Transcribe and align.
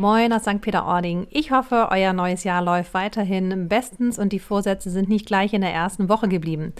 Moin 0.00 0.32
aus 0.32 0.44
St. 0.44 0.62
Peter-Ording. 0.62 1.26
Ich 1.28 1.50
hoffe, 1.50 1.88
euer 1.90 2.14
neues 2.14 2.42
Jahr 2.42 2.62
läuft 2.62 2.94
weiterhin 2.94 3.68
bestens 3.68 4.18
und 4.18 4.32
die 4.32 4.38
Vorsätze 4.38 4.88
sind 4.88 5.10
nicht 5.10 5.26
gleich 5.26 5.52
in 5.52 5.60
der 5.60 5.74
ersten 5.74 6.08
Woche 6.08 6.26
geblieben. 6.26 6.72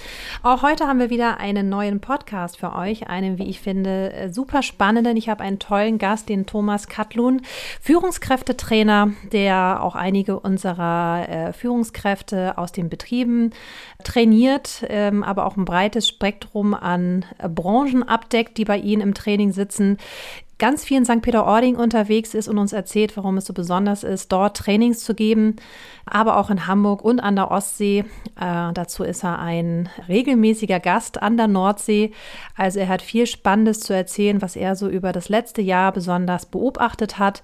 Auch 0.42 0.62
heute 0.62 0.86
haben 0.86 1.00
wir 1.00 1.10
wieder 1.10 1.38
einen 1.38 1.68
neuen 1.68 2.00
Podcast 2.00 2.56
für 2.56 2.74
euch, 2.74 3.08
einen, 3.08 3.36
wie 3.36 3.50
ich 3.50 3.60
finde, 3.60 4.30
super 4.32 4.62
spannenden. 4.62 5.18
Ich 5.18 5.28
habe 5.28 5.44
einen 5.44 5.58
tollen 5.58 5.98
Gast, 5.98 6.30
den 6.30 6.46
Thomas 6.46 6.88
Katlun, 6.88 7.42
Führungskräftetrainer, 7.82 9.10
der 9.32 9.82
auch 9.82 9.96
einige 9.96 10.40
unserer 10.40 11.28
äh, 11.28 11.52
Führungskräfte 11.52 12.56
aus 12.56 12.72
den 12.72 12.88
Betrieben 12.88 13.50
trainiert, 14.02 14.86
ähm, 14.88 15.22
aber 15.22 15.44
auch 15.44 15.58
ein 15.58 15.66
breites 15.66 16.08
Spektrum 16.08 16.72
an 16.72 17.26
äh, 17.36 17.50
Branchen 17.50 18.02
abdeckt, 18.02 18.56
die 18.56 18.64
bei 18.64 18.78
Ihnen 18.78 19.02
im 19.02 19.12
Training 19.12 19.52
sitzen 19.52 19.98
ganz 20.60 20.84
viel 20.84 20.98
in 20.98 21.04
St. 21.04 21.22
Peter-Ording 21.22 21.74
unterwegs 21.74 22.34
ist 22.34 22.46
und 22.46 22.58
uns 22.58 22.72
erzählt, 22.72 23.16
warum 23.16 23.38
es 23.38 23.46
so 23.46 23.52
besonders 23.52 24.04
ist, 24.04 24.30
dort 24.30 24.56
Trainings 24.56 25.02
zu 25.02 25.14
geben, 25.14 25.56
aber 26.06 26.36
auch 26.36 26.50
in 26.50 26.68
Hamburg 26.68 27.02
und 27.02 27.18
an 27.18 27.34
der 27.34 27.50
Ostsee. 27.50 28.04
Äh, 28.40 28.72
dazu 28.72 29.02
ist 29.02 29.24
er 29.24 29.40
ein 29.40 29.88
regelmäßiger 30.06 30.78
Gast 30.78 31.20
an 31.20 31.36
der 31.36 31.48
Nordsee. 31.48 32.12
Also 32.56 32.78
er 32.78 32.88
hat 32.88 33.02
viel 33.02 33.26
Spannendes 33.26 33.80
zu 33.80 33.92
erzählen, 33.92 34.40
was 34.40 34.54
er 34.54 34.76
so 34.76 34.88
über 34.88 35.10
das 35.10 35.28
letzte 35.28 35.62
Jahr 35.62 35.90
besonders 35.90 36.46
beobachtet 36.46 37.18
hat. 37.18 37.42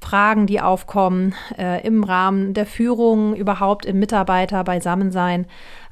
Fragen, 0.00 0.46
die 0.46 0.60
aufkommen 0.60 1.34
äh, 1.58 1.86
im 1.86 2.04
Rahmen 2.04 2.54
der 2.54 2.66
Führung, 2.66 3.34
überhaupt 3.34 3.84
im 3.84 3.98
Mitarbeiter 3.98 4.64
beisammensein. 4.64 5.46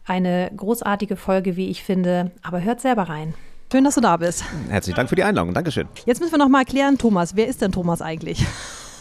Eine 0.06 0.50
großartige 0.56 1.16
Folge, 1.16 1.56
wie 1.56 1.68
ich 1.68 1.84
finde. 1.84 2.30
Aber 2.42 2.62
hört 2.62 2.80
selber 2.80 3.02
rein. 3.04 3.34
Schön, 3.72 3.84
dass 3.84 3.94
du 3.94 4.00
da 4.00 4.16
bist. 4.16 4.42
Herzlichen 4.68 4.96
Dank 4.96 5.08
für 5.08 5.14
die 5.14 5.22
Einladung. 5.22 5.54
Dankeschön. 5.54 5.86
Jetzt 6.04 6.20
müssen 6.20 6.32
wir 6.32 6.38
noch 6.38 6.48
mal 6.48 6.60
erklären, 6.60 6.98
Thomas, 6.98 7.36
wer 7.36 7.46
ist 7.46 7.62
denn 7.62 7.70
Thomas 7.70 8.02
eigentlich? 8.02 8.44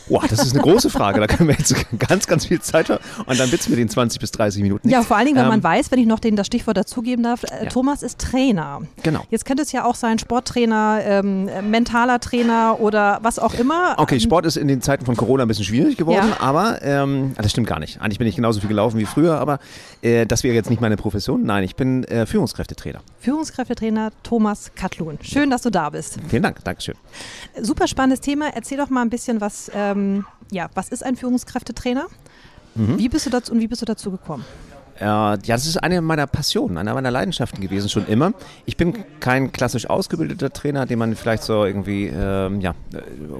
Boah, 0.09 0.23
das 0.27 0.43
ist 0.43 0.53
eine 0.53 0.63
große 0.63 0.89
Frage. 0.89 1.19
Da 1.19 1.27
können 1.27 1.47
wir 1.47 1.55
jetzt 1.55 1.75
ganz, 1.99 2.25
ganz 2.27 2.45
viel 2.45 2.59
Zeit 2.61 2.89
haben. 2.89 3.03
Und 3.25 3.39
dann 3.39 3.51
wird 3.51 3.61
es 3.61 3.69
mit 3.69 3.77
den 3.77 3.89
20 3.89 4.19
bis 4.19 4.31
30 4.31 4.63
Minuten. 4.63 4.87
Nichts. 4.87 4.99
Ja, 4.99 5.03
vor 5.03 5.17
allen 5.17 5.27
Dingen, 5.27 5.37
wenn 5.37 5.43
ähm, 5.43 5.49
man 5.49 5.63
weiß, 5.63 5.91
wenn 5.91 5.99
ich 5.99 6.07
noch 6.07 6.19
den, 6.19 6.35
das 6.35 6.47
Stichwort 6.47 6.77
dazugeben 6.77 7.23
darf, 7.23 7.43
äh, 7.43 7.65
ja. 7.65 7.69
Thomas 7.69 8.01
ist 8.01 8.19
Trainer. 8.19 8.81
Genau. 9.03 9.23
Jetzt 9.29 9.45
könnte 9.45 9.61
es 9.63 9.71
ja 9.71 9.85
auch 9.85 9.95
sein 9.95 10.17
Sporttrainer, 10.17 10.99
ähm, 11.03 11.49
mentaler 11.69 12.19
Trainer 12.19 12.77
oder 12.79 13.19
was 13.21 13.37
auch 13.37 13.53
immer. 13.53 13.95
Okay, 13.97 14.19
Sport 14.19 14.45
ist 14.45 14.57
in 14.57 14.67
den 14.67 14.81
Zeiten 14.81 15.05
von 15.05 15.15
Corona 15.15 15.43
ein 15.43 15.47
bisschen 15.47 15.65
schwierig 15.65 15.97
geworden, 15.97 16.29
ja. 16.29 16.39
aber 16.39 16.81
ähm, 16.81 17.33
das 17.37 17.51
stimmt 17.51 17.67
gar 17.67 17.79
nicht. 17.79 18.01
Eigentlich 18.01 18.17
bin 18.17 18.27
ich 18.27 18.35
genauso 18.35 18.59
viel 18.59 18.69
gelaufen 18.69 18.97
wie 18.97 19.05
früher, 19.05 19.39
aber 19.39 19.59
äh, 20.01 20.25
das 20.25 20.43
wäre 20.43 20.55
jetzt 20.55 20.69
nicht 20.69 20.81
meine 20.81 20.97
Profession. 20.97 21.43
Nein, 21.43 21.63
ich 21.63 21.75
bin 21.75 22.03
äh, 22.05 22.25
Führungskräftetrainer. 22.25 23.01
Führungskräftetrainer 23.19 24.11
Thomas 24.23 24.71
Katlun. 24.75 25.19
Schön, 25.21 25.49
dass 25.49 25.61
du 25.61 25.69
da 25.69 25.89
bist. 25.89 26.17
Vielen 26.29 26.43
Dank, 26.43 26.63
Dankeschön. 26.63 26.95
Super 27.61 27.87
spannendes 27.87 28.21
Thema. 28.21 28.47
Erzähl 28.55 28.77
doch 28.77 28.89
mal 28.89 29.01
ein 29.01 29.09
bisschen 29.09 29.41
was 29.41 29.69
ähm, 29.75 29.98
ja, 30.51 30.69
was 30.73 30.89
ist 30.89 31.05
ein 31.05 31.15
Führungskräftetrainer? 31.15 32.07
Mhm. 32.75 32.97
Wie 32.97 33.09
bist 33.09 33.25
du 33.25 33.29
dazu 33.29 33.51
und 33.51 33.59
wie 33.59 33.67
bist 33.67 33.81
du 33.81 33.85
dazu 33.85 34.11
gekommen? 34.11 34.45
ja, 34.99 35.37
das 35.37 35.65
ist 35.65 35.77
eine 35.77 36.01
meiner 36.01 36.27
Passionen, 36.27 36.77
eine 36.77 36.93
meiner 36.93 37.11
Leidenschaften 37.11 37.61
gewesen, 37.61 37.89
schon 37.89 38.05
immer. 38.07 38.33
Ich 38.65 38.75
bin 38.75 38.93
kein 39.19 39.51
klassisch 39.51 39.89
ausgebildeter 39.89 40.51
Trainer, 40.51 40.85
den 40.85 40.99
man 40.99 41.15
vielleicht 41.15 41.43
so 41.43 41.63
irgendwie, 41.63 42.11
ähm, 42.13 42.59
ja, 42.59 42.75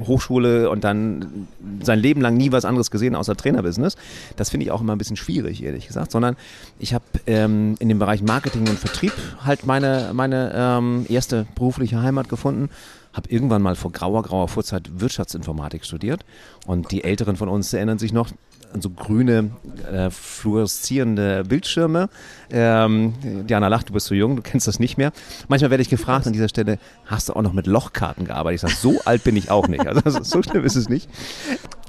Hochschule 0.07 0.69
und 0.69 0.83
dann 0.83 1.47
sein 1.81 1.99
Leben 1.99 2.21
lang 2.21 2.37
nie 2.37 2.51
was 2.51 2.65
anderes 2.65 2.91
gesehen 2.91 3.15
außer 3.15 3.35
Trainerbusiness. 3.35 3.97
Das 4.37 4.49
finde 4.49 4.65
ich 4.65 4.71
auch 4.71 4.81
immer 4.81 4.93
ein 4.95 4.97
bisschen 4.97 5.17
schwierig, 5.17 5.63
ehrlich 5.63 5.87
gesagt, 5.87 6.11
sondern 6.11 6.37
ich 6.79 6.93
habe 6.93 7.03
ähm, 7.27 7.75
in 7.79 7.89
dem 7.89 7.99
Bereich 7.99 8.21
Marketing 8.21 8.61
und 8.61 8.79
Vertrieb 8.79 9.13
halt 9.43 9.65
meine, 9.65 10.11
meine 10.13 10.53
ähm, 10.55 11.05
erste 11.09 11.45
berufliche 11.55 12.01
Heimat 12.01 12.29
gefunden 12.29 12.69
habe 13.13 13.29
irgendwann 13.29 13.61
mal 13.61 13.75
vor 13.75 13.91
grauer, 13.91 14.23
grauer 14.23 14.47
Vorzeit 14.47 14.99
Wirtschaftsinformatik 14.99 15.85
studiert. 15.85 16.25
Und 16.65 16.91
die 16.91 17.03
Älteren 17.03 17.35
von 17.35 17.49
uns 17.49 17.73
erinnern 17.73 17.99
sich 17.99 18.13
noch 18.13 18.29
an 18.73 18.81
so 18.81 18.89
grüne, 18.89 19.51
äh, 19.91 20.09
fluoreszierende 20.09 21.43
Bildschirme. 21.43 22.09
Ähm, 22.51 23.13
Diana 23.47 23.67
lacht, 23.67 23.89
du 23.89 23.93
bist 23.93 24.07
so 24.07 24.15
jung, 24.15 24.35
du 24.35 24.41
kennst 24.41 24.67
das 24.67 24.79
nicht 24.79 24.97
mehr. 24.97 25.11
Manchmal 25.47 25.71
werde 25.71 25.81
ich 25.81 25.89
gefragt 25.89 26.27
an 26.27 26.33
dieser 26.33 26.49
Stelle, 26.49 26.77
hast 27.05 27.29
du 27.29 27.33
auch 27.33 27.41
noch 27.41 27.53
mit 27.53 27.67
Lochkarten 27.67 28.25
gearbeitet? 28.25 28.63
Ich 28.63 28.69
sage, 28.69 28.95
so 28.95 29.01
alt 29.05 29.23
bin 29.23 29.35
ich 29.35 29.49
auch 29.49 29.67
nicht. 29.67 29.79
Also 29.87 30.23
so 30.23 30.43
schlimm 30.43 30.63
ist 30.63 30.75
es 30.75 30.87
nicht. 30.87 31.09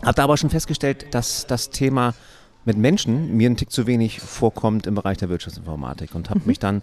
Habe 0.03 0.15
da 0.15 0.25
aber 0.25 0.37
schon 0.37 0.50
festgestellt, 0.50 1.06
dass 1.12 1.47
das 1.47 1.71
Thema 1.71 2.15
mit 2.65 2.77
Menschen 2.77 3.37
mir 3.37 3.49
ein 3.49 3.56
Tick 3.56 3.71
zu 3.71 3.87
wenig 3.87 4.21
vorkommt 4.21 4.87
im 4.87 4.94
Bereich 4.94 5.19
der 5.19 5.28
Wirtschaftsinformatik 5.28 6.15
und 6.15 6.31
habe 6.31 6.41
mhm. 6.41 6.47
mich 6.47 6.59
dann 6.59 6.83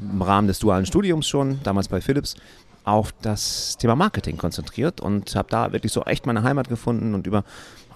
im 0.00 0.22
Rahmen 0.22 0.48
des 0.48 0.58
dualen 0.58 0.86
Studiums 0.86 1.26
schon, 1.26 1.60
damals 1.62 1.88
bei 1.88 2.00
Philips, 2.00 2.36
auf 2.84 3.12
das 3.20 3.76
Thema 3.76 3.96
Marketing 3.96 4.38
konzentriert 4.38 5.00
und 5.00 5.34
habe 5.36 5.48
da 5.50 5.72
wirklich 5.72 5.92
so 5.92 6.02
echt 6.04 6.26
meine 6.26 6.42
Heimat 6.42 6.68
gefunden 6.68 7.14
und 7.14 7.26
über 7.26 7.44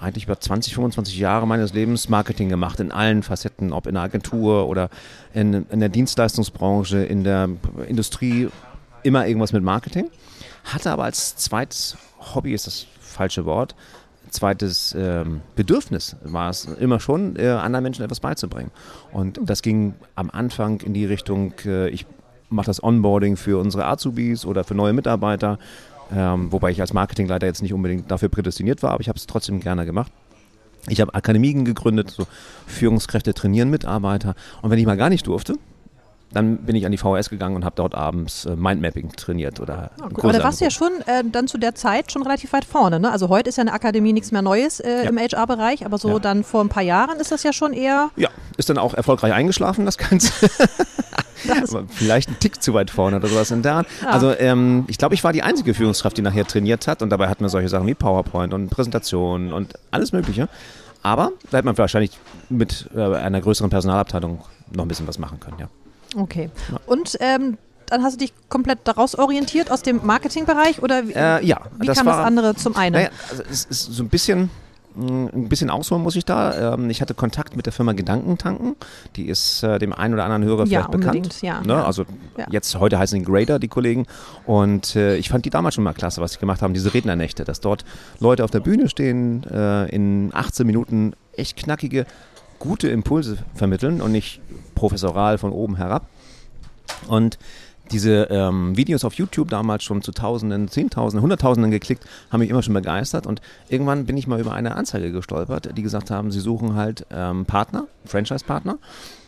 eigentlich 0.01 0.25
über 0.25 0.39
20, 0.39 0.75
25 0.75 1.17
Jahre 1.17 1.47
meines 1.47 1.73
Lebens 1.73 2.09
Marketing 2.09 2.49
gemacht 2.49 2.81
in 2.81 2.91
allen 2.91 3.23
Facetten, 3.23 3.73
ob 3.73 3.87
in 3.87 3.95
der 3.95 4.03
Agentur 4.03 4.69
oder 4.69 4.91
in, 5.33 5.65
in 5.71 5.81
der 5.81 5.89
Dienstleistungsbranche, 5.89 6.99
in 6.99 7.25
der 7.25 7.49
Industrie, 7.87 8.49
immer 9.05 9.27
irgendwas 9.27 9.53
mit 9.53 9.63
Marketing. 9.63 10.11
Hatte 10.65 10.91
aber 10.91 11.05
als 11.05 11.37
zweites 11.37 11.97
Hobby, 12.35 12.53
ist 12.53 12.67
das 12.67 12.87
falsche 13.01 13.45
Wort, 13.45 13.75
zweites 14.33 14.95
ähm, 14.99 15.41
Bedürfnis 15.55 16.17
war 16.25 16.51
es 16.51 16.65
immer 16.65 17.01
schon, 17.01 17.37
äh, 17.37 17.49
anderen 17.49 17.83
Menschen 17.83 18.05
etwas 18.05 18.21
beizubringen. 18.21 18.71
Und 19.13 19.41
das 19.43 19.63
ging 19.63 19.95
am 20.15 20.31
Anfang 20.31 20.81
in 20.81 20.95
die 20.95 21.05
Richtung, 21.05 21.55
äh, 21.65 21.89
ich 21.89 22.07
mache 22.49 22.67
das 22.67 22.83
Onboarding 22.83 23.37
für 23.37 23.59
unsere 23.59 23.87
Azubis 23.87 24.45
oder 24.45 24.65
für 24.65 24.75
neue 24.75 24.93
Mitarbeiter, 24.93 25.59
ähm, 26.15 26.53
wobei 26.53 26.71
ich 26.71 26.81
als 26.81 26.93
Marketingleiter 26.93 27.47
jetzt 27.47 27.63
nicht 27.63 27.73
unbedingt 27.73 28.11
dafür 28.11 28.29
prädestiniert 28.29 28.83
war, 28.83 28.91
aber 28.91 29.01
ich 29.01 29.09
habe 29.09 29.19
es 29.19 29.27
trotzdem 29.27 29.61
gerne 29.61 29.87
gemacht. 29.87 30.13
Ich 30.89 31.01
habe 31.01 31.15
Akademien 31.15 31.65
gegründet, 31.65 32.11
so 32.11 32.27
Führungskräfte 32.67 33.35
trainieren 33.35 33.71
Mitarbeiter. 33.71 34.35
Und 34.63 34.71
wenn 34.71 34.79
ich 34.79 34.87
mal 34.87 34.97
gar 34.97 35.11
nicht 35.11 35.27
durfte, 35.27 35.55
dann 36.33 36.59
bin 36.59 36.77
ich 36.77 36.87
an 36.87 36.93
die 36.93 36.99
VHS 36.99 37.31
gegangen 37.31 37.57
und 37.57 37.65
habe 37.65 37.77
dort 37.77 37.95
abends 37.95 38.47
äh, 38.47 38.57
Mindmapping 38.57 39.13
trainiert 39.13 39.61
oder 39.61 39.91
oh, 40.01 40.05
Aber 40.05 40.33
da 40.33 40.43
warst 40.43 40.61
du 40.61 40.65
ja 40.65 40.71
schon 40.71 40.93
äh, 41.07 41.23
dann 41.31 41.49
zu 41.49 41.59
der 41.59 41.75
Zeit 41.75 42.13
schon 42.13 42.23
relativ 42.23 42.53
weit 42.53 42.65
vorne. 42.65 43.01
Ne? 43.01 43.11
Also 43.11 43.29
heute 43.29 43.49
ist 43.51 43.57
ja 43.57 43.63
eine 43.63 43.73
Akademie 43.73 44.13
nichts 44.13 44.33
mehr 44.33 44.43
Neues 44.43 44.81
äh, 44.81 45.05
ja. 45.05 45.11
im 45.11 45.19
HR-Bereich, 45.19 45.85
aber 45.85 45.99
so 45.99 46.11
ja. 46.11 46.19
dann 46.19 46.45
vor 46.45 46.63
ein 46.63 46.69
paar 46.69 46.83
Jahren 46.83 47.19
ist 47.21 47.33
das 47.33 47.43
ja 47.43 47.53
schon 47.53 47.73
eher. 47.73 48.11
Ja, 48.17 48.31
ist 48.57 48.71
dann 48.71 48.79
auch 48.79 48.95
erfolgreich 48.95 49.33
eingeschlafen, 49.33 49.85
das 49.85 49.99
Ganze. 49.99 50.33
das 51.47 51.77
vielleicht 51.89 52.29
ein 52.29 52.39
Tick 52.39 52.63
zu 52.63 52.75
weit 52.75 52.91
vorne 52.91 53.17
oder 53.17 53.29
sowas 53.29 53.51
in 53.51 53.63
der 53.63 53.75
Art. 53.75 53.87
Ja. 54.03 54.11
Also 54.11 54.33
ähm, 54.39 54.85
ich 54.89 54.99
glaube, 54.99 55.15
ich 55.15 55.25
war 55.25 55.33
die 55.33 55.43
einzige 55.43 55.75
Führungskraft, 55.75 56.17
die 56.17 56.23
nachher 56.23 56.47
trainiert 56.47 56.87
hat 56.87 57.03
und 57.03 57.11
dabei 57.11 57.29
hatten 57.29 57.45
wir 57.45 57.49
solche 57.49 57.69
Sachen 57.69 57.87
wie 57.87 57.95
PowerPoint 57.95 58.55
und 58.55 58.71
Präsentationen 58.71 59.53
und 59.53 59.75
alles 59.91 60.13
Mögliche. 60.13 60.49
Aber 61.03 61.33
da 61.51 61.59
hätte 61.59 61.67
man 61.67 61.77
wahrscheinlich 61.77 62.13
mit 62.49 62.89
äh, 62.95 63.01
einer 63.01 63.41
größeren 63.41 63.71
Personalabteilung 63.71 64.45
noch 64.71 64.85
ein 64.85 64.89
bisschen 64.89 65.09
was 65.09 65.19
machen 65.19 65.41
können, 65.41 65.59
ja. 65.59 65.69
Okay. 66.17 66.51
Ja. 66.71 66.79
Und 66.87 67.17
ähm, 67.21 67.59
dann 67.87 68.03
hast 68.03 68.15
du 68.15 68.19
dich 68.19 68.33
komplett 68.49 68.81
daraus 68.85 69.15
orientiert 69.15 69.71
aus 69.71 69.83
dem 69.83 70.01
Marketingbereich 70.05 70.83
oder 70.83 71.07
wie, 71.09 71.13
äh, 71.13 71.45
ja, 71.45 71.61
wie 71.79 71.87
das 71.87 71.99
kam 71.99 72.07
war, 72.07 72.19
das 72.19 72.27
andere 72.27 72.55
zum 72.55 72.77
einen? 72.77 72.95
Naja, 72.95 73.11
also 73.31 73.43
es 73.51 73.65
ist 73.65 73.85
so 73.93 74.03
ein 74.03 74.09
bisschen 74.09 74.51
hm, 74.95 75.31
ein 75.33 75.49
bisschen 75.49 75.71
ausholen 75.71 76.03
muss 76.03 76.17
ich 76.17 76.25
da. 76.25 76.75
Ähm, 76.75 76.91
ich 76.91 77.01
hatte 77.01 77.15
Kontakt 77.15 77.57
mit 77.57 77.67
der 77.67 77.73
Firma 77.73 77.93
Gedankentanken. 77.93 78.77
Die 79.17 79.29
ist 79.29 79.63
äh, 79.63 79.79
dem 79.79 79.93
einen 79.93 80.15
oder 80.15 80.25
anderen 80.25 80.45
Hörer 80.45 80.67
ja, 80.67 80.81
vielleicht 80.81 80.91
bekannt. 80.91 81.43
Ja, 81.43 81.61
ne? 81.63 81.85
Also 81.85 82.05
ja. 82.37 82.47
jetzt, 82.51 82.79
heute 82.79 82.99
heißen 82.99 83.19
die 83.19 83.25
Grader, 83.25 83.59
die 83.59 83.69
Kollegen. 83.69 84.07
Und 84.47 84.97
äh, 84.97 85.17
ich 85.17 85.29
fand 85.29 85.45
die 85.45 85.51
damals 85.51 85.75
schon 85.75 85.85
mal 85.85 85.95
klasse, 85.95 86.21
was 86.21 86.33
sie 86.33 86.39
gemacht 86.39 86.63
haben, 86.63 86.75
diese 86.75 86.93
Rednernächte, 86.93 87.45
dass 87.45 87.61
dort 87.61 87.85
Leute 88.21 88.45
auf 88.45 88.51
der 88.51 88.61
Bühne 88.61 88.89
stehen, 88.89 89.45
äh, 89.51 89.87
in 89.95 90.31
18 90.33 90.67
Minuten 90.67 91.15
echt 91.37 91.57
knackige, 91.57 92.07
gute 92.63 92.89
Impulse 92.89 93.39
vermitteln 93.55 94.01
und 94.01 94.13
nicht 94.13 94.41
professoral 94.77 95.37
von 95.37 95.51
oben 95.51 95.77
herab. 95.77 96.07
Und 97.09 97.37
diese 97.91 98.29
ähm, 98.31 98.77
Videos 98.77 99.05
auf 99.05 99.15
YouTube 99.15 99.51
damals 99.51 99.83
schon 99.83 100.01
zu 100.01 100.13
Tausenden, 100.13 100.69
Zehntausenden, 100.69 101.23
Hunderttausenden 101.23 101.73
geklickt, 101.73 102.07
haben 102.31 102.39
mich 102.39 102.51
immer 102.51 102.63
schon 102.63 102.73
begeistert 102.73 103.27
und 103.27 103.43
irgendwann 103.69 104.07
bin 104.07 104.17
ich 104.17 104.29
mal 104.29 104.41
über 104.41 104.53
eine 104.53 104.77
Anzeige 104.77 105.11
gestolpert, 105.11 105.77
die 105.77 105.83
gesagt 105.83 106.11
haben, 106.13 106.31
sie 106.31 106.39
suchen 106.39 106.77
halt 106.77 107.05
ähm, 107.11 107.47
Partner, 107.47 107.89
Franchise-Partner 108.05 108.79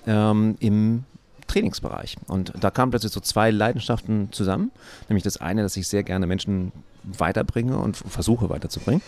ähm, 0.07 0.55
im 0.61 1.03
Trainingsbereich. 1.49 2.17
Und 2.29 2.53
da 2.59 2.71
kamen 2.71 2.91
plötzlich 2.91 3.13
so 3.13 3.21
zwei 3.21 3.51
Leidenschaften 3.51 4.29
zusammen, 4.31 4.71
nämlich 5.09 5.25
das 5.25 5.39
eine, 5.39 5.63
dass 5.63 5.77
ich 5.77 5.89
sehr 5.89 6.05
gerne 6.05 6.29
Menschen 6.29 6.71
weiterbringe 7.03 7.77
und 7.77 7.97
versuche 7.97 8.49
weiterzubringen. 8.49 9.03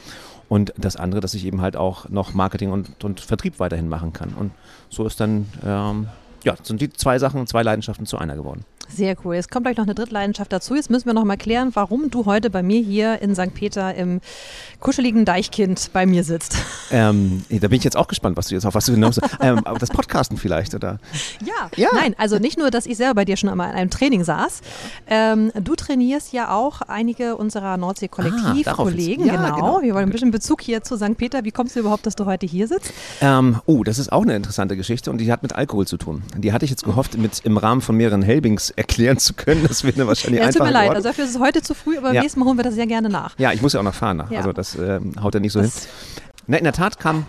Und 0.49 0.73
das 0.77 0.97
andere, 0.97 1.21
dass 1.21 1.35
ich 1.35 1.45
eben 1.45 1.61
halt 1.61 1.77
auch 1.77 2.09
noch 2.09 2.35
Marketing 2.35 2.71
und, 2.71 3.03
und 3.05 3.21
Vertrieb 3.21 3.59
weiterhin 3.59 3.89
machen 3.89 4.13
kann. 4.13 4.35
Und 4.35 4.53
so 4.89 5.07
ist 5.07 5.19
dann 5.21 5.47
ähm, 5.65 6.09
ja, 6.47 6.55
sind 6.63 6.81
die 6.81 6.93
zwei 6.93 7.19
Sachen, 7.19 7.47
zwei 7.49 7.65
Leidenschaften 7.65 8.07
zu 8.07 8.19
einer 8.19 8.37
geworden. 8.37 8.65
Sehr 8.89 9.17
cool. 9.25 9.35
Jetzt 9.35 9.51
kommt 9.51 9.65
gleich 9.67 9.77
noch 9.77 9.85
eine 9.85 9.95
Drittleidenschaft 9.95 10.53
dazu. 10.53 10.77
Jetzt 10.77 10.91
müssen 10.91 11.07
wir 11.07 11.13
noch 11.13 11.25
mal 11.25 11.37
klären, 11.37 11.71
warum 11.75 12.09
du 12.11 12.25
heute 12.25 12.51
bei 12.51 12.63
mir 12.63 12.81
hier 12.81 13.21
in 13.21 13.35
St. 13.35 13.53
Peter 13.53 13.95
im 13.95 14.21
kuscheligen 14.79 15.25
Deichkind 15.25 15.91
bei 15.93 16.07
mir 16.07 16.23
sitzt. 16.23 16.57
Ähm, 16.93 17.45
da 17.51 17.67
bin 17.67 17.79
ich 17.79 17.85
jetzt 17.85 17.97
auch 17.97 18.07
gespannt, 18.07 18.37
was 18.37 18.49
du 18.49 18.55
jetzt 18.55 18.65
auf 18.65 18.75
was 18.75 18.87
du 18.87 18.93
hinaus. 18.93 19.19
ähm, 19.41 19.61
das 19.81 19.91
Podcasten 19.91 20.37
vielleicht, 20.37 20.75
oder? 20.75 21.01
Ja. 21.45 21.69
ja. 21.75 21.89
Nein, 21.95 22.15
also 22.17 22.39
nicht 22.39 22.59
nur, 22.59 22.71
dass 22.71 22.87
ich 22.87 22.97
selber 22.97 23.17
bei 23.17 23.25
dir 23.25 23.37
schon 23.37 23.49
einmal 23.49 23.71
in 23.71 23.77
einem 23.77 23.91
Training 23.91 24.23
saß. 24.23 24.61
Ähm, 25.09 25.51
du 25.61 25.75
trainierst 25.75 26.33
ja 26.33 26.55
auch 26.55 26.83
einige 26.83 27.37
unserer 27.37 27.77
Nordsee-Kollektiv-Kollegen. 27.77 29.25
Ah, 29.25 29.27
ja, 29.27 29.37
genau. 29.37 29.57
genau. 29.57 29.83
Wir 29.83 29.95
wollen 29.95 30.09
ein 30.09 30.13
bisschen 30.13 30.31
Bezug 30.31 30.63
hier 30.63 30.85
zu 30.85 30.97
St. 30.97 31.17
Peter. 31.17 31.43
Wie 31.43 31.51
kommst 31.51 31.75
du 31.75 31.81
überhaupt, 31.81 32.07
dass 32.07 32.15
du 32.15 32.25
heute 32.27 32.47
hier 32.47 32.69
sitzt? 32.69 32.93
Ähm, 33.21 33.61
oh, 33.67 33.83
das 33.83 33.99
ist 33.99 34.13
auch 34.13 34.23
eine 34.23 34.37
interessante 34.37 34.77
Geschichte 34.77 35.11
und 35.11 35.19
die 35.19 35.33
hat 35.33 35.43
mit 35.43 35.55
Alkohol 35.55 35.89
zu 35.89 35.97
tun. 35.97 36.23
Die 36.39 36.53
hatte 36.53 36.65
ich 36.65 36.71
jetzt 36.71 36.85
gehofft, 36.85 37.17
mit 37.19 37.41
im 37.45 37.57
Rahmen 37.57 37.81
von 37.81 37.97
mehreren 37.97 38.23
Helbings 38.23 38.71
erklären 38.71 39.19
zu 39.19 39.35
können. 39.35 39.65
Das 39.67 39.85
wird 39.85 39.97
eine 39.97 40.07
wahrscheinlich 40.07 40.41
ja, 40.41 40.47
einfache 40.47 40.59
tut 40.65 40.67
mir 40.67 40.73
leid, 40.73 40.91
also 40.91 41.09
dafür 41.09 41.25
ist 41.25 41.31
es 41.35 41.41
heute 41.41 41.63
zu 41.63 41.75
früh, 41.75 41.97
aber 41.99 42.09
Ja. 42.09 42.15
beim 42.15 42.23
nächsten 42.23 42.41
Mal 42.41 42.47
holen 42.47 42.57
wir 42.59 42.65
das 42.65 42.75
sehr 42.75 42.87
gerne 42.87 43.09
nach. 43.09 43.39
Ja, 43.39 43.53
ich 43.53 43.63
muss 43.63 43.73
ja 43.73 43.81
auch 43.81 43.85
noch 43.85 43.95
fahren. 43.95 44.19
Ne? 44.19 44.27
Ja. 44.31 44.39
Also 44.39 44.53
das 44.53 44.75
ähm, 44.77 45.13
haut 45.23 45.35
ja 45.35 45.41
nicht 45.41 45.53
so 45.53 45.61
hin. 45.61 45.71
Das- 45.75 45.89
Na, 46.47 46.57
in 46.59 46.65
der 46.65 46.73
Tat 46.73 46.99
kam 46.99 47.27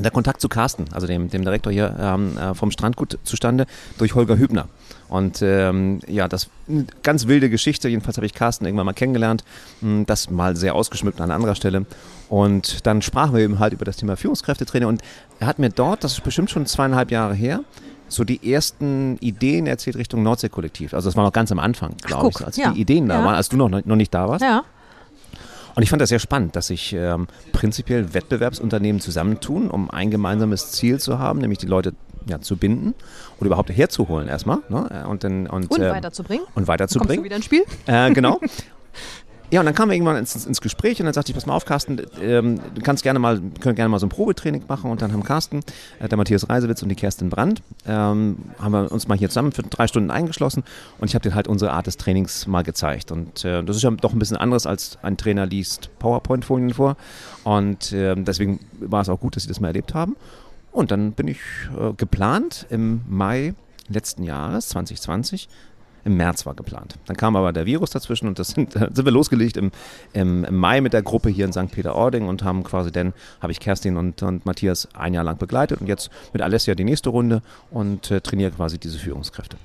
der 0.00 0.12
Kontakt 0.12 0.40
zu 0.40 0.48
Carsten, 0.48 0.84
also 0.92 1.08
dem, 1.08 1.28
dem 1.28 1.42
Direktor 1.42 1.72
hier 1.72 1.96
ähm, 2.00 2.38
äh, 2.38 2.54
vom 2.54 2.70
Strandgut 2.70 3.18
zustande, 3.24 3.66
durch 3.98 4.14
Holger 4.14 4.38
Hübner. 4.38 4.68
Und 5.08 5.42
ähm, 5.42 5.98
ja, 6.06 6.28
das 6.28 6.50
eine 6.68 6.86
ganz 7.02 7.26
wilde 7.26 7.50
Geschichte. 7.50 7.88
Jedenfalls 7.88 8.16
habe 8.16 8.24
ich 8.26 8.32
Carsten 8.32 8.64
irgendwann 8.64 8.86
mal 8.86 8.92
kennengelernt. 8.92 9.42
Hm, 9.80 10.06
Das 10.06 10.30
mal 10.30 10.54
sehr 10.54 10.76
ausgeschmückt 10.76 11.20
an 11.20 11.32
anderer 11.32 11.56
Stelle. 11.56 11.84
Und 12.28 12.86
dann 12.86 13.02
sprachen 13.02 13.34
wir 13.34 13.40
eben 13.42 13.58
halt 13.58 13.72
über 13.72 13.84
das 13.84 13.96
Thema 13.96 14.16
Führungskräftetraining. 14.16 14.88
Und 14.88 15.02
er 15.40 15.48
hat 15.48 15.58
mir 15.58 15.70
dort, 15.70 16.04
das 16.04 16.12
ist 16.12 16.22
bestimmt 16.22 16.50
schon 16.50 16.64
zweieinhalb 16.66 17.10
Jahre 17.10 17.34
her, 17.34 17.60
so 18.08 18.24
die 18.24 18.52
ersten 18.52 19.16
Ideen 19.18 19.66
erzählt 19.66 19.96
Richtung 19.96 20.22
Nordsee-Kollektiv. 20.22 20.94
Also 20.94 21.08
das 21.08 21.16
war 21.16 21.24
noch 21.24 21.32
ganz 21.32 21.52
am 21.52 21.58
Anfang, 21.58 21.94
glaube 22.02 22.30
ich, 22.30 22.44
als 22.44 22.56
ja. 22.56 22.70
die 22.72 22.80
Ideen 22.80 23.08
da 23.08 23.18
Ja. 23.20 23.24
waren, 23.24 23.34
als 23.34 23.48
du 23.48 23.56
noch, 23.56 23.68
noch 23.70 23.96
nicht 23.96 24.12
da 24.14 24.28
warst. 24.28 24.42
Ja. 24.42 24.62
Und 25.74 25.82
ich 25.82 25.90
fand 25.90 26.02
das 26.02 26.08
sehr 26.08 26.18
spannend, 26.18 26.56
dass 26.56 26.68
sich 26.68 26.92
ähm, 26.92 27.28
prinzipiell 27.52 28.12
Wettbewerbsunternehmen 28.12 29.00
zusammentun, 29.00 29.70
um 29.70 29.90
ein 29.90 30.10
gemeinsames 30.10 30.72
Ziel 30.72 30.98
zu 30.98 31.18
haben, 31.20 31.38
nämlich 31.38 31.58
die 31.58 31.66
Leute 31.66 31.94
ja, 32.26 32.40
zu 32.40 32.56
binden 32.56 32.94
oder 33.38 33.46
überhaupt 33.46 33.70
herzuholen 33.70 34.26
erstmal 34.28 34.58
ne? 34.68 35.06
und, 35.08 35.22
dann, 35.22 35.46
und, 35.46 35.70
Und 35.70 35.80
ähm, 35.80 35.90
weiterzubringen. 35.90 36.44
und 36.46 36.54
Kommst 36.54 36.66
du 36.68 36.72
weiterzubringen. 36.72 37.24
wieder 37.24 37.36
ins 37.36 37.44
Spiel? 37.44 37.62
Äh, 37.86 38.10
genau. 38.12 38.40
Ja, 39.50 39.60
und 39.60 39.66
dann 39.66 39.74
kamen 39.74 39.90
wir 39.90 39.96
irgendwann 39.96 40.16
ins, 40.16 40.46
ins 40.46 40.60
Gespräch 40.60 41.00
und 41.00 41.06
dann 41.06 41.14
sagte 41.14 41.30
ich, 41.30 41.34
pass 41.34 41.46
mal 41.46 41.54
auf, 41.54 41.64
Carsten, 41.64 42.02
ähm, 42.20 42.60
du 42.74 42.82
kannst 42.82 43.02
gerne 43.02 43.18
mal, 43.18 43.40
können 43.60 43.76
gerne 43.76 43.88
mal 43.88 43.98
so 43.98 44.04
ein 44.04 44.10
Probetraining 44.10 44.64
machen 44.68 44.90
und 44.90 45.00
dann 45.00 45.10
haben 45.12 45.22
Carsten, 45.22 45.60
äh, 46.00 46.08
der 46.08 46.18
Matthias 46.18 46.50
Reisewitz 46.50 46.82
und 46.82 46.90
die 46.90 46.94
Kerstin 46.94 47.30
Brandt, 47.30 47.62
ähm, 47.86 48.36
haben 48.58 48.72
wir 48.72 48.92
uns 48.92 49.08
mal 49.08 49.16
hier 49.16 49.30
zusammen 49.30 49.52
für 49.52 49.62
drei 49.62 49.86
Stunden 49.86 50.10
eingeschlossen 50.10 50.64
und 50.98 51.08
ich 51.08 51.14
habe 51.14 51.22
denen 51.22 51.34
halt 51.34 51.48
unsere 51.48 51.72
Art 51.72 51.86
des 51.86 51.96
Trainings 51.96 52.46
mal 52.46 52.62
gezeigt. 52.62 53.10
Und 53.10 53.42
äh, 53.46 53.64
das 53.64 53.76
ist 53.76 53.82
ja 53.82 53.90
doch 53.90 54.12
ein 54.12 54.18
bisschen 54.18 54.36
anderes 54.36 54.66
als 54.66 54.98
ein 55.00 55.16
Trainer 55.16 55.46
liest 55.46 55.88
PowerPoint-Folien 55.98 56.74
vor 56.74 56.98
und 57.44 57.92
ähm, 57.94 58.26
deswegen 58.26 58.60
war 58.80 59.00
es 59.00 59.08
auch 59.08 59.18
gut, 59.18 59.36
dass 59.36 59.44
sie 59.44 59.48
das 59.48 59.60
mal 59.60 59.68
erlebt 59.68 59.94
haben. 59.94 60.16
Und 60.72 60.90
dann 60.90 61.12
bin 61.12 61.26
ich 61.26 61.40
äh, 61.74 61.94
geplant 61.96 62.66
im 62.68 63.00
Mai 63.08 63.54
letzten 63.88 64.22
Jahres, 64.24 64.68
2020, 64.68 65.48
im 66.04 66.16
März 66.16 66.46
war 66.46 66.54
geplant. 66.54 66.94
Dann 67.06 67.16
kam 67.16 67.36
aber 67.36 67.52
der 67.52 67.66
Virus 67.66 67.90
dazwischen 67.90 68.28
und 68.28 68.38
das 68.38 68.48
sind, 68.48 68.74
da 68.74 68.88
sind 68.92 69.04
wir 69.04 69.12
losgelegt 69.12 69.56
im, 69.56 69.70
im, 70.12 70.44
im 70.44 70.56
Mai 70.56 70.80
mit 70.80 70.92
der 70.92 71.02
Gruppe 71.02 71.28
hier 71.28 71.44
in 71.44 71.52
St. 71.52 71.70
Peter-Ording 71.70 72.28
und 72.28 72.42
haben 72.44 72.64
quasi 72.64 72.90
dann, 72.92 73.12
habe 73.40 73.52
ich 73.52 73.60
Kerstin 73.60 73.96
und, 73.96 74.22
und 74.22 74.46
Matthias 74.46 74.88
ein 74.94 75.14
Jahr 75.14 75.24
lang 75.24 75.38
begleitet 75.38 75.80
und 75.80 75.86
jetzt 75.86 76.10
mit 76.32 76.42
Alessia 76.42 76.74
die 76.74 76.84
nächste 76.84 77.10
Runde 77.10 77.42
und 77.70 78.10
äh, 78.10 78.20
trainiere 78.20 78.50
quasi 78.52 78.78
diese 78.78 78.98
Führungskräfte. 78.98 79.56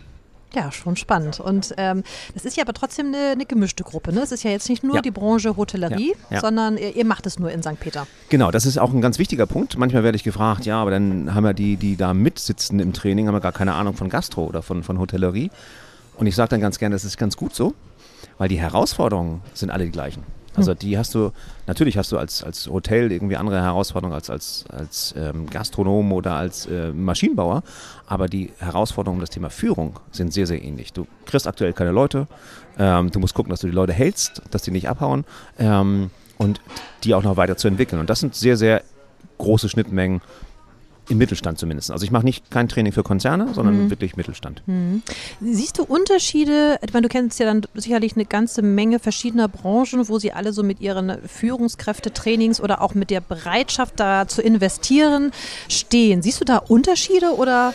Ja, 0.56 0.72
schon 0.72 0.96
spannend. 0.96 1.40
Und 1.40 1.74
ähm, 1.78 2.04
das 2.36 2.46
ist 2.46 2.56
ja 2.58 2.64
aber 2.64 2.74
trotzdem 2.74 3.08
eine, 3.08 3.32
eine 3.32 3.46
gemischte 3.48 3.84
Gruppe. 3.84 4.14
Ne? 4.14 4.22
Es 4.22 4.32
ist 4.32 4.44
ja 4.44 4.52
jetzt 4.52 4.70
nicht 4.70 4.84
nur 4.84 4.98
Ja. 4.98 5.02
die 5.02 5.10
Branche 5.10 5.58
Hotellerie, 5.58 6.10
Ja, 6.30 6.36
ja. 6.36 6.42
sondern 6.42 6.78
ihr, 6.78 6.96
ihr 6.96 7.06
macht 7.06 7.26
es 7.26 7.40
nur 7.40 7.50
in 7.52 7.64
St. 7.64 7.80
Peter. 7.80 8.06
Genau, 8.30 8.52
das 8.52 8.68
ist 8.68 8.78
auch 8.78 8.94
ein 8.94 9.02
ganz 9.02 9.18
wichtiger 9.18 9.48
Punkt. 9.48 9.80
Manchmal 9.80 10.04
werde 10.04 10.16
ich 10.16 10.24
gefragt, 10.24 10.68
ja, 10.68 10.80
aber 10.80 10.92
dann 10.92 11.34
haben 11.34 11.44
ja 11.46 11.54
die, 11.54 11.76
die 11.78 11.96
da 11.96 12.14
mitsitzen 12.14 12.80
im 12.80 12.94
Training, 12.94 13.26
haben 13.28 13.34
ja 13.34 13.40
gar 13.40 13.52
keine 13.52 13.74
Ahnung 13.74 13.96
von 13.96 14.10
Gastro 14.10 14.44
oder 14.46 14.62
von, 14.62 14.84
von 14.84 15.00
Hotellerie. 15.00 15.50
Und 16.18 16.28
ich 16.28 16.36
sage 16.36 16.50
dann 16.50 16.62
ganz 16.62 16.80
gerne, 16.80 16.96
das 16.96 17.06
ist 17.06 17.18
ganz 17.18 17.38
gut 17.38 17.56
so, 17.56 17.74
weil 18.38 18.50
die 18.50 18.60
Herausforderungen 18.60 19.42
sind 19.54 19.70
alle 19.70 19.86
die 19.86 19.92
gleichen. 19.92 20.24
Also 20.56 20.74
die 20.74 20.98
hast 20.98 21.16
du, 21.16 21.32
natürlich 21.66 21.98
hast 21.98 22.12
du 22.12 22.18
als, 22.18 22.44
als 22.44 22.68
Hotel 22.68 23.12
irgendwie 23.12 23.38
andere 23.38 23.62
Herausforderungen 23.62 24.14
als, 24.14 24.30
als, 24.30 24.66
als 24.70 25.16
ähm, 25.18 25.50
Gastronom 25.50 26.12
oder 26.14 26.34
als 26.36 26.68
äh, 26.68 26.92
Maschinenbauer, 26.92 27.64
aber 28.06 28.28
die 28.28 28.52
Herausforderungen 28.60 29.18
um 29.18 29.22
das 29.22 29.32
Thema 29.32 29.50
Führung 29.50 30.00
sind 30.12 30.32
sehr, 30.32 30.46
sehr 30.46 30.64
ähnlich. 30.64 30.94
Du 30.94 31.08
kriegst 31.26 31.48
aktuell 31.48 31.74
keine 31.74 31.92
Leute, 31.92 32.28
ähm, 32.78 33.10
du 33.10 33.20
musst 33.20 33.34
gucken, 33.34 33.50
dass 33.50 33.62
du 33.62 33.68
die 33.68 33.74
Leute 33.74 33.94
hältst, 33.94 34.44
dass 34.52 34.62
die 34.62 34.72
nicht 34.72 34.88
abhauen 34.88 35.26
ähm, 35.58 36.12
und 36.38 36.62
die 37.04 37.16
auch 37.16 37.24
noch 37.24 37.36
weiter 37.36 37.58
zu 37.58 37.68
entwickeln. 37.68 38.00
Und 38.00 38.10
das 38.10 38.20
sind 38.20 38.36
sehr, 38.36 38.58
sehr 38.58 38.84
große 39.40 39.70
Schnittmengen 39.70 40.22
im 41.10 41.18
Mittelstand 41.18 41.60
zumindest. 41.60 41.92
Also 41.92 42.06
ich 42.06 42.12
mache 42.12 42.24
nicht 42.24 42.50
kein 42.50 42.70
Training 42.70 42.94
für 42.94 43.04
Konzerne, 43.04 43.54
sondern 43.54 43.90
wirklich 43.90 44.16
Mittelstand. 44.16 44.64
Siehst 45.42 45.78
du 45.78 45.84
Unterschiede? 45.84 46.80
Ich 46.86 46.94
meine, 46.94 47.08
du 47.08 47.10
kennst 47.10 47.40
ja 47.40 47.46
dann 47.46 47.62
sicherlich 47.74 48.16
eine 48.16 48.26
ganze 48.26 48.62
Menge 48.62 49.00
verschiedener 49.00 49.48
Branchen, 49.48 50.08
wo 50.08 50.20
sie 50.20 50.32
alle 50.32 50.54
so 50.54 50.64
mit 50.64 50.80
ihren 50.80 51.18
Führungskräftetrainings 51.28 52.62
oder 52.62 52.82
auch 52.82 52.94
mit 52.96 53.10
der 53.10 53.22
Bereitschaft, 53.22 54.00
da 54.00 54.28
zu 54.28 54.42
investieren, 54.42 55.32
stehen. 55.68 56.22
Siehst 56.22 56.40
du 56.40 56.46
da 56.46 56.58
Unterschiede 56.58 57.36
oder 57.36 57.74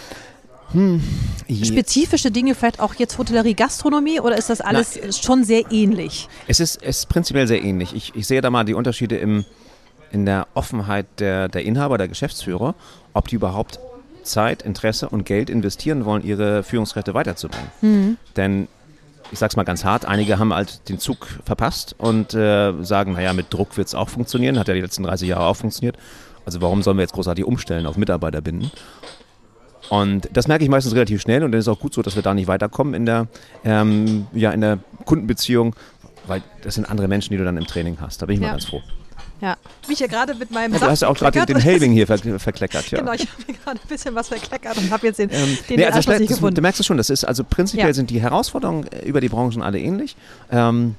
spezifische 1.51 2.31
Dinge, 2.31 2.55
vielleicht 2.55 2.81
auch 2.81 2.95
jetzt 2.95 3.17
Hotellerie, 3.17 3.55
Gastronomie 3.55 4.21
oder 4.21 4.37
ist 4.37 4.51
das 4.51 4.61
alles 4.61 4.99
schon 5.19 5.45
sehr 5.45 5.71
ähnlich? 5.73 6.29
Es 6.47 6.61
ist, 6.61 6.83
es 6.83 6.99
ist 6.99 7.09
prinzipiell 7.09 7.47
sehr 7.47 7.63
ähnlich. 7.63 7.95
Ich, 7.95 8.15
ich 8.15 8.27
sehe 8.27 8.41
da 8.41 8.51
mal 8.51 8.65
die 8.65 8.75
Unterschiede 8.75 9.17
im, 9.17 9.45
in 10.13 10.27
der 10.27 10.47
Offenheit 10.55 11.07
der, 11.19 11.49
der 11.49 11.65
Inhaber, 11.65 11.99
der 11.99 12.09
Geschäftsführer, 12.09 12.75
ob 13.15 13.29
die 13.29 13.37
überhaupt 13.37 13.79
Zeit, 14.23 14.63
Interesse 14.63 15.09
und 15.09 15.25
Geld 15.25 15.49
investieren 15.51 16.05
wollen, 16.05 16.23
ihre 16.25 16.63
Führungskräfte 16.63 17.15
weiterzubringen. 17.15 18.17
Denn 18.37 18.69
ich 19.33 19.39
sag's 19.39 19.57
mal 19.57 19.65
ganz 19.65 19.85
hart, 19.85 20.07
einige 20.07 20.39
haben 20.39 20.55
halt 20.55 20.89
den 20.89 20.99
Zug 20.99 21.27
verpasst 21.45 21.95
und 21.99 22.33
äh, 22.35 22.73
sagen, 22.83 23.13
naja, 23.13 23.33
mit 23.35 23.53
Druck 23.53 23.77
wird 23.77 23.89
es 23.89 23.95
auch 23.95 24.09
funktionieren, 24.09 24.59
hat 24.59 24.69
ja 24.69 24.75
die 24.75 24.81
letzten 24.81 25.03
30 25.03 25.29
Jahre 25.29 25.45
auch 25.47 25.57
funktioniert. 25.57 25.97
Also 26.47 26.61
warum 26.63 26.83
sollen 26.83 26.97
wir 26.97 27.03
jetzt 27.03 27.13
großartig 27.13 27.45
umstellen, 27.45 27.85
auf 27.87 27.97
Mitarbeiter 27.99 28.41
binden? 28.41 28.71
Und 29.91 30.29
das 30.33 30.49
merke 30.49 30.65
ich 30.65 30.71
meistens 30.71 30.95
relativ 30.95 31.21
schnell 31.23 31.43
und 31.45 31.53
dann 31.53 31.59
ist 31.59 31.67
es 31.67 31.73
auch 31.73 31.81
gut 31.81 31.95
so, 31.95 32.03
dass 32.03 32.15
wir 32.15 32.23
da 32.23 32.35
nicht 32.35 32.49
weiterkommen 32.49 32.95
in 32.95 33.07
der, 33.07 33.27
ähm, 33.65 34.27
ja, 34.33 34.51
in 34.51 34.61
der 34.61 34.79
Kundenbeziehung, 35.07 35.75
weil 36.27 36.43
das 36.63 36.75
sind 36.75 36.91
andere 36.91 37.09
Menschen, 37.09 37.31
die 37.33 37.39
du 37.39 37.45
dann 37.45 37.57
im 37.57 37.67
Training 37.67 37.97
hast. 38.01 38.21
Da 38.21 38.27
bin 38.27 38.35
ich 38.35 38.41
Ja. 38.41 38.49
mal 38.49 38.53
ganz 38.53 38.67
froh. 38.67 38.83
Ja, 39.41 39.57
mich 39.87 39.99
hier 39.99 40.09
gerade 40.09 40.35
mit 40.35 40.51
meinem 40.51 40.73
Ja, 40.75 40.81
du 40.81 40.87
hast 40.87 41.03
ja 41.03 41.09
auch 41.09 41.15
gerade 41.17 41.39
den, 41.39 41.47
den 41.47 41.59
Helbing 41.63 41.93
hier 41.93 42.07
ver 42.07 42.19
verkleckert. 42.39 42.91
Ja. 42.91 42.99
Genau, 42.99 43.13
ich 43.13 43.21
habe 43.23 43.43
mir 43.47 43.55
gerade 43.55 43.81
ein 43.81 43.89
bisschen 43.89 44.15
was 44.15 44.29
verkleckert 44.29 44.77
und 44.79 44.91
habe 44.91 45.07
jetzt 45.07 45.19
den, 45.19 45.31
Ähm, 45.31 45.57
den 45.69 45.77
nee, 45.77 45.85
also 45.85 45.97
Anschluss 45.99 46.15
das, 46.15 46.21
nicht 46.21 46.29
gefunden. 46.31 46.55
du 46.57 46.63
merkst 46.63 46.81
es 46.81 46.87
schon, 46.87 46.97
das 46.97 47.09
ist 47.11 47.25
also 47.25 47.45
prinzipiell 47.45 47.89
Ja. 47.89 47.95
sind 47.95 48.11
die 48.11 48.21
Herausforderungen 48.21 48.87
äh, 48.89 49.05
über 49.07 49.21
die 49.21 49.29
Branchen 49.29 49.63
alle 49.63 49.79
ähnlich. 49.79 50.17
Ähm, 50.51 50.97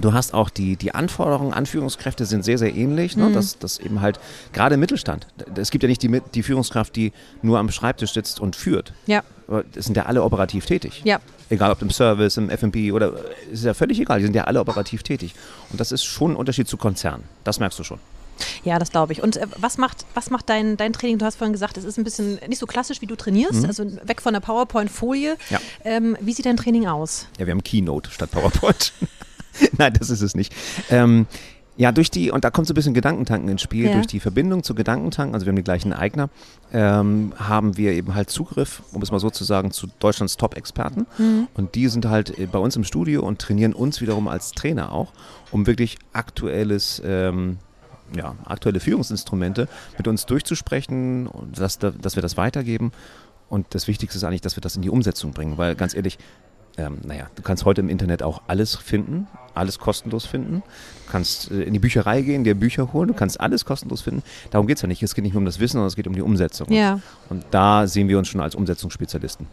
du 0.00 0.12
hast 0.12 0.34
auch 0.34 0.50
die, 0.50 0.76
die 0.76 0.94
Anforderungen 0.94 1.52
an 1.54 1.64
Führungskräfte 1.66 2.26
sind 2.26 2.44
sehr, 2.44 2.58
sehr 2.58 2.74
ähnlich. 2.74 3.16
Mhm. 3.16 3.28
Ne? 3.28 3.32
Das, 3.32 3.58
das 3.58 3.78
eben 3.78 4.00
halt, 4.02 4.20
gerade 4.52 4.74
im 4.74 4.80
Mittelstand. 4.80 5.26
Es 5.56 5.70
gibt 5.70 5.82
ja 5.82 5.88
nicht 5.88 6.02
die, 6.02 6.20
die 6.34 6.42
Führungskraft, 6.42 6.94
die 6.96 7.12
nur 7.42 7.58
am 7.58 7.70
Schreibtisch 7.70 8.12
sitzt 8.12 8.40
und 8.40 8.56
führt. 8.56 8.92
Ja, 9.06 9.22
Aber 9.48 9.64
Das 9.72 9.86
sind 9.86 9.96
ja 9.96 10.04
alle 10.06 10.22
operativ 10.22 10.66
tätig. 10.66 11.00
ja. 11.04 11.18
Egal 11.50 11.72
ob 11.72 11.82
im 11.82 11.90
Service, 11.90 12.36
im 12.36 12.48
F&B 12.48 12.92
oder 12.92 13.08
äh, 13.08 13.52
ist 13.52 13.64
ja 13.64 13.74
völlig 13.74 14.00
egal, 14.00 14.20
die 14.20 14.24
sind 14.24 14.34
ja 14.34 14.44
alle 14.44 14.60
operativ 14.60 15.02
tätig. 15.02 15.34
Und 15.70 15.80
das 15.80 15.92
ist 15.92 16.04
schon 16.04 16.32
ein 16.32 16.36
Unterschied 16.36 16.68
zu 16.68 16.76
Konzernen. 16.76 17.24
Das 17.44 17.58
merkst 17.58 17.78
du 17.78 17.84
schon. 17.84 17.98
Ja, 18.64 18.78
das 18.78 18.90
glaube 18.90 19.12
ich. 19.12 19.22
Und 19.22 19.36
äh, 19.36 19.46
was 19.56 19.76
macht, 19.76 20.06
was 20.14 20.30
macht 20.30 20.48
dein, 20.48 20.76
dein 20.76 20.92
Training? 20.92 21.18
Du 21.18 21.26
hast 21.26 21.36
vorhin 21.36 21.52
gesagt, 21.52 21.76
es 21.76 21.84
ist 21.84 21.98
ein 21.98 22.04
bisschen 22.04 22.38
nicht 22.48 22.58
so 22.58 22.66
klassisch, 22.66 23.02
wie 23.02 23.06
du 23.06 23.16
trainierst, 23.16 23.66
also 23.66 23.84
weg 24.06 24.22
von 24.22 24.32
der 24.32 24.40
PowerPoint-Folie. 24.40 25.36
Ja. 25.50 25.60
Ähm, 25.84 26.16
wie 26.20 26.32
sieht 26.32 26.46
dein 26.46 26.56
Training 26.56 26.86
aus? 26.86 27.26
Ja, 27.38 27.46
wir 27.46 27.52
haben 27.52 27.64
Keynote 27.64 28.10
statt 28.10 28.30
PowerPoint. 28.30 28.92
Nein, 29.76 29.92
das 29.98 30.08
ist 30.08 30.22
es 30.22 30.34
nicht. 30.34 30.54
Ähm, 30.88 31.26
ja, 31.80 31.92
durch 31.92 32.10
die, 32.10 32.30
und 32.30 32.44
da 32.44 32.50
kommt 32.50 32.66
so 32.66 32.72
ein 32.72 32.74
bisschen 32.74 32.92
Gedankentanken 32.92 33.48
ins 33.48 33.62
Spiel, 33.62 33.86
Ja. 33.86 33.94
durch 33.94 34.06
die 34.06 34.20
Verbindung 34.20 34.62
zu 34.62 34.74
Gedankentanken, 34.74 35.32
also 35.34 35.46
wir 35.46 35.50
haben 35.52 35.56
die 35.56 35.62
gleichen 35.64 35.94
Eigner, 35.94 36.28
ähm, 36.74 37.32
haben 37.38 37.78
wir 37.78 37.92
eben 37.92 38.14
halt 38.14 38.28
Zugriff, 38.28 38.82
um 38.92 39.00
es 39.00 39.10
mal 39.10 39.18
so 39.18 39.30
zu 39.30 39.44
sagen, 39.44 39.70
zu 39.70 39.86
Deutschlands 39.98 40.36
Top-Experten. 40.36 41.06
Und 41.54 41.74
die 41.74 41.88
sind 41.88 42.04
halt 42.04 42.38
äh, 42.38 42.44
bei 42.46 42.58
uns 42.58 42.76
im 42.76 42.84
Studio 42.84 43.22
und 43.26 43.38
trainieren 43.38 43.72
uns 43.72 44.02
wiederum 44.02 44.28
als 44.28 44.52
Trainer 44.52 44.92
auch, 44.92 45.12
um 45.52 45.66
wirklich 45.66 45.98
aktuelles, 46.12 47.00
ähm, 47.04 47.56
ja, 48.14 48.34
aktuelle 48.44 48.80
Führungsinstrumente 48.80 49.66
mit 49.96 50.06
uns 50.06 50.26
durchzusprechen 50.26 51.26
und 51.28 51.58
dass, 51.58 51.78
da- 51.78 51.92
dass 51.92 52.14
wir 52.14 52.22
das 52.22 52.36
weitergeben. 52.36 52.92
Und 53.48 53.66
das 53.70 53.88
Wichtigste 53.88 54.18
ist 54.18 54.24
eigentlich, 54.24 54.42
dass 54.42 54.56
wir 54.56 54.60
das 54.60 54.76
in 54.76 54.82
die 54.82 54.90
Umsetzung 54.90 55.32
bringen, 55.32 55.56
weil 55.58 55.74
ganz 55.76 55.94
ehrlich, 55.94 56.18
ähm, 56.80 56.98
naja, 57.04 57.26
du 57.34 57.42
kannst 57.42 57.64
heute 57.64 57.82
im 57.82 57.88
Internet 57.88 58.22
auch 58.22 58.42
alles 58.46 58.74
finden, 58.74 59.26
alles 59.54 59.78
kostenlos 59.78 60.24
finden. 60.24 60.62
Du 61.06 61.12
kannst 61.12 61.50
äh, 61.50 61.62
in 61.62 61.74
die 61.74 61.78
Bücherei 61.78 62.22
gehen, 62.22 62.44
dir 62.44 62.54
Bücher 62.54 62.92
holen, 62.92 63.08
du 63.08 63.14
kannst 63.14 63.38
alles 63.40 63.64
kostenlos 63.64 64.00
finden. 64.00 64.22
Darum 64.50 64.66
geht 64.66 64.76
es 64.76 64.82
ja 64.82 64.88
nicht. 64.88 65.02
Es 65.02 65.14
geht 65.14 65.24
nicht 65.24 65.34
nur 65.34 65.40
um 65.40 65.44
das 65.44 65.58
Wissen, 65.58 65.74
sondern 65.74 65.88
es 65.88 65.96
geht 65.96 66.06
um 66.06 66.14
die 66.14 66.22
Umsetzung. 66.22 66.72
Ja. 66.72 67.00
Und 67.28 67.44
da 67.50 67.86
sehen 67.86 68.08
wir 68.08 68.16
uns 68.16 68.28
schon 68.28 68.40
als 68.40 68.54
Umsetzungsspezialisten. 68.54 69.46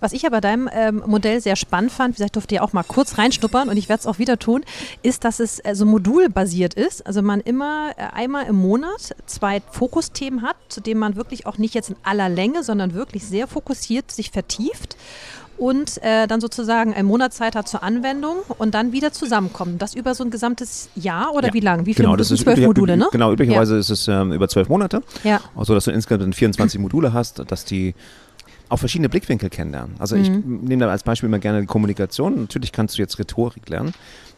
Was 0.00 0.12
ich 0.12 0.26
aber 0.26 0.40
deinem 0.40 0.68
ähm, 0.72 1.02
Modell 1.06 1.40
sehr 1.40 1.54
spannend 1.54 1.92
fand, 1.92 2.16
gesagt, 2.16 2.34
durfte 2.34 2.56
ja 2.56 2.62
auch 2.62 2.72
mal 2.72 2.82
kurz 2.82 3.18
reinschnuppern 3.18 3.68
und 3.68 3.76
ich 3.76 3.88
werde 3.88 4.00
es 4.00 4.06
auch 4.06 4.18
wieder 4.18 4.38
tun, 4.38 4.64
ist, 5.02 5.24
dass 5.24 5.38
es 5.38 5.60
äh, 5.60 5.74
so 5.74 5.84
modulbasiert 5.84 6.74
ist. 6.74 7.06
Also 7.06 7.22
man 7.22 7.40
immer 7.40 7.92
äh, 7.96 8.02
einmal 8.12 8.46
im 8.46 8.56
Monat 8.56 9.14
zwei 9.26 9.60
Fokusthemen 9.70 10.42
hat, 10.42 10.56
zu 10.68 10.80
denen 10.80 10.98
man 10.98 11.14
wirklich 11.14 11.46
auch 11.46 11.58
nicht 11.58 11.74
jetzt 11.74 11.90
in 11.90 11.96
aller 12.02 12.28
Länge, 12.28 12.64
sondern 12.64 12.94
wirklich 12.94 13.24
sehr 13.24 13.46
fokussiert 13.46 14.10
sich 14.10 14.30
vertieft 14.30 14.96
und 15.62 16.02
äh, 16.02 16.26
dann 16.26 16.40
sozusagen 16.40 16.92
ein 16.92 17.06
Monat 17.06 17.32
Zeit 17.32 17.54
hat 17.54 17.68
zur 17.68 17.84
Anwendung 17.84 18.38
und 18.58 18.74
dann 18.74 18.90
wieder 18.90 19.12
zusammenkommen. 19.12 19.78
Das 19.78 19.94
über 19.94 20.12
so 20.16 20.24
ein 20.24 20.30
gesamtes 20.30 20.88
Jahr 20.96 21.32
oder 21.34 21.48
Ja. 21.48 21.54
wie 21.54 21.60
lang? 21.60 21.86
Wie 21.86 21.94
viele 21.94 21.98
Genau, 22.06 22.08
Module? 22.10 22.18
das 22.18 22.30
ist 22.32 22.42
Zwölf 22.42 22.58
Module, 22.58 22.96
ne? 22.96 23.06
Genau, 23.12 23.32
üblicherweise 23.32 23.76
ist 23.78 23.88
es 23.88 24.08
ähm, 24.08 24.32
über 24.32 24.48
zwölf 24.48 24.68
Monate. 24.68 25.02
Ja. 25.22 25.40
Also, 25.54 25.72
dass 25.74 25.84
du 25.84 25.92
insgesamt 25.92 26.34
24 26.34 26.80
Module 26.80 27.12
hast, 27.12 27.44
dass 27.48 27.64
die 27.64 27.94
auch 28.72 28.78
verschiedene 28.78 29.08
Blickwinkel 29.10 29.50
kennenlernen. 29.50 29.96
Also 29.98 30.16
ich 30.16 30.30
Mhm. 30.30 30.60
nehme 30.62 30.84
da 30.86 30.90
als 30.90 31.02
Beispiel 31.02 31.28
immer 31.28 31.38
gerne 31.38 31.60
die 31.60 31.66
Kommunikation. 31.66 32.40
Natürlich 32.40 32.72
kannst 32.72 32.96
du 32.96 33.02
jetzt 33.02 33.18
Rhetorik 33.18 33.68
lernen 33.68 33.92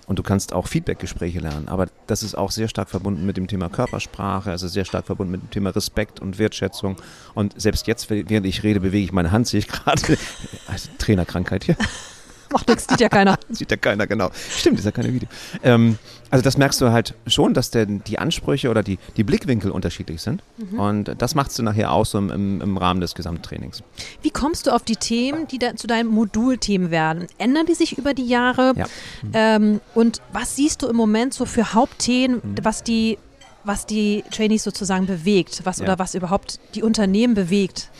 und 0.06 0.18
du 0.18 0.22
kannst 0.24 0.52
auch 0.52 0.66
Feedbackgespräche 0.66 1.38
lernen, 1.38 1.68
aber 1.68 1.86
das 2.08 2.22
ist 2.24 2.34
auch 2.36 2.50
sehr 2.50 2.66
stark 2.68 2.88
verbunden 2.90 3.24
mit 3.24 3.36
dem 3.36 3.46
Thema 3.46 3.68
Körpersprache, 3.68 4.50
ist 4.52 4.60
sehr 4.62 4.84
stark 4.84 5.06
verbunden 5.06 5.30
mit 5.30 5.42
dem 5.42 5.50
Thema 5.50 5.70
Respekt 5.70 6.18
und 6.20 6.38
Wertschätzung. 6.38 6.96
Und 7.34 7.58
selbst 7.60 7.86
jetzt, 7.86 8.10
während 8.10 8.44
ich 8.44 8.62
rede, 8.64 8.80
bewege 8.80 9.04
ich 9.04 9.12
meine 9.12 9.30
Hand, 9.30 9.46
sehe 9.46 9.60
ich 9.60 9.68
gerade. 9.68 10.02
Also 10.66 10.88
Trainerkrankheit 10.98 11.64
hier. 11.64 11.76
Macht 12.52 12.68
nichts, 12.68 12.86
sieht 12.88 13.00
ja 13.00 13.08
keiner. 13.08 13.36
Sieht 13.50 13.70
ja 13.70 13.76
keiner, 13.76 14.06
genau. 14.06 14.30
Stimmt, 14.56 14.78
ist 14.78 14.84
ja 14.84 14.92
keine 14.92 15.12
Video. 15.12 15.28
Ähm, 15.62 15.98
also 16.34 16.42
das 16.42 16.58
merkst 16.58 16.80
du 16.80 16.90
halt 16.90 17.14
schon, 17.28 17.54
dass 17.54 17.70
der, 17.70 17.86
die 17.86 18.18
Ansprüche 18.18 18.68
oder 18.68 18.82
die, 18.82 18.98
die 19.16 19.22
Blickwinkel 19.22 19.70
unterschiedlich 19.70 20.20
sind. 20.20 20.42
Mhm. 20.56 20.80
Und 20.80 21.14
das 21.16 21.36
machst 21.36 21.56
du 21.56 21.62
nachher 21.62 21.92
auch 21.92 22.04
so 22.04 22.18
im, 22.18 22.60
im, 22.60 22.76
Rahmen 22.76 23.00
des 23.00 23.14
Gesamttrainings. 23.14 23.84
Wie 24.20 24.30
kommst 24.30 24.66
du 24.66 24.72
auf 24.72 24.82
die 24.82 24.96
Themen, 24.96 25.46
die 25.46 25.60
da 25.60 25.76
zu 25.76 25.86
deinen 25.86 26.08
Modulthemen 26.08 26.90
werden? 26.90 27.28
Ändern 27.38 27.66
die 27.66 27.74
sich 27.74 27.98
über 27.98 28.14
die 28.14 28.26
Jahre? 28.26 28.72
Ja. 28.74 28.86
Ähm, 29.32 29.80
und 29.94 30.22
was 30.32 30.56
siehst 30.56 30.82
du 30.82 30.88
im 30.88 30.96
Moment 30.96 31.34
so 31.34 31.44
für 31.44 31.72
Hauptthemen, 31.72 32.42
was 32.64 32.82
die, 32.82 33.16
was 33.62 33.86
die 33.86 34.24
Trainees 34.32 34.64
sozusagen 34.64 35.06
bewegt, 35.06 35.60
was 35.62 35.78
Ja. 35.78 35.84
oder 35.84 36.00
was 36.00 36.16
überhaupt 36.16 36.58
die 36.74 36.82
Unternehmen 36.82 37.34
bewegt? 37.34 37.90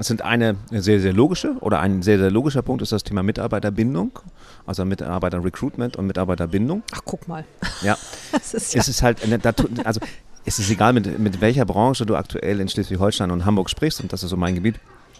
Es 0.00 0.06
sind 0.06 0.22
eine 0.22 0.56
sehr, 0.70 1.00
sehr 1.00 1.12
logische 1.12 1.56
oder 1.60 1.80
ein 1.80 2.02
sehr, 2.02 2.18
sehr 2.18 2.30
logischer 2.30 2.62
Punkt 2.62 2.82
ist 2.82 2.92
das 2.92 3.02
Thema 3.02 3.22
Mitarbeiterbindung, 3.24 4.12
also 4.64 4.84
Mitarbeiter-Recruitment 4.84 5.96
und 5.96 6.06
Mitarbeiterbindung. 6.06 6.84
Ach, 6.94 7.00
guck 7.04 7.26
mal. 7.26 7.44
Ja, 7.82 7.98
Das 8.32 8.54
ist 8.54 8.74
ja. 8.74 8.80
es 8.80 8.88
ist 8.88 9.02
halt, 9.02 9.18
tu- 9.56 9.68
also 9.84 10.00
es 10.44 10.58
ist 10.60 10.70
egal, 10.70 10.92
mit, 10.92 11.18
mit 11.18 11.40
welcher 11.40 11.64
Branche 11.64 12.06
du 12.06 12.14
aktuell 12.16 12.60
in 12.60 12.68
Schleswig-Holstein 12.68 13.30
und 13.32 13.44
Hamburg 13.44 13.68
sprichst, 13.70 14.00
und 14.00 14.12
das 14.12 14.22
ist 14.22 14.30
so 14.30 14.36
mein 14.36 14.54
Gebiet. 14.54 14.76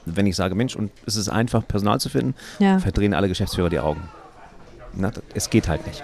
Wenn 0.06 0.26
ich 0.26 0.36
sage, 0.36 0.54
Mensch, 0.54 0.74
und 0.76 0.90
es 1.06 1.16
ist 1.16 1.28
einfach, 1.28 1.66
Personal 1.66 2.00
zu 2.00 2.08
finden, 2.08 2.34
Ja. 2.60 2.78
verdrehen 2.78 3.12
alle 3.14 3.28
Geschäftsführer 3.28 3.68
die 3.68 3.80
Augen. 3.80 4.08
Na, 4.94 5.10
es 5.34 5.50
geht 5.50 5.68
halt 5.68 5.86
nicht. 5.86 6.02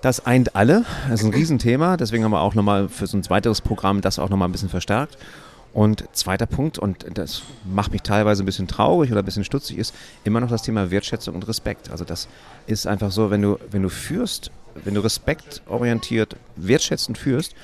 Das 0.00 0.24
eint 0.26 0.54
alle, 0.54 0.84
das 1.10 1.20
ist 1.20 1.26
ein 1.26 1.34
Riesenthema, 1.34 1.96
deswegen 1.96 2.24
haben 2.24 2.30
wir 2.30 2.40
auch 2.40 2.54
nochmal 2.54 2.88
für 2.88 3.06
so 3.06 3.16
ein 3.16 3.28
weiteres 3.30 3.60
Programm 3.60 4.00
das 4.00 4.18
auch 4.18 4.28
nochmal 4.30 4.48
ein 4.48 4.52
bisschen 4.52 4.68
verstärkt. 4.68 5.18
Und 5.74 6.04
zweiter 6.12 6.46
Punkt, 6.46 6.78
und 6.78 7.04
das 7.18 7.42
macht 7.64 7.90
mich 7.92 8.02
teilweise 8.02 8.42
ein 8.44 8.46
bisschen 8.46 8.68
traurig 8.68 9.10
oder 9.10 9.22
ein 9.22 9.24
bisschen 9.24 9.44
stutzig, 9.44 9.76
ist 9.76 9.92
immer 10.22 10.40
noch 10.40 10.48
das 10.48 10.62
Thema 10.62 10.90
Wertschätzung 10.92 11.34
und 11.34 11.46
Respekt. 11.48 11.90
Also 11.90 12.04
das 12.04 12.28
ist 12.68 12.86
einfach 12.86 13.10
so, 13.10 13.30
wenn 13.30 13.42
du, 13.42 13.58
wenn 13.72 13.82
du 13.82 13.88
führst, 13.88 14.52
wenn 14.84 14.94
du 14.94 15.00
respektorientiert, 15.02 16.36
wertschätzend 16.56 17.18
führst, 17.18 17.54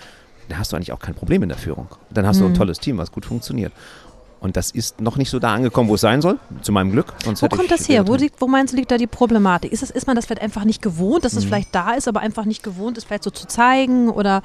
dann 0.48 0.58
hast 0.58 0.72
du 0.72 0.76
eigentlich 0.76 0.92
auch 0.92 0.98
kein 0.98 1.14
Problem 1.14 1.44
in 1.44 1.48
der 1.48 1.58
Führung. 1.58 1.86
Dann 2.10 2.26
hast 2.26 2.40
du 2.40 2.44
Mhm. 2.44 2.50
ein 2.50 2.54
tolles 2.54 2.80
Team, 2.80 2.98
was 2.98 3.12
gut 3.12 3.24
funktioniert. 3.24 3.72
Und 4.40 4.56
das 4.56 4.70
ist 4.70 5.00
noch 5.02 5.16
nicht 5.18 5.28
so 5.28 5.38
da 5.38 5.52
angekommen, 5.54 5.88
wo 5.90 5.96
es 5.96 6.00
sein 6.00 6.22
soll, 6.22 6.38
zu 6.62 6.72
meinem 6.72 6.92
Glück. 6.92 7.12
Sonst 7.24 7.42
Wo 7.42 7.48
kommt 7.48 7.70
das 7.70 7.88
her? 7.88 8.08
Wo, 8.08 8.14
liegt, 8.14 8.40
wo 8.40 8.46
meinst 8.48 8.72
du, 8.72 8.76
liegt 8.78 8.90
da 8.90 8.96
die 8.96 9.06
Problematik? 9.06 9.70
Ist, 9.70 9.82
es, 9.82 9.90
ist 9.90 10.06
man 10.06 10.16
das 10.16 10.24
vielleicht 10.26 10.40
einfach 10.42 10.64
nicht 10.64 10.80
gewohnt, 10.80 11.18
Mhm. 11.18 11.22
dass 11.22 11.34
es 11.34 11.44
vielleicht 11.44 11.74
da 11.74 11.92
ist, 11.92 12.08
aber 12.08 12.20
einfach 12.20 12.46
nicht 12.46 12.62
gewohnt 12.62 12.96
ist, 12.96 13.04
vielleicht 13.04 13.24
so 13.24 13.30
zu 13.30 13.46
zeigen? 13.46 14.08
Oder, 14.08 14.40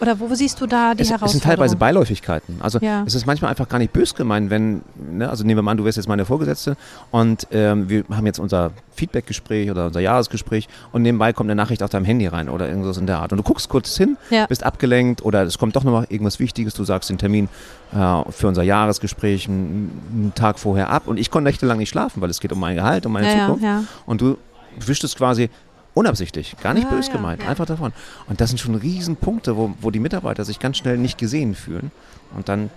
oder 0.00 0.20
wo 0.20 0.32
siehst 0.34 0.60
du 0.60 0.66
da 0.66 0.94
die 0.94 1.02
es, 1.02 1.08
es 1.08 1.10
Herausforderung? 1.10 1.32
sind 1.32 1.42
teilweise 1.44 1.76
Beiläufigkeiten. 1.76 2.56
Also 2.60 2.78
Ja. 2.80 3.02
es 3.06 3.14
ist 3.16 3.26
manchmal 3.26 3.50
einfach 3.50 3.68
gar 3.68 3.78
nicht 3.78 3.92
bös 3.92 4.14
gemeint, 4.14 4.50
wenn, 4.50 4.82
ne, 4.94 5.28
also 5.28 5.42
nehmen 5.44 5.58
wir 5.58 5.62
mal 5.62 5.72
an, 5.72 5.76
du 5.76 5.84
wärst 5.84 5.96
jetzt 5.96 6.08
meine 6.08 6.24
Vorgesetzte 6.24 6.76
und 7.10 7.46
ähm, 7.50 7.88
wir 7.88 8.04
haben 8.10 8.26
jetzt 8.26 8.38
unser 8.38 8.70
Feedbackgespräch 8.94 9.70
oder 9.70 9.86
unser 9.86 10.00
Jahresgespräch 10.00 10.68
und 10.92 11.02
nebenbei 11.02 11.32
kommt 11.32 11.50
eine 11.50 11.56
Nachricht 11.56 11.82
auf 11.82 11.90
deinem 11.90 12.04
Handy 12.04 12.26
rein 12.26 12.48
oder 12.48 12.68
irgendwas 12.68 12.98
in 12.98 13.06
der 13.06 13.18
Art. 13.20 13.32
Und 13.32 13.38
du 13.38 13.42
guckst 13.42 13.68
kurz 13.68 13.96
hin, 13.96 14.16
Ja. 14.30 14.46
bist 14.46 14.62
abgelenkt 14.64 15.24
oder 15.24 15.42
es 15.42 15.58
kommt 15.58 15.74
doch 15.76 15.82
noch 15.84 15.92
mal 15.92 16.06
irgendwas 16.10 16.38
Wichtiges, 16.38 16.74
du 16.74 16.84
sagst 16.84 17.10
den 17.10 17.18
Termin 17.18 17.48
äh, 17.92 18.22
für 18.30 18.48
unser 18.48 18.62
Jahresgespräch 18.62 19.31
einen, 19.48 20.00
einen 20.12 20.34
Tag 20.34 20.58
vorher 20.58 20.90
ab 20.90 21.06
und 21.06 21.18
ich 21.18 21.30
konnte 21.30 21.50
nächtelang 21.50 21.78
nicht 21.78 21.90
schlafen, 21.90 22.20
weil 22.20 22.30
es 22.30 22.40
geht 22.40 22.52
um 22.52 22.60
mein 22.60 22.76
Gehalt, 22.76 23.06
um 23.06 23.12
meine 23.12 23.26
ja, 23.28 23.46
Zukunft. 23.46 23.64
ja. 23.64 23.84
Und 24.06 24.20
du 24.20 24.38
wischst 24.78 25.04
es 25.04 25.16
quasi 25.16 25.50
unabsichtlich, 25.94 26.56
gar 26.62 26.74
nicht 26.74 26.84
Ja, 26.90 26.96
bös 26.96 27.10
gemeint, 27.10 27.46
einfach 27.46 27.66
davon. 27.66 27.92
Und 28.28 28.40
das 28.40 28.50
sind 28.50 28.58
schon 28.58 28.74
Riesenpunkte, 28.74 29.56
wo, 29.56 29.74
wo 29.80 29.90
die 29.90 30.00
Mitarbeiter 30.00 30.44
sich 30.44 30.58
ganz 30.58 30.78
schnell 30.78 30.98
nicht 30.98 31.18
gesehen 31.18 31.54
fühlen. 31.54 31.90
Und 32.34 32.48
dann, 32.48 32.70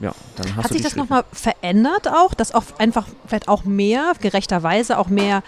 ja, 0.00 0.12
dann 0.36 0.56
hast 0.56 0.64
Hat 0.64 0.72
sich 0.72 0.82
das 0.82 0.96
nochmal 0.96 1.24
verändert 1.32 2.08
auch, 2.08 2.34
dass 2.34 2.54
auch 2.54 2.64
einfach 2.78 3.06
vielleicht 3.26 3.48
auch 3.48 3.64
mehr, 3.64 4.12
gerechterweise 4.20 4.98
auch 4.98 5.08
mehr 5.08 5.42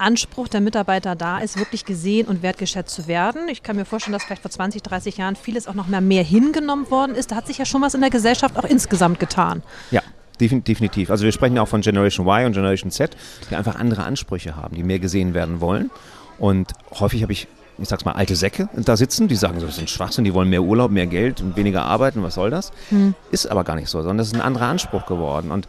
Anspruch 0.00 0.48
der 0.48 0.60
Mitarbeiter 0.60 1.14
da 1.14 1.38
ist, 1.38 1.58
wirklich 1.58 1.84
gesehen 1.84 2.26
und 2.26 2.42
wertgeschätzt 2.42 2.94
zu 2.94 3.06
werden? 3.06 3.48
Ich 3.48 3.62
kann 3.62 3.76
mir 3.76 3.84
vorstellen, 3.84 4.12
dass 4.14 4.24
vielleicht 4.24 4.42
vor 4.42 4.50
20, 4.50 4.82
30 4.82 5.16
Jahren 5.18 5.36
vieles 5.36 5.66
auch 5.68 5.74
noch 5.74 5.86
mehr, 5.86 6.00
mehr 6.00 6.22
hingenommen 6.24 6.90
worden 6.90 7.14
ist. 7.14 7.30
Da 7.30 7.36
hat 7.36 7.46
sich 7.46 7.58
ja 7.58 7.64
schon 7.64 7.82
was 7.82 7.94
in 7.94 8.00
der 8.00 8.10
Gesellschaft 8.10 8.56
auch 8.56 8.64
insgesamt 8.64 9.20
getan. 9.20 9.62
Ja, 9.90 10.02
defin- 10.40 10.62
definitiv. 10.64 11.10
Also 11.10 11.24
wir 11.24 11.32
sprechen 11.32 11.56
ja 11.56 11.62
auch 11.62 11.68
von 11.68 11.80
Generation 11.82 12.26
Y 12.26 12.46
und 12.46 12.52
Generation 12.52 12.90
Z, 12.90 13.16
die 13.50 13.56
einfach 13.56 13.76
andere 13.76 14.04
Ansprüche 14.04 14.56
haben, 14.56 14.74
die 14.74 14.82
mehr 14.82 14.98
gesehen 14.98 15.34
werden 15.34 15.60
wollen. 15.60 15.90
Und 16.38 16.72
häufig 16.98 17.22
habe 17.22 17.32
ich, 17.32 17.46
ich 17.78 17.88
sag's 17.88 18.04
mal, 18.04 18.12
alte 18.12 18.36
Säcke 18.36 18.68
da 18.74 18.96
sitzen, 18.96 19.28
die 19.28 19.36
sagen, 19.36 19.60
so, 19.60 19.66
das 19.66 19.76
ist 19.76 19.80
ein 19.82 19.88
Schwachsinn, 19.88 20.24
die 20.24 20.32
wollen 20.34 20.48
mehr 20.48 20.62
Urlaub, 20.62 20.90
mehr 20.90 21.06
Geld 21.06 21.40
und 21.42 21.56
weniger 21.56 21.82
arbeiten, 21.82 22.22
was 22.22 22.34
soll 22.34 22.50
das? 22.50 22.72
Ist 23.30 23.50
aber 23.50 23.64
gar 23.64 23.76
nicht 23.76 23.88
so, 23.88 23.98
sondern 23.98 24.18
das 24.18 24.28
ist 24.28 24.34
ein 24.34 24.40
anderer 24.40 24.66
Anspruch 24.66 25.04
geworden. 25.06 25.50
Und, 25.50 25.68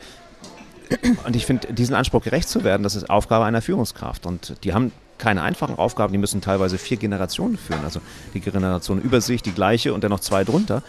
und 1.25 1.35
ich 1.35 1.45
finde, 1.45 1.73
diesen 1.73 1.95
Anspruch 1.95 2.23
gerecht 2.23 2.49
zu 2.49 2.63
werden, 2.63 2.83
das 2.83 2.95
ist 2.95 3.09
Aufgabe 3.09 3.45
einer 3.45 3.61
Führungskraft. 3.61 4.25
Und 4.25 4.55
die 4.63 4.73
haben 4.73 4.91
keine 5.17 5.41
einfachen 5.41 5.77
Aufgaben, 5.77 6.11
die 6.11 6.17
müssen 6.17 6.41
teilweise 6.41 6.77
vier 6.77 6.97
Generationen 6.97 7.57
führen. 7.57 7.83
Also 7.83 8.01
die 8.33 8.39
Generation 8.39 9.01
über 9.01 9.21
sich, 9.21 9.41
die 9.41 9.51
gleiche 9.51 9.93
und 9.93 10.03
dann 10.03 10.11
noch 10.11 10.19
zwei 10.19 10.43
drunter. 10.43 10.81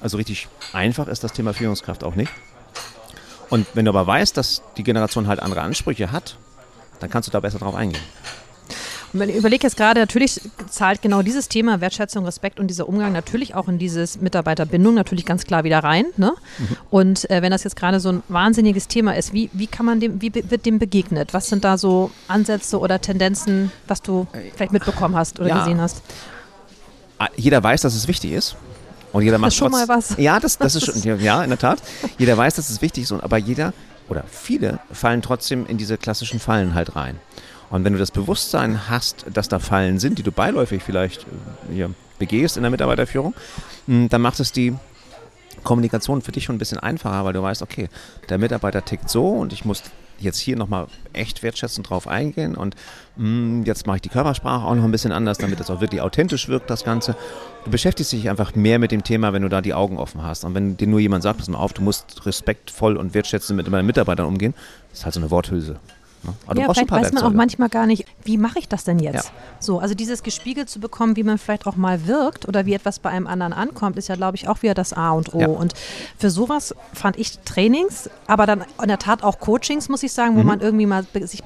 Also 0.00 0.16
richtig 0.16 0.48
einfach 0.72 1.08
ist 1.08 1.24
das 1.24 1.32
Thema 1.32 1.52
Führungskraft 1.52 2.04
auch 2.04 2.14
nicht. 2.14 2.32
Und 3.50 3.66
wenn 3.74 3.84
du 3.84 3.90
aber 3.90 4.06
weißt, 4.06 4.36
dass 4.36 4.62
die 4.76 4.84
Generation 4.84 5.26
halt 5.26 5.40
andere 5.40 5.62
Ansprüche 5.62 6.12
hat, 6.12 6.36
dann 7.00 7.10
kannst 7.10 7.28
du 7.28 7.32
da 7.32 7.40
besser 7.40 7.58
drauf 7.58 7.74
eingehen. 7.74 8.02
Und 9.12 9.28
ich 9.28 9.34
überlege 9.36 9.66
jetzt 9.66 9.76
gerade, 9.76 9.98
natürlich 10.00 10.40
zahlt 10.68 11.02
genau 11.02 11.22
dieses 11.22 11.48
Thema 11.48 11.80
Wertschätzung, 11.80 12.24
Respekt 12.24 12.60
und 12.60 12.68
dieser 12.68 12.88
Umgang 12.88 13.12
natürlich 13.12 13.54
auch 13.54 13.66
in 13.68 13.78
dieses 13.78 14.20
Mitarbeiterbindung 14.20 14.94
natürlich 14.94 15.26
ganz 15.26 15.44
klar 15.44 15.64
wieder 15.64 15.80
rein. 15.80 16.04
Ne? 16.16 16.32
Und 16.90 17.28
äh, 17.30 17.42
wenn 17.42 17.50
das 17.50 17.64
jetzt 17.64 17.74
gerade 17.76 17.98
so 17.98 18.10
ein 18.12 18.22
wahnsinniges 18.28 18.86
Thema 18.88 19.16
ist, 19.16 19.32
wie, 19.32 19.50
wie 19.52 19.66
kann 19.66 19.84
man 19.86 19.98
dem, 20.00 20.22
wie 20.22 20.32
wird 20.34 20.64
dem 20.64 20.78
begegnet? 20.78 21.34
Was 21.34 21.48
sind 21.48 21.64
da 21.64 21.76
so 21.76 22.10
Ansätze 22.28 22.78
oder 22.78 23.00
Tendenzen, 23.00 23.72
was 23.88 24.00
du 24.02 24.26
vielleicht 24.54 24.72
mitbekommen 24.72 25.16
hast 25.16 25.40
oder 25.40 25.48
Ja. 25.48 25.58
gesehen 25.58 25.80
hast? 25.80 26.02
Ah, 27.18 27.28
Jeder 27.36 27.62
weiß, 27.62 27.82
dass 27.82 27.94
es 27.94 28.06
wichtig 28.08 28.32
ist. 28.32 28.56
Und 29.12 29.22
jeder 29.22 29.38
macht 29.38 29.48
ist 29.48 29.56
schon 29.56 29.72
trotz- 29.72 29.88
mal 29.88 29.96
was. 29.96 30.14
Ja, 30.18 30.38
das, 30.38 30.56
das 30.56 30.76
ist 30.76 30.86
schon, 30.86 31.20
ja, 31.20 31.42
in 31.42 31.50
der 31.50 31.58
Tat. 31.58 31.82
Jeder 32.16 32.36
weiß, 32.36 32.54
dass 32.54 32.70
es 32.70 32.80
wichtig 32.80 33.02
ist, 33.04 33.12
aber 33.12 33.38
jeder 33.38 33.72
oder 34.08 34.22
viele 34.30 34.78
fallen 34.92 35.20
trotzdem 35.20 35.66
in 35.66 35.78
diese 35.78 35.98
klassischen 35.98 36.38
Fallen 36.38 36.74
halt 36.74 36.94
rein. 36.94 37.18
Und 37.70 37.84
wenn 37.84 37.92
du 37.92 37.98
das 37.98 38.10
Bewusstsein 38.10 38.88
hast, 38.88 39.24
dass 39.32 39.48
da 39.48 39.58
Fallen 39.58 39.98
sind, 39.98 40.18
die 40.18 40.22
du 40.22 40.32
beiläufig 40.32 40.82
vielleicht 40.82 41.22
äh, 41.22 41.74
hier 41.74 41.90
begehst 42.18 42.56
in 42.56 42.62
der 42.62 42.70
Mitarbeiterführung, 42.70 43.34
mh, 43.86 44.08
dann 44.08 44.20
macht 44.20 44.40
es 44.40 44.52
die 44.52 44.74
Kommunikation 45.62 46.22
für 46.22 46.32
dich 46.32 46.44
schon 46.44 46.56
ein 46.56 46.58
bisschen 46.58 46.78
einfacher, 46.78 47.24
weil 47.24 47.32
du 47.32 47.42
weißt, 47.42 47.62
okay, 47.62 47.88
der 48.28 48.38
Mitarbeiter 48.38 48.84
tickt 48.84 49.08
so 49.08 49.28
und 49.28 49.52
ich 49.52 49.64
muss 49.64 49.82
jetzt 50.18 50.38
hier 50.38 50.56
nochmal 50.56 50.86
echt 51.12 51.42
wertschätzend 51.42 51.88
drauf 51.88 52.06
eingehen 52.06 52.54
und 52.54 52.76
mh, 53.16 53.64
jetzt 53.64 53.86
mache 53.86 53.96
ich 53.96 54.02
die 54.02 54.08
Körpersprache 54.10 54.66
auch 54.66 54.74
noch 54.74 54.84
ein 54.84 54.90
bisschen 54.90 55.12
anders, 55.12 55.38
damit 55.38 55.60
das 55.60 55.70
auch 55.70 55.80
wirklich 55.80 56.00
authentisch 56.02 56.48
wirkt, 56.48 56.68
das 56.70 56.84
Ganze. 56.84 57.16
Du 57.64 57.70
beschäftigst 57.70 58.12
dich 58.12 58.28
einfach 58.28 58.54
mehr 58.54 58.78
mit 58.78 58.92
dem 58.92 59.02
Thema, 59.02 59.32
wenn 59.32 59.42
du 59.42 59.48
da 59.48 59.62
die 59.62 59.74
Augen 59.74 59.96
offen 59.96 60.22
hast. 60.22 60.44
Und 60.44 60.54
wenn 60.54 60.76
dir 60.76 60.86
nur 60.86 61.00
jemand 61.00 61.22
sagt, 61.22 61.38
pass 61.38 61.48
mal 61.48 61.58
auf, 61.58 61.72
du 61.72 61.82
musst 61.82 62.26
respektvoll 62.26 62.96
und 62.96 63.14
wertschätzend 63.14 63.56
mit 63.56 63.72
deinen 63.72 63.86
Mitarbeitern 63.86 64.26
umgehen, 64.26 64.54
ist 64.92 65.04
halt 65.04 65.14
so 65.14 65.20
eine 65.20 65.30
Worthülse. 65.30 65.80
Ne? 66.22 66.34
Aber 66.44 66.54
du 66.54 66.60
ja, 66.60 66.72
vielleicht 66.72 66.90
weiß 66.90 67.12
man 67.12 67.22
auch 67.24 67.32
manchmal 67.32 67.68
gar 67.68 67.86
nicht, 67.86 68.04
wie 68.24 68.36
mache 68.36 68.58
ich 68.58 68.68
das 68.68 68.84
denn 68.84 68.98
jetzt? 68.98 69.26
Ja. 69.26 69.32
So, 69.58 69.78
also 69.78 69.94
dieses 69.94 70.22
gespiegelt 70.22 70.68
zu 70.68 70.80
bekommen, 70.80 71.16
wie 71.16 71.22
man 71.22 71.38
vielleicht 71.38 71.66
auch 71.66 71.76
mal 71.76 72.06
wirkt 72.06 72.46
oder 72.46 72.66
wie 72.66 72.74
etwas 72.74 72.98
bei 72.98 73.10
einem 73.10 73.26
anderen 73.26 73.52
ankommt, 73.52 73.96
ist 73.96 74.08
ja, 74.08 74.16
glaube 74.16 74.36
ich, 74.36 74.48
auch 74.48 74.62
wieder 74.62 74.74
das 74.74 74.92
A 74.92 75.10
und 75.12 75.34
O. 75.34 75.40
Ja. 75.40 75.48
Und 75.48 75.74
für 76.18 76.30
sowas 76.30 76.74
fand 76.92 77.18
ich 77.18 77.38
Trainings, 77.40 78.10
aber 78.26 78.46
dann 78.46 78.64
in 78.82 78.88
der 78.88 78.98
Tat 78.98 79.22
auch 79.22 79.38
Coachings, 79.40 79.88
muss 79.88 80.02
ich 80.02 80.12
sagen, 80.12 80.36
wo 80.36 80.40
Mhm. 80.40 80.46
man 80.46 80.60
irgendwie 80.60 80.86
mal 80.86 81.06
sich 81.22 81.42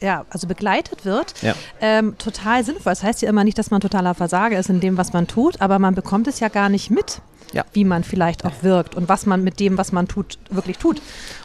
ja, 0.00 0.24
also 0.30 0.46
begleitet 0.46 1.04
wird, 1.04 1.34
ja. 1.42 1.54
ähm, 1.80 2.16
total 2.18 2.64
sinnvoll. 2.64 2.92
Das 2.92 3.02
heißt 3.02 3.22
ja 3.22 3.28
immer 3.28 3.44
nicht, 3.44 3.58
dass 3.58 3.70
man 3.70 3.80
totaler 3.80 4.14
Versager 4.14 4.58
ist 4.58 4.70
in 4.70 4.80
dem, 4.80 4.96
was 4.96 5.12
man 5.12 5.26
tut, 5.26 5.60
aber 5.60 5.78
man 5.78 5.94
bekommt 5.94 6.28
es 6.28 6.40
ja 6.40 6.48
gar 6.48 6.68
nicht 6.68 6.90
mit. 6.90 7.20
Ja. 7.50 7.64
wie 7.72 7.86
man 7.86 8.04
vielleicht 8.04 8.44
auch 8.44 8.52
wirkt 8.60 8.94
und 8.94 9.08
was 9.08 9.24
man 9.24 9.42
mit 9.42 9.58
dem, 9.58 9.78
was 9.78 9.90
man 9.90 10.06
tut, 10.06 10.36
wirklich 10.50 10.76
tut. 10.76 11.00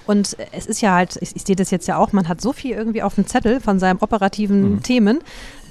Und 0.05 0.35
es 0.51 0.65
ist 0.65 0.81
ja 0.81 0.93
halt, 0.93 1.17
ich, 1.21 1.33
ich 1.33 1.43
sehe 1.43 1.55
das 1.55 1.71
jetzt 1.71 1.87
ja 1.87 1.95
auch, 1.95 2.11
man 2.11 2.27
hat 2.27 2.41
so 2.41 2.51
viel 2.51 2.75
irgendwie 2.75 3.01
auf 3.01 3.15
dem 3.15 3.25
Zettel 3.25 3.61
von 3.61 3.79
seinen 3.79 3.99
operativen 3.99 4.73
mhm. 4.73 4.83
Themen, 4.83 5.21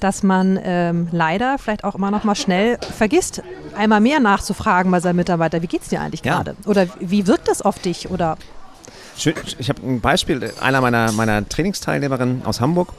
dass 0.01 0.23
man 0.23 0.59
ähm, 0.65 1.09
leider 1.13 1.59
vielleicht 1.59 1.85
auch 1.85 1.95
immer 1.95 2.11
noch 2.11 2.25
mal 2.25 2.35
schnell 2.35 2.79
vergisst, 2.97 3.43
einmal 3.77 4.01
mehr 4.01 4.21
nachzufragen 4.21 4.91
bei 4.91 5.01
seinem 5.01 5.17
Mitarbeiter, 5.17 5.61
wie 5.61 5.67
geht 5.67 5.83
es 5.83 5.89
dir 5.89 6.01
eigentlich 6.01 6.25
ja. 6.25 6.37
gerade? 6.37 6.57
Oder 6.65 6.87
wie 6.99 7.27
wirkt 7.27 7.49
das 7.49 7.61
auf 7.61 7.79
dich? 7.79 8.11
Oder 8.11 8.39
ich 9.17 9.69
habe 9.69 9.83
ein 9.87 10.01
Beispiel 10.01 10.53
einer 10.61 10.81
meiner, 10.81 11.13
meiner 11.13 11.49
Trainingsteilnehmerinnen 11.49 12.45
aus 12.45 12.61
Hamburg, 12.61 12.93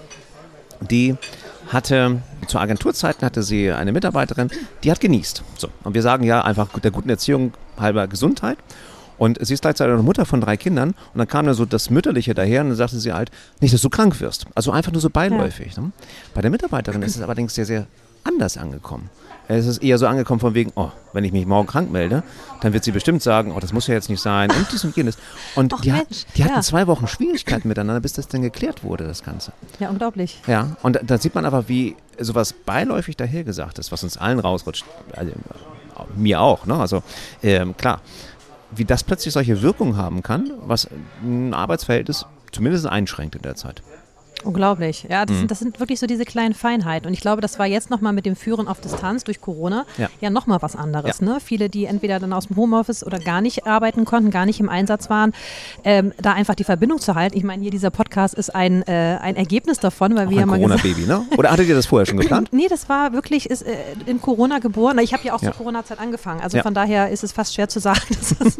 die 0.82 1.16
hatte 1.70 2.22
zu 2.48 2.60
Agenturzeiten 2.60 3.26
hatte 3.26 3.42
sie 3.42 3.72
eine 3.72 3.92
Mitarbeiterin, 3.92 4.50
die 4.84 4.92
hat 4.92 5.00
genießt. 5.00 5.44
So, 5.58 5.70
und 5.84 5.94
wir 5.94 6.02
sagen 6.02 6.24
ja 6.24 6.42
einfach 6.44 6.68
der 6.80 6.92
guten 6.92 7.10
Erziehung 7.10 7.54
halber 7.78 8.08
Gesundheit. 8.08 8.58
Und 9.18 9.38
sie 9.46 9.54
ist 9.54 9.62
gleichzeitig 9.62 9.94
eine 9.94 10.04
Mutter 10.04 10.26
von 10.26 10.42
drei 10.42 10.58
Kindern. 10.58 10.90
Und 10.90 11.18
dann 11.18 11.28
kam 11.28 11.46
da 11.46 11.54
so 11.54 11.66
das 11.66 11.90
Mütterliche 11.90 12.34
daher 12.34 12.62
und 12.62 12.70
dann 12.70 12.78
sagte 12.78 13.00
sie 13.00 13.14
halt, 13.14 13.32
nicht, 13.62 13.74
dass 13.74 13.82
du 13.82 13.90
krank 13.90 14.20
wirst. 14.20 14.46
Also 14.56 14.72
einfach 14.72 14.92
nur 14.92 15.02
so 15.02 15.10
beiläufig. 15.10 15.76
Ja. 15.76 15.84
Ne? 15.84 15.92
Bei 16.34 16.42
der 16.42 16.52
Mitarbeiterin 16.52 17.02
ist 17.04 17.16
es 17.16 17.22
allerdings 17.22 17.54
sehr, 17.54 17.66
sehr 17.66 17.88
anders 18.24 18.58
angekommen. 18.58 19.10
Es 19.48 19.68
ist 19.68 19.84
eher 19.84 19.98
so 19.98 20.08
angekommen 20.08 20.40
von 20.40 20.54
wegen, 20.54 20.72
oh, 20.76 20.90
wenn 21.12 21.24
ich 21.24 21.32
mich 21.32 21.46
morgen 21.46 21.68
krank 21.68 21.92
melde, 21.92 22.24
dann 22.62 22.74
wird 22.74 22.84
sie 22.84 22.92
bestimmt 22.92 23.22
sagen, 23.22 23.52
oh, 23.56 23.60
das 23.60 23.74
muss 23.74 23.88
ja 23.88 23.94
jetzt 23.94 24.10
nicht 24.10 24.22
sein 24.22 24.50
und 24.52 24.72
dies 24.72 24.84
und 24.84 24.96
jenes. 24.96 25.18
Und 25.56 25.74
Och, 25.74 25.82
die, 25.82 25.92
hat, 25.92 26.08
die 26.36 26.42
ja. 26.42 26.48
hatten 26.48 26.62
zwei 26.62 26.88
Wochen 26.88 27.08
Schwierigkeiten 27.08 27.68
miteinander, 27.68 28.00
bis 28.00 28.14
das 28.14 28.28
dann 28.28 28.42
geklärt 28.42 28.84
wurde, 28.84 29.06
das 29.06 29.24
Ganze. 29.24 29.52
Ja, 29.80 29.90
unglaublich. 29.90 30.42
Ja, 30.48 30.78
und 30.82 31.00
da 31.04 31.18
sieht 31.18 31.36
man 31.36 31.46
aber, 31.46 31.68
wie 31.68 31.96
sowas 32.20 32.54
beiläufig 32.54 33.18
dahergesagt 33.18 33.80
ist, 33.80 33.92
was 33.92 34.04
uns 34.04 34.18
allen 34.18 34.40
rausrutscht. 34.40 34.86
Also, 35.16 35.34
mir 36.16 36.42
auch, 36.42 36.66
ne? 36.66 36.76
Also 36.76 37.04
ähm, 37.42 37.76
klar, 37.78 38.02
wie 38.72 38.86
das 38.86 39.04
plötzlich 39.04 39.34
solche 39.34 39.62
Wirkungen 39.62 39.98
haben 39.98 40.24
kann, 40.24 40.52
was 40.66 40.88
ein 41.22 41.54
Arbeitsverhältnis 41.54 42.26
zumindest 42.52 42.88
einschränkt 42.88 43.36
in 43.36 43.42
der 43.42 43.56
Zeit. 43.56 43.82
Unglaublich. 44.44 45.08
Ja, 45.10 45.26
das, 45.26 45.36
mhm. 45.36 45.40
sind, 45.40 45.52
das, 45.52 45.60
sind, 45.60 45.80
wirklich 45.80 46.00
so 46.00 46.08
diese 46.08 46.26
kleinen 46.26 46.54
Feinheiten. 46.54 47.08
Und 47.08 47.14
ich 47.14 47.22
glaube, 47.22 47.42
das 47.42 47.60
war 47.60 47.66
jetzt 47.66 47.90
nochmal 47.90 48.14
mit 48.14 48.26
dem 48.26 48.36
Führen 48.36 48.68
auf 48.68 48.82
Distanz 48.82 49.24
durch 49.24 49.40
Corona 49.40 49.86
ja, 49.98 50.10
ja 50.20 50.30
nochmal 50.30 50.62
was 50.62 50.76
anderes. 50.76 51.20
Ja. 51.20 51.26
Ne? 51.26 51.38
Viele, 51.44 51.70
die 51.70 51.86
entweder 51.86 52.20
dann 52.20 52.34
aus 52.34 52.48
dem 52.48 52.58
Homeoffice 52.58 53.06
oder 53.06 53.20
gar 53.20 53.42
nicht 53.42 53.66
arbeiten 53.66 54.06
konnten, 54.06 54.32
gar 54.32 54.46
nicht 54.46 54.60
im 54.60 54.70
Einsatz 54.70 55.10
waren, 55.10 55.34
ähm, 55.84 56.14
da 56.22 56.34
einfach 56.34 56.56
die 56.56 56.64
Verbindung 56.64 57.00
zu 57.00 57.16
halten. 57.16 57.38
Ich 57.38 57.44
meine, 57.44 57.62
hier 57.62 57.72
dieser 57.72 57.90
Podcast 57.90 58.34
ist 58.34 58.54
ein, 58.54 58.84
äh, 58.84 59.18
ein 59.22 59.36
Ergebnis 59.36 59.80
davon, 59.80 60.16
weil 60.16 60.28
Auch 60.28 60.32
wir 60.32 60.40
ja 60.40 60.46
mal. 60.46 60.58
Corona-Baby, 60.58 61.06
ne? 61.06 61.26
Oder 61.38 61.52
hattet 61.52 61.68
ihr 61.68 61.76
das 61.76 61.86
vorher 61.86 62.06
schon 62.06 62.18
geplant? 62.18 62.50
nee, 62.52 62.68
das 62.68 62.90
war 62.90 63.14
wirklich 63.14 63.50
ist, 63.50 63.62
äh, 63.62 63.76
in 64.06 64.20
Corona 64.22 64.60
geboren. 64.60 65.00
Ich 65.00 65.14
habe 65.14 65.24
ja 65.24 65.34
auch 65.34 65.42
zur 65.42 65.52
Corona-Zeit 65.52 66.00
angefangen. 66.00 66.42
Also 66.42 66.60
von 66.60 66.74
daher 66.74 67.10
ist 67.10 67.24
es 67.24 67.32
fast 67.32 67.54
schwer 67.54 67.70
zu 67.70 67.80
sagen, 67.80 68.02
dass 68.10 68.36
es 68.40 68.58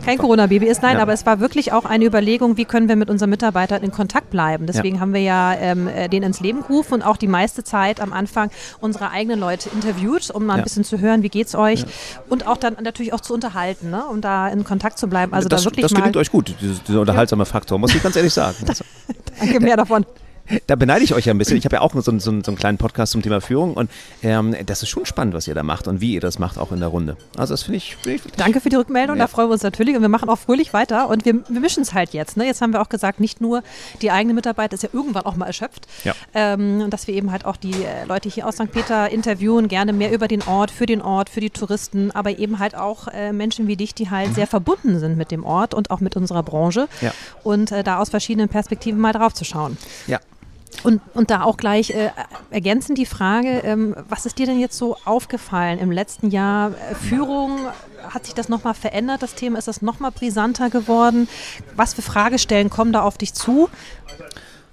kein 0.04 0.18
Corona-Baby 0.18 0.66
ist. 0.66 0.82
Nein, 0.82 0.98
aber 0.98 1.12
es 1.12 1.26
war 1.26 1.40
wirklich 1.40 1.72
auch 1.72 1.84
eine 1.84 2.04
Überlegung, 2.04 2.56
wie 2.56 2.64
können 2.64 2.88
wir 2.88 2.96
mit 2.96 3.10
unseren 3.10 3.30
Mitarbeitern 3.30 3.82
in 3.82 3.92
Kontakt 3.92 4.30
bleiben. 4.30 4.66
Deswegen 4.66 5.00
haben 5.00 5.12
wir 5.12 5.15
ja 5.18 5.54
ähm, 5.54 5.88
äh, 5.88 6.08
den 6.08 6.22
ins 6.22 6.40
Leben 6.40 6.62
gerufen 6.62 6.94
und 6.94 7.02
auch 7.02 7.16
die 7.16 7.26
meiste 7.26 7.64
Zeit 7.64 8.00
am 8.00 8.12
Anfang 8.12 8.50
unsere 8.80 9.10
eigenen 9.10 9.40
Leute 9.40 9.68
interviewt, 9.70 10.30
um 10.30 10.46
mal 10.46 10.54
ein 10.54 10.58
ja. 10.58 10.64
bisschen 10.64 10.84
zu 10.84 10.98
hören, 10.98 11.22
wie 11.22 11.28
geht 11.28 11.48
es 11.48 11.54
euch 11.54 11.80
ja. 11.80 11.86
und 12.28 12.46
auch 12.46 12.56
dann 12.56 12.76
natürlich 12.82 13.12
auch 13.12 13.20
zu 13.20 13.34
unterhalten, 13.34 13.90
ne? 13.90 14.04
um 14.06 14.20
da 14.20 14.48
in 14.48 14.64
Kontakt 14.64 14.98
zu 14.98 15.08
bleiben. 15.08 15.32
Also 15.32 15.48
das, 15.48 15.62
da 15.62 15.70
wirklich 15.70 15.84
das 15.84 15.94
gelingt 15.94 16.16
euch 16.16 16.30
gut, 16.30 16.54
dieser, 16.60 16.80
dieser 16.86 17.00
unterhaltsame 17.00 17.46
Faktor, 17.46 17.78
muss 17.78 17.94
ich 17.94 18.02
ganz 18.02 18.16
ehrlich 18.16 18.32
sagen. 18.32 18.56
Danke, 19.38 19.60
mehr 19.60 19.76
davon. 19.76 20.04
Da 20.66 20.76
beneide 20.76 21.04
ich 21.04 21.14
euch 21.14 21.26
ja 21.26 21.34
ein 21.34 21.38
bisschen. 21.38 21.56
Ich 21.56 21.64
habe 21.64 21.76
ja 21.76 21.82
auch 21.82 21.92
so, 21.94 22.00
so, 22.00 22.18
so, 22.18 22.30
einen 22.30 22.56
kleinen 22.56 22.78
Podcast 22.78 23.12
zum 23.12 23.22
Thema 23.22 23.40
Führung 23.40 23.74
und 23.74 23.90
ähm, 24.22 24.54
das 24.66 24.82
ist 24.82 24.88
schon 24.88 25.06
spannend, 25.06 25.34
was 25.34 25.48
ihr 25.48 25.54
da 25.54 25.62
macht 25.62 25.88
und 25.88 26.00
wie 26.00 26.14
ihr 26.14 26.20
das 26.20 26.38
macht, 26.38 26.58
auch 26.58 26.72
in 26.72 26.80
der 26.80 26.88
Runde. 26.88 27.16
Also 27.36 27.54
das 27.54 27.64
finde 27.64 27.78
ich, 27.78 27.96
find 27.96 28.26
ich, 28.26 28.32
Danke 28.32 28.60
für 28.60 28.68
die 28.68 28.76
Rückmeldung, 28.76 29.16
ja. 29.16 29.24
da 29.24 29.28
freuen 29.28 29.48
wir 29.48 29.54
uns 29.54 29.62
natürlich 29.62 29.96
und 29.96 30.02
wir 30.02 30.08
machen 30.08 30.28
auch 30.28 30.38
fröhlich 30.38 30.72
weiter 30.72 31.08
und 31.08 31.24
wir, 31.24 31.34
wir 31.48 31.60
mischen 31.60 31.82
es 31.82 31.94
halt 31.94 32.12
jetzt. 32.12 32.36
Ne? 32.36 32.46
Jetzt 32.46 32.60
haben 32.60 32.72
wir 32.72 32.80
auch 32.80 32.88
gesagt, 32.88 33.20
nicht 33.20 33.40
nur 33.40 33.62
die 34.02 34.10
eigene 34.10 34.34
Mitarbeit 34.34 34.72
ist 34.72 34.82
ja 34.82 34.88
irgendwann 34.92 35.24
auch 35.24 35.36
mal 35.36 35.46
erschöpft, 35.46 35.86
ja. 36.04 36.14
ähm, 36.34 36.90
dass 36.90 37.06
wir 37.06 37.14
eben 37.14 37.32
halt 37.32 37.44
auch 37.44 37.56
die 37.56 37.72
äh, 37.72 38.04
Leute 38.06 38.28
hier 38.28 38.46
aus 38.46 38.56
St. 38.56 38.70
Peter 38.70 39.10
interviewen, 39.10 39.68
gerne 39.68 39.92
mehr 39.92 40.12
über 40.12 40.28
den 40.28 40.42
Ort, 40.42 40.70
für 40.70 40.86
den 40.86 41.02
Ort, 41.02 41.30
für 41.30 41.40
die 41.40 41.50
Touristen, 41.50 42.10
aber 42.12 42.38
eben 42.38 42.58
halt 42.58 42.74
auch 42.74 43.08
äh, 43.08 43.32
Menschen 43.32 43.66
wie 43.66 43.76
dich, 43.76 43.94
die 43.94 44.10
halt 44.10 44.30
mhm. 44.30 44.34
sehr 44.34 44.46
verbunden 44.46 44.98
sind 44.98 45.16
mit 45.16 45.30
dem 45.30 45.44
Ort 45.44 45.74
und 45.74 45.90
auch 45.90 46.00
mit 46.00 46.16
unserer 46.16 46.42
Branche 46.42 46.88
ja. 47.00 47.12
und 47.42 47.72
äh, 47.72 47.82
da 47.82 47.98
aus 47.98 48.10
verschiedenen 48.10 48.48
Perspektiven 48.48 49.00
mal 49.00 49.12
drauf 49.12 49.34
zu 49.34 49.44
schauen. 49.44 49.76
Ja, 50.06 50.20
und, 50.84 51.00
und 51.14 51.30
da 51.30 51.42
auch 51.42 51.56
gleich 51.56 51.90
äh, 51.90 52.10
ergänzend 52.50 52.98
die 52.98 53.06
Frage, 53.06 53.60
ähm, 53.64 53.94
was 54.08 54.26
ist 54.26 54.38
dir 54.38 54.46
denn 54.46 54.58
jetzt 54.58 54.76
so 54.76 54.96
aufgefallen 55.04 55.78
im 55.78 55.90
letzten 55.90 56.30
Jahr? 56.30 56.70
Äh, 56.70 56.94
Führung, 56.94 57.58
hat 58.08 58.24
sich 58.26 58.34
das 58.34 58.48
nochmal 58.48 58.74
verändert, 58.74 59.22
das 59.22 59.34
Thema? 59.34 59.58
Ist 59.58 59.68
das 59.68 59.82
nochmal 59.82 60.12
brisanter 60.12 60.70
geworden? 60.70 61.28
Was 61.74 61.94
für 61.94 62.02
Fragestellen 62.02 62.70
kommen 62.70 62.92
da 62.92 63.02
auf 63.02 63.18
dich 63.18 63.34
zu? 63.34 63.68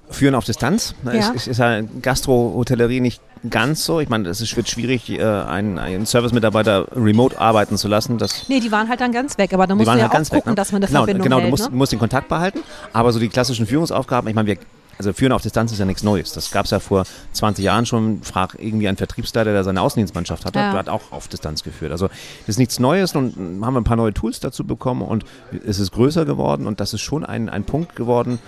Führen 0.09 0.35
auf 0.35 0.45
Distanz. 0.45 0.95
Ja. 1.05 1.31
Ist, 1.31 1.47
ist, 1.47 1.57
ja 1.57 1.81
Gastro-Hotellerie 1.81 2.99
nicht 2.99 3.21
ganz 3.49 3.83
so. 3.83 3.99
Ich 3.99 4.09
meine, 4.09 4.29
es 4.29 4.55
wird 4.55 4.69
schwierig, 4.69 5.09
äh, 5.09 5.23
einen, 5.23 5.79
einen 5.79 6.05
Service-Mitarbeiter 6.05 6.87
remote 6.95 7.39
arbeiten 7.39 7.77
zu 7.77 7.87
lassen. 7.87 8.17
Das 8.17 8.47
nee, 8.47 8.59
die 8.59 8.71
waren 8.71 8.89
halt 8.89 9.01
dann 9.01 9.11
ganz 9.11 9.37
weg, 9.37 9.53
aber 9.53 9.67
da 9.67 9.75
musst 9.75 9.87
du 9.87 9.91
ja 9.95 10.09
halt 10.09 10.11
auch 10.11 10.17
gucken, 10.17 10.37
weg, 10.37 10.45
ne? 10.45 10.55
dass 10.55 10.71
man 10.71 10.81
eine 10.81 10.87
genau, 10.87 10.99
Verbindung 10.99 11.23
genau, 11.23 11.37
hält. 11.37 11.47
Du 11.47 11.49
musst, 11.49 11.71
ne? 11.71 11.75
musst 11.75 11.91
den 11.91 11.99
Kontakt 11.99 12.29
behalten, 12.29 12.59
aber 12.93 13.11
so 13.11 13.19
die 13.19 13.29
klassischen 13.29 13.65
Führungsaufgaben, 13.65 14.29
ich 14.29 14.35
meine, 14.35 14.47
wir 14.47 14.57
also 14.97 15.13
Führen 15.13 15.31
auf 15.31 15.41
Distanz 15.41 15.71
ist 15.71 15.79
ja 15.79 15.85
nichts 15.85 16.03
Neues. 16.03 16.33
Das 16.33 16.51
gab 16.51 16.65
es 16.65 16.71
ja 16.71 16.79
vor 16.79 17.05
20 17.31 17.63
Jahren 17.63 17.85
schon. 17.85 18.21
Frag 18.21 18.55
irgendwie 18.59 18.87
einen 18.87 18.97
Vertriebsleiter, 18.97 19.51
der 19.51 19.63
seine 19.63 19.81
Außendienstmannschaft 19.81 20.45
hatte, 20.45 20.59
ja. 20.59 20.71
der 20.71 20.79
hat 20.79 20.89
auch 20.89 21.11
auf 21.11 21.27
Distanz 21.27 21.63
geführt. 21.63 21.91
Also 21.91 22.07
das 22.07 22.49
ist 22.49 22.59
nichts 22.59 22.79
Neues 22.79 23.15
und 23.15 23.35
haben 23.63 23.73
wir 23.73 23.81
ein 23.81 23.83
paar 23.83 23.97
neue 23.97 24.13
Tools 24.13 24.39
dazu 24.39 24.65
bekommen 24.65 25.01
und 25.01 25.25
es 25.65 25.79
ist 25.79 25.91
größer 25.91 26.25
geworden 26.25 26.67
und 26.67 26.79
das 26.79 26.93
ist 26.93 27.01
schon 27.01 27.25
ein, 27.25 27.49
ein 27.49 27.63
Punkt 27.63 27.95
geworden, 27.95 28.39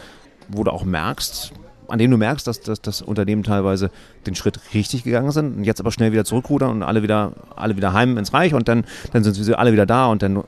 wo 0.48 0.64
du 0.64 0.72
auch 0.72 0.84
merkst, 0.84 1.52
an 1.88 2.00
dem 2.00 2.12
du 2.12 2.18
merkst, 2.18 2.46
dass, 2.48 2.62
dass 2.62 2.82
das 2.82 3.02
Unternehmen 3.02 3.44
teilweise 3.44 3.92
den 4.26 4.36
Schritt 4.36 4.60
richtig 4.74 5.04
gegangen 5.04 5.32
sind 5.32 5.58
und 5.58 5.64
jetzt 5.64 5.80
aber 5.80 5.92
schnell 5.92 6.12
wieder 6.12 6.26
zurückrudern 6.26 6.72
und 6.72 6.84
alle 6.84 7.04
wieder, 7.04 7.34
alle 7.56 7.76
wieder 7.78 7.94
heim 7.94 8.18
ins 8.18 8.34
Reich 8.34 8.54
und 8.54 8.68
dann, 8.68 8.86
dann 9.14 9.24
sind 9.24 9.34
sie 9.34 9.58
alle 9.58 9.72
wieder 9.72 9.86
da 9.86 10.08
und 10.08 10.22
dann 10.22 10.44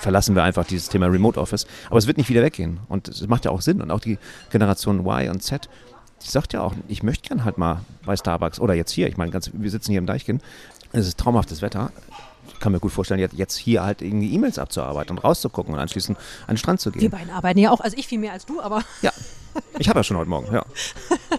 verlassen 0.00 0.34
wir 0.34 0.42
einfach 0.42 0.64
dieses 0.64 0.88
Thema 0.88 1.06
Remote 1.06 1.40
Office. 1.40 1.66
Aber 1.88 1.98
es 1.98 2.06
wird 2.06 2.18
nicht 2.18 2.28
wieder 2.28 2.42
weggehen 2.42 2.80
und 2.88 3.08
es 3.08 3.26
macht 3.28 3.44
ja 3.44 3.50
auch 3.50 3.60
Sinn 3.60 3.80
und 3.80 3.90
auch 3.90 4.00
die 4.00 4.18
Generation 4.50 5.00
Y 5.00 5.30
und 5.30 5.42
Z, 5.42 5.68
die 6.24 6.30
sagt 6.30 6.52
ja 6.52 6.62
auch, 6.62 6.74
ich 6.88 7.02
möchte 7.02 7.28
gern 7.28 7.44
halt 7.44 7.58
mal 7.58 7.80
bei 8.04 8.16
Starbucks 8.16 8.60
oder 8.60 8.74
jetzt 8.74 8.90
hier, 8.90 9.08
ich 9.08 9.16
meine, 9.16 9.30
ganz, 9.30 9.50
wir 9.52 9.70
sitzen 9.70 9.92
hier 9.92 9.98
im 9.98 10.06
Deichkind, 10.06 10.42
es 10.92 11.06
ist 11.06 11.18
traumhaftes 11.18 11.62
Wetter, 11.62 11.90
ich 12.52 12.60
kann 12.60 12.72
mir 12.72 12.80
gut 12.80 12.92
vorstellen, 12.92 13.20
jetzt 13.20 13.56
hier 13.56 13.84
halt 13.84 14.02
irgendwie 14.02 14.32
E-Mails 14.34 14.58
abzuarbeiten 14.58 15.16
und 15.16 15.22
rauszugucken 15.22 15.74
und 15.74 15.80
anschließend 15.80 16.18
an 16.46 16.54
den 16.54 16.58
Strand 16.58 16.80
zu 16.80 16.90
gehen. 16.90 17.02
Wir 17.02 17.10
beiden 17.10 17.30
arbeiten 17.30 17.58
ja 17.58 17.70
auch, 17.70 17.80
also 17.80 17.96
ich 17.96 18.08
viel 18.08 18.18
mehr 18.18 18.32
als 18.32 18.46
du, 18.46 18.60
aber. 18.60 18.82
Ja, 19.02 19.12
ich 19.78 19.88
habe 19.88 20.00
ja 20.00 20.04
schon 20.04 20.16
heute 20.16 20.30
Morgen, 20.30 20.52
ja. 20.52 20.64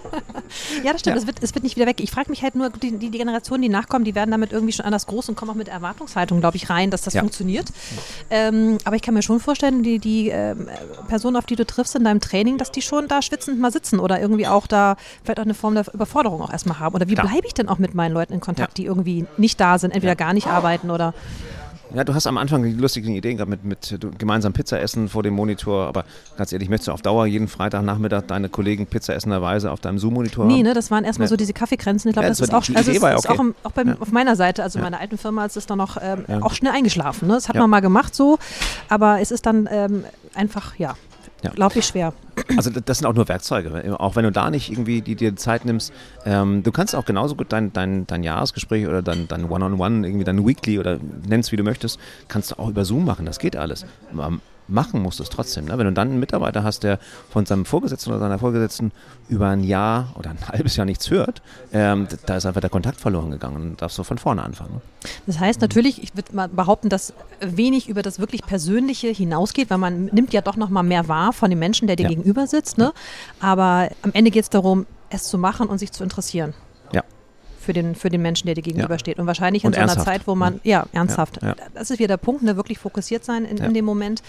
ja, 0.84 0.92
das 0.92 1.02
stimmt. 1.02 1.16
Ja. 1.16 1.22
Es, 1.22 1.28
wird, 1.28 1.38
es 1.42 1.56
wird 1.56 1.64
nicht 1.64 1.76
wieder 1.76 1.86
weg. 1.86 2.00
Ich 2.00 2.12
frage 2.12 2.30
mich 2.30 2.44
halt 2.44 2.56
nur, 2.56 2.70
die, 2.70 2.98
die, 2.98 3.12
Generationen, 3.12 3.62
die 3.62 3.70
nachkommen, 3.70 4.06
die 4.06 4.16
werden 4.16 4.32
damit 4.32 4.52
irgendwie 4.52 4.74
schon 4.74 4.86
anders 4.86 5.08
groß 5.08 5.30
und 5.30 5.36
kommen 5.36 5.52
auch 5.52 5.56
mit 5.56 5.68
Erwartungshaltung, 5.68 6.40
glaube 6.40 6.58
ich, 6.58 6.70
rein, 6.70 6.92
dass 6.92 7.02
das 7.02 7.14
ja. 7.14 7.22
funktioniert. 7.22 7.68
Ähm, 8.30 8.78
aber 8.86 8.96
ich 8.96 9.02
kann 9.02 9.14
mir 9.14 9.22
schon 9.22 9.40
vorstellen, 9.40 9.84
die, 9.84 10.00
die 10.00 10.30
ähm, 10.30 10.68
Personen, 11.08 11.36
auf 11.36 11.46
die 11.46 11.56
du 11.56 11.66
triffst 11.66 11.96
in 11.96 12.04
deinem 12.04 12.20
Training, 12.20 12.58
dass 12.58 12.72
die 12.72 12.82
schon 12.82 13.08
da 13.08 13.22
schwitzend 13.22 13.60
mal 13.60 13.72
sitzen 13.72 14.00
oder 14.00 14.20
irgendwie 14.20 14.48
auch 14.48 14.68
da 14.68 14.96
vielleicht 15.24 15.40
auch 15.40 15.46
eine 15.46 15.54
Form 15.54 15.76
der 15.76 15.86
Überforderung 15.94 16.42
auch 16.42 16.52
erstmal 16.52 16.80
haben. 16.80 16.96
Oder 16.96 17.08
wie 17.10 17.16
bleibe 17.16 17.46
ich 17.46 17.54
denn 17.54 17.70
auch 17.70 17.78
mit 17.78 17.94
meinen 17.94 18.14
Leuten 18.14 18.34
in 18.34 18.40
Kontakt, 18.40 18.78
ja. 18.78 18.84
die 18.84 18.86
irgendwie 18.86 19.26
nicht 19.38 19.60
da 19.60 19.78
sind, 19.78 19.92
entweder 19.92 20.16
gar 20.16 20.34
nicht 20.34 20.48
arbeiten 20.48 20.92
oder 20.92 21.14
ja, 21.94 22.04
du 22.04 22.14
hast 22.14 22.28
am 22.28 22.38
Anfang 22.38 22.64
die 22.64 22.72
lustigen 22.72 23.16
Ideen 23.16 23.38
gehabt 23.38 23.50
mit, 23.50 23.64
mit 23.64 24.00
gemeinsam 24.18 24.54
Pizza 24.54 24.80
essen 24.80 25.10
vor 25.10 25.24
dem 25.24 25.34
Monitor, 25.34 25.88
aber 25.88 26.06
ganz 26.38 26.54
ehrlich, 26.54 26.70
möchtest 26.70 26.88
du 26.88 26.92
auf 26.92 27.02
Dauer 27.02 27.26
jeden 27.26 27.48
Freitagnachmittag 27.48 28.24
deine 28.28 28.50
Kollegen 28.50 28.86
Pizza 28.86 29.16
essenderweise 29.16 29.72
auf 29.72 29.80
deinem 29.80 30.00
Zoom-Monitor 30.00 30.46
Nee, 30.46 30.64
ne, 30.64 30.74
das 30.74 30.92
waren 30.92 31.04
erstmal 31.04 31.26
ja. 31.26 31.30
so 31.30 31.36
diese 31.36 31.54
Kaffeegrenzen. 31.54 32.10
Ich 32.10 32.14
glaube, 32.14 32.26
ja, 32.26 32.30
das, 32.30 32.38
das 32.38 32.50
ist 32.50 32.54
auch, 32.54 32.76
also 32.76 32.92
ist, 32.92 33.04
okay. 33.04 33.16
ist 33.16 33.30
auch, 33.30 33.40
im, 33.40 33.56
auch 33.64 33.72
beim, 33.72 33.88
ja. 33.90 33.98
auf 34.00 34.12
meiner 34.12 34.36
Seite, 34.36 34.64
also 34.64 34.80
meiner 34.80 35.00
alten 35.00 35.18
Firma, 35.18 35.46
ist 35.46 35.58
es 35.58 35.66
dann 35.66 35.78
noch 35.78 35.98
ähm, 36.02 36.26
auch 36.42 36.54
schnell 36.54 36.74
eingeschlafen. 36.74 37.28
Ne? 37.28 37.36
Das 37.36 37.50
hat 37.50 37.56
man 37.56 37.70
mal 37.70 37.82
gemacht 37.82 38.16
so, 38.16 38.38
aber 38.88 39.20
es 39.22 39.32
ist 39.32 39.46
dann 39.46 39.68
ähm, 39.72 40.04
einfach, 40.36 40.76
ja, 40.78 40.96
ja. 41.44 41.52
Glaube 41.52 41.80
ich 41.80 41.86
schwer. 41.86 42.14
Also 42.58 42.70
das 42.70 42.98
sind 42.98 43.08
auch 43.08 43.14
nur 43.14 43.28
Werkzeuge. 43.28 44.00
Auch 44.00 44.16
wenn 44.16 44.24
du 44.24 44.32
da 44.32 44.50
nicht 44.50 44.72
irgendwie 44.72 45.02
die, 45.02 45.16
dir 45.16 45.36
Zeit 45.36 45.66
nimmst, 45.66 45.94
ähm, 46.26 46.64
du 46.64 46.72
kannst 46.72 46.96
auch 46.96 47.06
genauso 47.06 47.36
gut 47.36 47.52
dein, 47.52 47.72
dein, 47.74 48.08
dein 48.08 48.24
Jahresgespräch 48.24 48.88
oder 48.88 49.02
dein, 49.02 49.28
dein 49.28 49.50
One-on-One, 49.50 50.08
irgendwie 50.08 50.26
dein 50.26 50.46
Weekly 50.46 50.80
oder 50.80 51.00
nennst 51.28 51.52
wie 51.52 51.58
du 51.58 51.64
möchtest, 51.64 52.00
kannst 52.28 52.52
du 52.52 52.60
auch 52.60 52.70
über 52.70 52.86
Zoom 52.86 53.06
machen. 53.06 53.26
Das 53.26 53.40
geht 53.40 53.56
alles. 53.56 53.86
Machen 54.70 55.02
musst 55.02 55.20
du 55.20 55.24
es 55.24 55.30
trotzdem. 55.30 55.66
Ne? 55.66 55.78
Wenn 55.78 55.86
du 55.86 55.94
dann 55.94 56.10
einen 56.10 56.20
Mitarbeiter 56.20 56.64
hast, 56.64 56.84
der 56.84 57.00
von 57.30 57.46
seinem 57.46 57.66
Vorgesetzten 57.66 58.12
oder 58.12 58.20
seiner 58.20 58.40
Vorgesetzten 58.40 58.92
über 59.28 59.50
ein 59.50 59.64
Jahr 59.64 60.14
oder 60.18 60.30
ein 60.30 60.38
halbes 60.48 60.76
Jahr 60.76 60.86
nichts 60.86 61.10
hört, 61.10 61.42
ähm, 61.74 62.08
da 62.26 62.38
ist 62.38 62.46
einfach 62.46 62.62
der 62.62 62.70
Kontakt 62.70 63.00
verloren 63.00 63.32
gegangen 63.32 63.56
und 63.56 63.82
darfst 63.82 63.98
du 63.98 64.04
von 64.04 64.18
vorne 64.18 64.44
anfangen. 64.44 64.76
Ne? 64.76 64.82
Das 65.26 65.40
heißt 65.40 65.62
natürlich, 65.62 66.02
ich 66.04 66.16
würde 66.16 66.36
mal 66.36 66.50
behaupten, 66.50 66.90
dass 66.90 67.14
wenig 67.40 67.90
über 67.90 68.02
das 68.02 68.20
wirklich 68.20 68.44
Persönliche 68.44 69.08
hinausgeht, 69.08 69.70
weil 69.70 69.78
man 69.78 70.06
nimmt 70.06 70.34
ja 70.34 70.42
doch 70.42 70.56
noch 70.56 70.70
mal 70.70 70.84
mehr 70.84 71.08
wahr 71.08 71.34
von 71.34 71.50
dem 71.50 71.60
Menschen, 71.60 71.88
der 71.88 71.96
dir 71.96 72.04
ja. 72.04 72.10
gegenüber 72.10 72.48
sitzt. 72.48 72.78
Ne? 72.78 72.94
Aber 73.40 73.90
am 74.02 74.12
Ende 74.14 74.32
geht 74.32 74.44
es 74.44 74.50
darum, 74.50 74.86
es 75.10 75.24
zu 75.24 75.38
machen 75.38 75.68
und 75.68 75.80
sich 75.80 75.92
zu 75.92 76.04
interessieren 76.04 76.54
für 77.70 77.74
den, 77.74 77.94
für 77.94 78.10
den 78.10 78.24
Menschen, 78.24 78.48
der 78.48 78.56
dir 78.56 78.64
gegenübersteht. 78.64 79.18
Ja. 79.18 79.22
Und 79.22 79.28
wahrscheinlich 79.28 79.64
in 79.64 79.68
und 79.68 79.76
so 79.76 79.82
einer 79.82 79.96
Zeit, 79.96 80.26
wo 80.26 80.34
man, 80.34 80.60
ja, 80.64 80.88
ernsthaft, 80.92 81.40
ja, 81.44 81.50
ja. 81.50 81.56
das 81.76 81.92
ist 81.92 82.00
wieder 82.00 82.08
der 82.08 82.18
Punkt, 82.18 82.42
ne, 82.42 82.56
wirklich 82.56 82.80
fokussiert 82.80 83.24
sein 83.24 83.46
in, 83.46 83.58
in 83.58 83.76
dem 83.76 83.86
Moment 83.86 84.24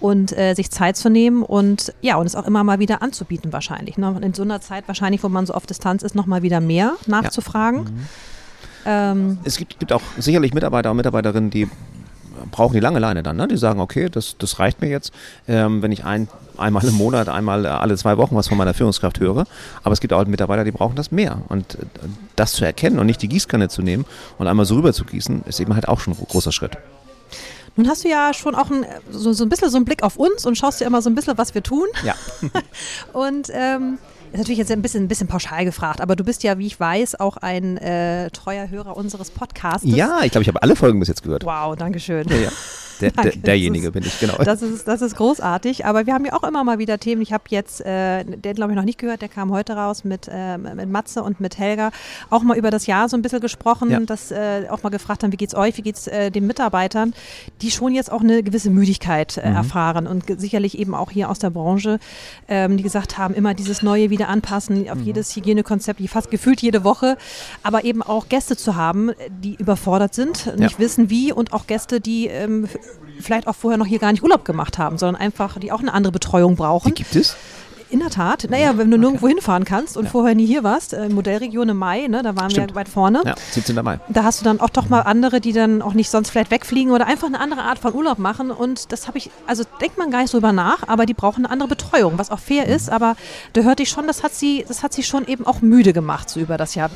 und 0.00 0.32
äh, 0.32 0.54
sich 0.54 0.70
Zeit 0.70 0.96
zu 0.96 1.10
nehmen 1.10 1.42
und 1.42 1.92
ja, 2.00 2.16
und 2.16 2.24
es 2.24 2.34
auch 2.34 2.46
immer 2.46 2.64
mal 2.64 2.78
wieder 2.78 3.02
anzubieten 3.02 3.52
wahrscheinlich. 3.52 3.98
Ne? 3.98 4.18
In 4.22 4.32
so 4.32 4.42
einer 4.42 4.62
Zeit 4.62 4.84
wahrscheinlich, 4.88 5.22
wo 5.22 5.28
man 5.28 5.44
so 5.44 5.52
auf 5.52 5.66
Distanz 5.66 6.02
ist, 6.02 6.14
noch 6.14 6.24
mal 6.24 6.40
wieder 6.40 6.60
mehr 6.60 6.94
nachzufragen. 7.06 7.80
Mhm. 7.80 8.06
Ähm, 8.86 9.38
es 9.44 9.58
gibt, 9.58 9.78
gibt 9.78 9.92
auch 9.92 10.00
sicherlich 10.16 10.54
Mitarbeiter 10.54 10.90
und 10.90 10.96
Mitarbeiterinnen, 10.96 11.50
die 11.50 11.68
brauchen 12.50 12.74
die 12.74 12.80
lange 12.80 12.98
Leine 12.98 13.22
dann. 13.22 13.36
Ne? 13.36 13.48
Die 13.48 13.56
sagen, 13.56 13.80
okay, 13.80 14.08
das, 14.08 14.36
das 14.38 14.58
reicht 14.58 14.80
mir 14.80 14.88
jetzt, 14.88 15.12
ähm, 15.46 15.82
wenn 15.82 15.92
ich 15.92 16.04
ein, 16.04 16.28
einmal 16.56 16.84
im 16.84 16.94
Monat, 16.94 17.28
einmal 17.28 17.66
alle 17.66 17.96
zwei 17.96 18.16
Wochen 18.16 18.34
was 18.36 18.48
von 18.48 18.58
meiner 18.58 18.74
Führungskraft 18.74 19.20
höre. 19.20 19.46
Aber 19.82 19.92
es 19.92 20.00
gibt 20.00 20.12
auch 20.12 20.24
Mitarbeiter, 20.26 20.64
die 20.64 20.72
brauchen 20.72 20.96
das 20.96 21.10
mehr. 21.10 21.42
Und 21.48 21.74
äh, 21.74 21.78
das 22.36 22.52
zu 22.52 22.64
erkennen 22.64 22.98
und 22.98 23.06
nicht 23.06 23.22
die 23.22 23.28
Gießkanne 23.28 23.68
zu 23.68 23.82
nehmen 23.82 24.04
und 24.38 24.46
einmal 24.46 24.66
so 24.66 24.76
rüber 24.76 24.92
zu 24.92 25.04
gießen, 25.04 25.42
ist 25.46 25.60
eben 25.60 25.74
halt 25.74 25.88
auch 25.88 26.00
schon 26.00 26.14
ein 26.14 26.26
großer 26.28 26.52
Schritt. 26.52 26.78
Nun 27.76 27.88
hast 27.88 28.02
du 28.02 28.08
ja 28.08 28.34
schon 28.34 28.56
auch 28.56 28.70
ein, 28.70 28.84
so, 29.10 29.32
so 29.32 29.44
ein 29.44 29.48
bisschen 29.48 29.70
so 29.70 29.76
einen 29.76 29.84
Blick 29.84 30.02
auf 30.02 30.16
uns 30.16 30.44
und 30.44 30.58
schaust 30.58 30.80
dir 30.80 30.84
immer 30.86 31.00
so 31.00 31.10
ein 31.10 31.14
bisschen, 31.14 31.38
was 31.38 31.54
wir 31.54 31.62
tun. 31.62 31.86
Ja. 32.04 32.14
und 33.12 33.50
ähm, 33.52 33.98
ist 34.32 34.38
natürlich 34.38 34.58
jetzt 34.58 34.70
ein 34.70 34.82
bisschen, 34.82 35.04
ein 35.04 35.08
bisschen 35.08 35.28
pauschal 35.28 35.64
gefragt, 35.64 36.00
aber 36.00 36.16
du 36.16 36.24
bist 36.24 36.42
ja, 36.42 36.58
wie 36.58 36.66
ich 36.66 36.78
weiß, 36.78 37.20
auch 37.20 37.36
ein 37.38 37.76
äh, 37.78 38.30
treuer 38.30 38.68
Hörer 38.68 38.96
unseres 38.96 39.30
Podcasts. 39.30 39.86
Ja, 39.86 40.20
ich 40.22 40.32
glaube, 40.32 40.42
ich 40.42 40.48
habe 40.48 40.62
alle 40.62 40.76
Folgen 40.76 40.98
bis 41.00 41.08
jetzt 41.08 41.22
gehört. 41.22 41.44
Wow, 41.44 41.76
danke 41.76 42.00
schön. 42.00 42.28
Ja, 42.28 42.36
ja. 42.36 42.50
Der, 43.00 43.10
der, 43.10 43.32
derjenige 43.36 43.88
ist, 43.88 43.92
bin 43.92 44.02
ich, 44.04 44.18
genau. 44.20 44.36
Das 44.38 44.62
ist, 44.62 44.86
das 44.88 45.02
ist 45.02 45.16
großartig, 45.16 45.84
aber 45.84 46.06
wir 46.06 46.14
haben 46.14 46.24
ja 46.24 46.32
auch 46.32 46.42
immer 46.42 46.64
mal 46.64 46.78
wieder 46.78 46.98
Themen. 46.98 47.22
Ich 47.22 47.32
habe 47.32 47.44
jetzt, 47.48 47.80
äh, 47.84 48.24
den 48.24 48.54
glaube 48.54 48.72
ich 48.72 48.76
noch 48.76 48.84
nicht 48.84 48.98
gehört, 48.98 49.22
der 49.22 49.28
kam 49.28 49.50
heute 49.50 49.74
raus 49.74 50.04
mit, 50.04 50.28
äh, 50.30 50.58
mit 50.58 50.88
Matze 50.88 51.22
und 51.22 51.40
mit 51.40 51.58
Helga, 51.58 51.90
auch 52.30 52.42
mal 52.42 52.56
über 52.56 52.70
das 52.70 52.86
Jahr 52.86 53.08
so 53.08 53.16
ein 53.16 53.22
bisschen 53.22 53.40
gesprochen, 53.40 53.90
ja. 53.90 54.00
dass 54.00 54.30
äh, 54.30 54.66
auch 54.70 54.82
mal 54.82 54.90
gefragt 54.90 55.22
haben, 55.22 55.32
wie 55.32 55.36
geht 55.36 55.50
es 55.50 55.54
euch, 55.54 55.76
wie 55.76 55.82
geht 55.82 55.96
es 55.96 56.06
äh, 56.06 56.30
den 56.30 56.46
Mitarbeitern, 56.46 57.14
die 57.62 57.70
schon 57.70 57.94
jetzt 57.94 58.10
auch 58.10 58.20
eine 58.20 58.42
gewisse 58.42 58.70
Müdigkeit 58.70 59.36
äh, 59.36 59.48
mhm. 59.48 59.56
erfahren 59.56 60.06
und 60.06 60.24
sicherlich 60.40 60.78
eben 60.78 60.94
auch 60.94 61.10
hier 61.10 61.30
aus 61.30 61.38
der 61.38 61.50
Branche, 61.50 61.98
ähm, 62.48 62.76
die 62.76 62.82
gesagt 62.82 63.18
haben, 63.18 63.34
immer 63.34 63.54
dieses 63.54 63.82
Neue 63.82 64.10
wieder 64.10 64.28
anpassen 64.28 64.88
auf 64.88 64.98
mhm. 64.98 65.04
jedes 65.04 65.34
Hygienekonzept, 65.34 66.00
fast 66.08 66.30
gefühlt 66.30 66.62
jede 66.62 66.84
Woche, 66.84 67.16
aber 67.62 67.84
eben 67.84 68.02
auch 68.02 68.28
Gäste 68.28 68.56
zu 68.56 68.76
haben, 68.76 69.10
die 69.42 69.54
überfordert 69.54 70.14
sind, 70.14 70.58
nicht 70.58 70.72
ja. 70.72 70.78
wissen 70.78 71.10
wie 71.10 71.32
und 71.32 71.52
auch 71.52 71.66
Gäste, 71.66 72.00
die 72.00 72.26
ähm, 72.26 72.68
vielleicht 73.20 73.46
auch 73.46 73.54
vorher 73.54 73.78
noch 73.78 73.86
hier 73.86 73.98
gar 73.98 74.12
nicht 74.12 74.22
Urlaub 74.22 74.44
gemacht 74.44 74.78
haben, 74.78 74.98
sondern 74.98 75.20
einfach, 75.20 75.58
die 75.58 75.72
auch 75.72 75.80
eine 75.80 75.92
andere 75.92 76.12
Betreuung 76.12 76.56
brauchen. 76.56 76.94
Die 76.94 77.02
gibt 77.02 77.16
es? 77.16 77.36
In 77.90 78.00
der 78.00 78.10
Tat. 78.10 78.46
Naja, 78.50 78.76
wenn 78.76 78.90
du 78.90 78.96
okay. 78.96 79.00
nirgendwo 79.00 79.28
hinfahren 79.28 79.64
kannst 79.64 79.96
und 79.96 80.04
ja. 80.04 80.10
vorher 80.10 80.34
nie 80.34 80.44
hier 80.44 80.62
warst, 80.62 80.92
äh, 80.92 81.08
Modellregion 81.08 81.70
im 81.70 81.78
Mai, 81.78 82.06
ne, 82.06 82.22
da 82.22 82.36
waren 82.36 82.50
Stimmt. 82.50 82.72
wir 82.72 82.74
weit 82.74 82.88
vorne. 82.88 83.22
Ja, 83.24 83.34
17. 83.52 83.82
Mai. 83.82 83.98
Da 84.10 84.24
hast 84.24 84.40
du 84.40 84.44
dann 84.44 84.60
auch 84.60 84.68
doch 84.68 84.90
mal 84.90 85.00
andere, 85.00 85.40
die 85.40 85.54
dann 85.54 85.80
auch 85.80 85.94
nicht 85.94 86.10
sonst 86.10 86.28
vielleicht 86.28 86.50
wegfliegen 86.50 86.92
oder 86.92 87.06
einfach 87.06 87.28
eine 87.28 87.40
andere 87.40 87.62
Art 87.62 87.78
von 87.78 87.94
Urlaub 87.94 88.18
machen. 88.18 88.50
Und 88.50 88.92
das 88.92 89.08
habe 89.08 89.16
ich, 89.16 89.30
also 89.46 89.64
denkt 89.80 89.96
man 89.96 90.10
gar 90.10 90.20
nicht 90.20 90.30
so 90.30 90.36
über 90.36 90.52
nach, 90.52 90.86
aber 90.86 91.06
die 91.06 91.14
brauchen 91.14 91.46
eine 91.46 91.52
andere 91.52 91.70
Betreuung, 91.70 92.18
was 92.18 92.30
auch 92.30 92.40
fair 92.40 92.66
mhm. 92.66 92.74
ist. 92.74 92.90
Aber 92.90 93.16
da 93.54 93.62
hörte 93.62 93.82
ich 93.82 93.88
schon, 93.88 94.06
das 94.06 94.22
hat 94.22 94.34
sie, 94.34 94.66
das 94.68 94.82
hat 94.82 94.92
sie 94.92 95.02
schon 95.02 95.26
eben 95.26 95.46
auch 95.46 95.62
müde 95.62 95.94
gemacht, 95.94 96.28
so 96.28 96.40
über 96.40 96.58
das 96.58 96.74
Jahr 96.74 96.90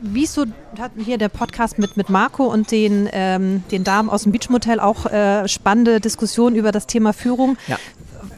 wie 0.00 0.24
ist 0.24 0.34
so, 0.34 0.44
hatten 0.78 1.00
hier 1.00 1.18
der 1.18 1.28
Podcast 1.28 1.78
mit, 1.78 1.96
mit 1.96 2.10
Marco 2.10 2.44
und 2.44 2.70
den, 2.70 3.08
ähm, 3.12 3.62
den 3.70 3.84
Damen 3.84 4.10
aus 4.10 4.24
dem 4.24 4.32
Beachmotel 4.32 4.80
auch 4.80 5.06
äh, 5.06 5.48
spannende 5.48 6.00
Diskussionen 6.00 6.56
über 6.56 6.72
das 6.72 6.86
Thema 6.86 7.12
Führung. 7.12 7.56
Ja. 7.66 7.78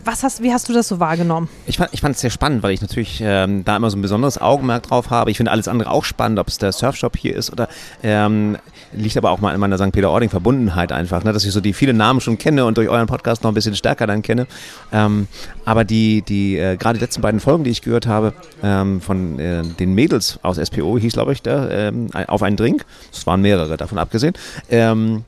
Was 0.07 0.23
hast, 0.23 0.41
wie 0.41 0.53
hast 0.53 0.69
du 0.69 0.73
das 0.73 0.87
so 0.87 1.01
wahrgenommen? 1.01 1.49
Ich 1.67 1.79
fand, 1.79 1.91
es 1.93 2.21
sehr 2.21 2.31
spannend, 2.31 2.63
weil 2.63 2.71
ich 2.71 2.81
natürlich 2.81 3.21
ähm, 3.21 3.65
da 3.65 3.75
immer 3.75 3.91
so 3.91 3.99
ein 3.99 4.03
besonderes 4.03 4.41
Augenmerk 4.41 4.85
drauf 4.85 5.11
habe. 5.11 5.33
Ich 5.33 5.37
finde 5.37 5.51
alles 5.51 5.67
andere 5.67 5.91
auch 5.91 6.05
spannend, 6.05 6.39
ob 6.39 6.47
es 6.47 6.59
der 6.59 6.71
Surfshop 6.71 7.17
hier 7.17 7.35
ist 7.35 7.51
oder 7.51 7.69
ähm, 8.05 8.57
liegt 8.93 9.17
aber 9.17 9.33
auch 9.33 9.41
mal 9.41 9.53
in 9.53 9.59
meiner 9.59 9.77
St. 9.79 9.91
Peter-Ording-Verbundenheit 9.91 10.93
einfach, 10.93 11.25
ne, 11.25 11.33
dass 11.33 11.45
ich 11.45 11.51
so 11.51 11.61
die 11.61 11.73
vielen 11.73 11.97
Namen 11.97 12.21
schon 12.21 12.39
kenne 12.39 12.67
und 12.67 12.79
durch 12.79 12.89
euren 12.89 13.09
Podcast 13.09 13.43
noch 13.43 13.51
ein 13.51 13.55
bisschen 13.55 13.75
stärker 13.75 14.07
dann 14.07 14.23
kenne. 14.23 14.47
Ähm, 14.93 15.27
aber 15.65 15.83
die, 15.83 16.23
die 16.23 16.57
äh, 16.57 16.77
gerade 16.77 17.01
die 17.01 17.05
letzten 17.05 17.21
beiden 17.21 17.41
Folgen, 17.41 17.65
die 17.65 17.71
ich 17.71 17.83
gehört 17.83 18.07
habe, 18.07 18.33
ähm, 18.63 19.01
von 19.01 19.41
äh, 19.41 19.65
den 19.65 19.93
Mädels 19.93 20.39
aus 20.43 20.57
SPO, 20.57 20.99
hieß 20.99 21.15
glaube 21.15 21.33
ich, 21.33 21.43
der, 21.43 21.69
ähm, 21.73 22.11
auf 22.29 22.45
einen 22.45 22.57
Drink, 22.57 22.85
es 23.13 23.27
waren 23.27 23.43
mehrere 23.43 23.77
davon 23.77 23.99
abgesehen, 23.99 24.35
ähm, 24.71 25.25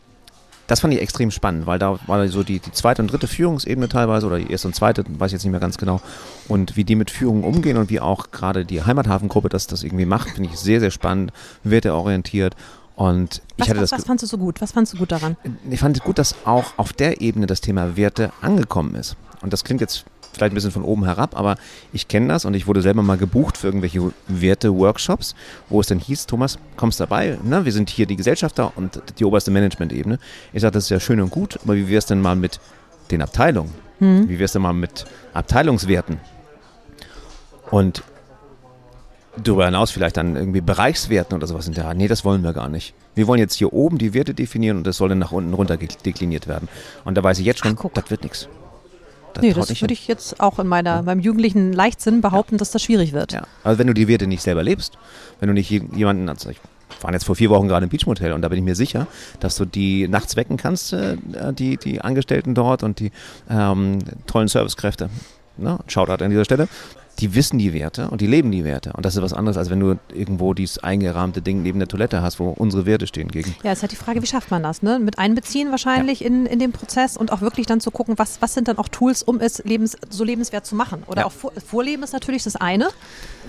das 0.69 0.81
fand 0.81 0.95
ich 0.95 1.01
extrem 1.01 1.31
spannend, 1.31 1.67
weil 1.67 1.79
da 1.79 1.99
war 2.07 2.29
so 2.29 2.45
die, 2.45 2.61
die 2.61 2.73
zweite 2.73 3.03
und 3.03 3.11
dritte 3.11 3.27
Führungsebene 3.27 3.89
teilweise 3.89 4.27
oder 4.27 4.39
die 4.39 4.53
erste 4.53 4.69
und 4.69 4.75
zweite, 4.75 5.03
weiß 5.09 5.29
ich 5.29 5.33
jetzt 5.33 5.45
nicht 5.45 5.51
mehr 5.51 5.61
ganz 5.61 5.79
genau. 5.79 6.01
Und 6.47 6.77
wie 6.77 6.85
die 6.85 6.95
mit 6.95 7.11
Führung 7.11 7.43
umgehen 7.43 7.79
und 7.79 7.89
wie 7.91 8.01
auch 8.01 8.31
gerade 8.31 8.65
die 8.67 8.85
Heimathafengruppe 8.85 9.49
das, 9.49 9.67
das 9.67 9.83
irgendwie 9.83 10.05
macht, 10.05 10.31
finde 10.31 10.51
ich 10.51 10.59
sehr, 10.59 10.79
sehr 10.79 10.91
spannend, 10.91 11.33
werteorientiert. 11.65 12.55
Und 12.97 13.41
ich 13.57 13.63
was, 13.63 13.69
hatte 13.71 13.81
das. 13.81 13.93
Was 13.93 14.05
fandest 14.05 14.25
du 14.25 14.37
so 14.37 14.39
gut? 14.39 14.61
Was 14.61 14.73
fandest 14.73 14.95
du 14.95 14.99
gut 14.99 15.11
daran? 15.11 15.37
Ich 15.71 15.81
fand 15.81 15.97
es 15.97 16.03
gut, 16.03 16.19
dass 16.19 16.35
auch 16.45 16.75
auf 16.77 16.93
der 16.93 17.23
Ebene 17.23 17.47
das 17.47 17.63
Thema 17.63 17.97
Werte 17.97 18.31
angekommen 18.43 18.95
ist. 18.95 19.17
Und 19.41 19.55
das 19.55 19.65
klingt 19.65 19.81
jetzt 19.81 20.05
vielleicht 20.39 20.53
ein 20.53 20.55
bisschen 20.55 20.71
von 20.71 20.85
oben 20.85 21.05
herab, 21.05 21.39
aber 21.39 21.57
ich 21.93 22.09
kenne 22.09 22.29
das 22.29 22.45
und 22.45 22.55
ich 22.55 22.67
wurde 22.67 22.83
selber 22.83 23.03
mal 23.03 23.19
gebucht 23.19 23.57
für 23.57 23.67
irgendwelche 23.67 24.13
Werte-Workshops, 24.29 25.35
wo 25.69 25.81
es 25.81 25.87
dann 25.89 25.99
hieß, 25.99 26.27
Thomas, 26.27 26.59
kommst 26.77 27.01
dabei, 27.01 27.39
ne? 27.43 27.65
wir 27.65 27.73
sind 27.73 27.91
hier 27.91 28.07
die 28.07 28.17
Gesellschafter 28.17 28.73
und 28.77 29.03
die 29.19 29.25
oberste 29.25 29.51
Management-Ebene. 29.51 30.19
Ich 30.53 30.63
sage, 30.63 30.73
das 30.73 30.85
ist 30.85 30.91
ja 30.91 31.01
schön 31.01 31.21
und 31.21 31.31
gut, 31.31 31.59
aber 31.63 31.77
wie 31.77 31.89
wäre 31.89 31.99
es 31.99 32.07
denn 32.07 32.21
mal 32.21 32.37
mit 32.37 32.61
den 33.11 33.23
Abteilungen? 33.23 33.75
Hm. 33.99 34.29
Wie 34.29 34.35
wäre 34.35 34.45
es 34.45 34.53
denn 34.53 34.63
mal 34.63 34.73
mit 34.73 35.05
Abteilungswerten? 35.35 36.21
Und 37.71 38.03
darüber 39.43 39.67
hinaus 39.67 39.91
vielleicht 39.91 40.17
dann 40.17 40.37
irgendwie 40.37 40.61
Bereichswerten 40.61 41.37
oder 41.37 41.47
sowas. 41.47 41.69
Und 41.69 41.77
ja, 41.77 41.93
nee, 41.95 42.09
das 42.09 42.25
wollen 42.25 42.43
wir 42.43 42.53
gar 42.53 42.69
nicht. 42.69 42.95
Wir 43.15 43.27
wollen 43.27 43.41
jetzt 43.41 43.55
hier 43.55 43.73
oben 43.73 43.99
die 43.99 44.15
Werte 44.15 44.35
definieren 44.35 44.79
und 44.79 44.87
das 44.87 44.97
soll 44.97 45.09
dann 45.09 45.19
nach 45.19 45.33
unten 45.33 45.53
runter 45.55 45.77
dekliniert 45.77 46.47
werden. 46.47 46.69
Und 47.05 47.17
da 47.17 47.23
weiß 47.23 47.39
ich 47.39 47.47
jetzt 47.47 47.61
schon, 47.61 47.77
Ach, 47.79 47.91
das 47.95 48.11
wird 48.11 48.23
nichts. 48.23 48.49
Das 49.39 49.45
nee, 49.45 49.53
das 49.53 49.81
würde 49.81 49.95
ich 49.95 50.09
jetzt 50.09 50.41
auch 50.41 50.59
in 50.59 50.67
meiner, 50.67 50.97
ja. 50.97 51.03
meinem 51.03 51.21
jugendlichen 51.21 51.73
Leichtsinn 51.73 52.21
behaupten, 52.21 52.57
ja. 52.57 52.59
dass 52.59 52.73
das 52.73 52.83
schwierig 52.83 53.13
wird. 53.13 53.33
Ja. 53.33 53.43
Also 53.63 53.79
wenn 53.79 53.87
du 53.87 53.95
die 53.95 54.09
Werte 54.09 54.27
nicht 54.27 54.43
selber 54.43 54.65
lebst, 54.65 54.99
wenn 55.39 55.47
du 55.47 55.55
nicht 55.55 55.71
jemanden, 55.71 56.29
also 56.29 56.51
ich 56.51 56.59
war 57.01 57.13
jetzt 57.13 57.25
vor 57.25 57.37
vier 57.37 57.51
Wochen 57.51 57.69
gerade 57.69 57.85
im 57.85 57.91
Beachmotel 57.91 58.33
und 58.33 58.43
da 58.43 58.49
bin 58.49 58.59
ich 58.59 58.65
mir 58.65 58.75
sicher, 58.75 59.07
dass 59.39 59.57
du 59.57 59.65
die 59.65 60.09
nachts 60.09 60.35
wecken 60.35 60.57
kannst, 60.57 60.93
äh, 60.93 61.17
die, 61.53 61.77
die 61.77 62.01
Angestellten 62.01 62.55
dort 62.55 62.83
und 62.83 62.99
die 62.99 63.13
ähm, 63.49 63.99
tollen 64.27 64.49
Servicekräfte. 64.49 65.09
Ne? 65.57 65.79
Shoutout 65.87 66.25
an 66.25 66.31
dieser 66.31 66.45
Stelle 66.45 66.69
die 67.19 67.35
wissen 67.35 67.59
die 67.59 67.73
Werte 67.73 68.11
und 68.11 68.21
die 68.21 68.27
leben 68.27 68.51
die 68.53 68.65
Werte. 68.65 68.93
Und 68.93 69.05
das 69.05 69.17
ist 69.17 69.23
was 69.23 69.33
anderes, 69.33 69.57
als 69.57 69.71
wenn 69.71 69.81
du 69.81 69.97
irgendwo 70.15 70.55
dieses 70.55 70.79
eingerahmte 70.79 71.43
Ding 71.43 71.63
neben 71.63 71.79
der 71.79 71.89
Toilette 71.89 72.23
hast, 72.23 72.39
wo 72.39 72.51
unsere 72.51 72.87
Werte 72.87 73.07
stehen 73.07 73.29
gegen. 73.29 73.55
Ja, 73.65 73.73
es 73.73 73.79
ist 73.79 73.83
halt 73.83 73.93
die 73.93 73.97
Frage, 73.97 74.23
wie 74.23 74.27
schafft 74.27 74.51
man 74.51 74.63
das? 74.63 74.83
Ne? 74.83 74.99
Mit 74.99 75.19
einbeziehen 75.19 75.71
wahrscheinlich 75.71 76.21
ja. 76.21 76.29
in, 76.29 76.47
in 76.47 76.59
den 76.59 76.73
Prozess 76.73 77.17
und 77.17 77.33
auch 77.33 77.41
wirklich 77.41 77.67
dann 77.67 77.81
zu 77.81 77.91
gucken, 77.91 78.19
was, 78.19 78.41
was 78.41 78.55
sind 78.55 78.69
dann 78.69 78.79
auch 78.79 78.89
Tools, 78.89 79.23
um 79.23 79.41
es 79.41 79.63
lebens, 79.65 79.97
so 80.09 80.23
lebenswert 80.23 80.65
zu 80.65 80.77
machen. 80.77 81.03
Oder 81.07 81.23
ja. 81.23 81.27
auch 81.27 81.33
vor, 81.33 81.53
Vorleben 81.65 82.03
ist 82.03 82.13
natürlich 82.13 82.45
das 82.45 82.57
eine. 82.57 82.89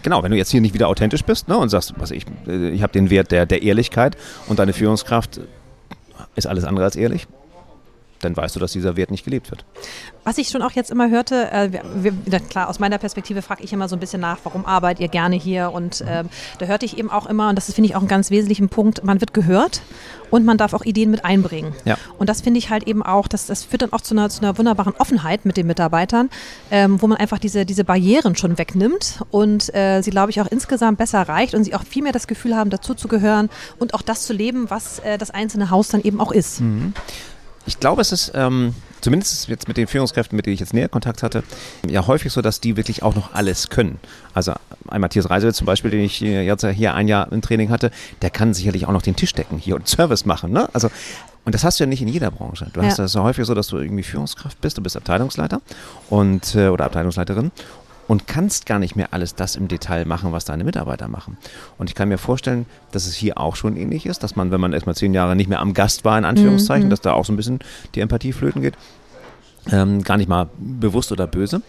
Genau, 0.01 0.23
wenn 0.23 0.31
du 0.31 0.37
jetzt 0.37 0.49
hier 0.49 0.61
nicht 0.61 0.73
wieder 0.73 0.87
authentisch 0.87 1.23
bist 1.23 1.47
ne, 1.47 1.57
und 1.57 1.69
sagst, 1.69 1.93
was 1.97 2.11
ich, 2.11 2.25
äh, 2.47 2.69
ich 2.69 2.81
habe 2.81 2.93
den 2.93 3.09
Wert 3.09 3.31
der, 3.31 3.45
der 3.45 3.61
Ehrlichkeit 3.61 4.17
und 4.47 4.59
deine 4.59 4.73
Führungskraft 4.73 5.41
ist 6.35 6.47
alles 6.47 6.63
andere 6.63 6.85
als 6.85 6.95
ehrlich, 6.95 7.27
dann 8.19 8.35
weißt 8.35 8.55
du, 8.55 8.59
dass 8.59 8.71
dieser 8.71 8.95
Wert 8.95 9.11
nicht 9.11 9.23
gelebt 9.23 9.49
wird. 9.51 9.65
Was 10.23 10.37
ich 10.37 10.49
schon 10.49 10.61
auch 10.61 10.71
jetzt 10.71 10.91
immer 10.91 11.09
hörte, 11.09 11.51
äh, 11.51 11.71
wir, 11.71 12.13
wir, 12.25 12.39
klar, 12.39 12.69
aus 12.69 12.79
meiner 12.79 12.97
Perspektive 12.97 13.41
frage 13.41 13.63
ich 13.63 13.73
immer 13.73 13.87
so 13.87 13.95
ein 13.95 13.99
bisschen 13.99 14.21
nach, 14.21 14.39
warum 14.43 14.65
arbeitet 14.65 15.01
ihr 15.01 15.07
gerne 15.07 15.35
hier? 15.35 15.71
Und 15.71 16.01
äh, 16.01 16.23
da 16.59 16.65
hörte 16.65 16.85
ich 16.85 16.97
eben 16.97 17.09
auch 17.09 17.25
immer, 17.25 17.49
und 17.49 17.55
das 17.55 17.71
finde 17.73 17.89
ich 17.89 17.95
auch 17.95 17.99
einen 17.99 18.07
ganz 18.07 18.29
wesentlichen 18.29 18.69
Punkt, 18.69 19.03
man 19.03 19.21
wird 19.21 19.33
gehört 19.33 19.81
und 20.29 20.45
man 20.45 20.57
darf 20.57 20.73
auch 20.73 20.83
Ideen 20.83 21.11
mit 21.11 21.25
einbringen. 21.25 21.73
Ja. 21.85 21.97
Und 22.17 22.29
das 22.29 22.41
finde 22.41 22.59
ich 22.59 22.69
halt 22.69 22.87
eben 22.87 23.03
auch, 23.03 23.27
dass, 23.27 23.47
das 23.47 23.63
führt 23.63 23.81
dann 23.81 23.93
auch 23.93 24.01
zu 24.01 24.13
einer, 24.13 24.29
zu 24.29 24.41
einer 24.41 24.57
wunderbaren 24.57 24.93
Offenheit 24.97 25.45
mit 25.45 25.57
den 25.57 25.67
Mitarbeitern, 25.67 26.29
ähm, 26.71 27.01
wo 27.01 27.07
man 27.07 27.17
einfach 27.17 27.39
diese, 27.39 27.65
diese 27.65 27.83
Barrieren 27.83 28.35
schon 28.35 28.57
wegnimmt 28.57 29.23
und 29.31 29.73
äh, 29.73 30.01
sie, 30.01 30.11
glaube 30.11 30.31
ich, 30.31 30.41
auch 30.41 30.47
insgesamt 30.47 30.97
besser 30.97 31.19
erreicht 31.19 31.55
und 31.55 31.63
sie 31.63 31.73
auch 31.73 31.83
viel 31.83 32.03
mehr 32.03 32.11
das 32.11 32.27
Gefühl 32.27 32.55
haben, 32.55 32.69
dazu 32.69 32.93
zu 32.93 33.07
gehören 33.07 33.49
und 33.77 33.93
auch 33.93 34.01
das 34.01 34.25
zu 34.25 34.33
leben, 34.33 34.69
was 34.69 34.99
äh, 34.99 35.17
das 35.17 35.31
einzelne 35.31 35.69
Haus 35.69 35.87
dann 35.87 36.01
eben 36.01 36.19
auch 36.19 36.31
ist. 36.31 36.61
Mhm. 36.61 36.93
Ich 37.69 37.79
glaube, 37.79 38.01
es 38.01 38.11
ist 38.11 38.31
ähm, 38.33 38.73
zumindest 38.99 39.47
jetzt 39.47 39.67
mit 39.67 39.77
den 39.77 39.85
Führungskräften, 39.85 40.35
mit 40.35 40.47
denen 40.47 40.55
ich 40.55 40.59
jetzt 40.59 40.73
näher 40.73 40.89
Kontakt 40.89 41.21
hatte, 41.21 41.43
ja 41.87 42.07
häufig 42.07 42.33
so, 42.33 42.41
dass 42.41 42.59
die 42.59 42.77
wirklich 42.77 43.03
auch 43.03 43.13
noch 43.13 43.35
alles 43.35 43.69
können. 43.69 43.99
Also 44.33 44.53
ein 44.87 44.99
Matthias 44.99 45.29
Reisewitz 45.29 45.57
zum 45.57 45.67
Beispiel, 45.67 45.91
den 45.91 46.01
ich 46.01 46.19
jetzt 46.19 46.65
hier 46.65 46.95
ein 46.95 47.07
Jahr 47.07 47.31
im 47.31 47.43
Training 47.43 47.69
hatte, 47.69 47.91
der 48.23 48.31
kann 48.31 48.55
sicherlich 48.55 48.87
auch 48.87 48.91
noch 48.91 49.03
den 49.03 49.15
Tisch 49.15 49.33
decken 49.33 49.59
hier 49.59 49.75
und 49.75 49.87
Service 49.87 50.25
machen. 50.25 50.51
Ne? 50.51 50.67
Also 50.73 50.89
und 51.45 51.53
das 51.53 51.63
hast 51.63 51.79
du 51.79 51.83
ja 51.83 51.87
nicht 51.87 52.01
in 52.01 52.07
jeder 52.07 52.31
Branche. 52.31 52.71
Du 52.73 52.81
hast 52.81 52.97
das 52.97 53.13
ja 53.13 53.21
häufig 53.21 53.45
so, 53.45 53.53
dass 53.53 53.67
du 53.67 53.77
irgendwie 53.77 54.03
Führungskraft 54.03 54.59
bist, 54.61 54.79
du 54.79 54.81
bist 54.81 54.97
Abteilungsleiter 54.97 55.61
und 56.09 56.55
äh, 56.55 56.69
oder 56.69 56.85
Abteilungsleiterin 56.85 57.51
und 58.09 58.25
kannst 58.25 58.65
gar 58.65 58.79
nicht 58.79 58.95
mehr 58.95 59.13
alles 59.13 59.35
das 59.35 59.55
im 59.55 59.67
Detail 59.67 60.03
machen, 60.05 60.31
was 60.31 60.43
deine 60.43 60.63
Mitarbeiter 60.63 61.07
machen. 61.07 61.37
Und 61.77 61.91
ich 61.91 61.95
kann 61.95 62.09
mir 62.09 62.17
vorstellen, 62.17 62.65
dass 62.91 63.05
es 63.05 63.13
hier 63.13 63.37
auch 63.37 63.55
schon 63.55 63.77
ähnlich 63.77 64.07
ist, 64.07 64.23
dass 64.23 64.35
man, 64.35 64.49
wenn 64.49 64.59
man 64.59 64.73
erstmal 64.73 64.95
zehn 64.95 65.13
Jahre 65.13 65.35
nicht 65.35 65.47
mehr 65.47 65.59
am 65.59 65.75
Gast 65.75 66.05
war, 66.05 66.17
in 66.17 66.25
Anführungszeichen, 66.25 66.87
mhm. 66.87 66.89
dass 66.89 67.01
da 67.01 67.13
auch 67.13 67.23
so 67.23 67.31
ein 67.31 67.35
bisschen 67.35 67.59
die 67.93 67.99
Empathie 67.99 68.33
flöten 68.33 68.63
geht. 68.63 68.73
Ähm, 69.71 70.01
gar 70.01 70.17
nicht 70.17 70.27
mal 70.27 70.49
bewusst 70.57 71.11
oder 71.11 71.27
böse. 71.27 71.61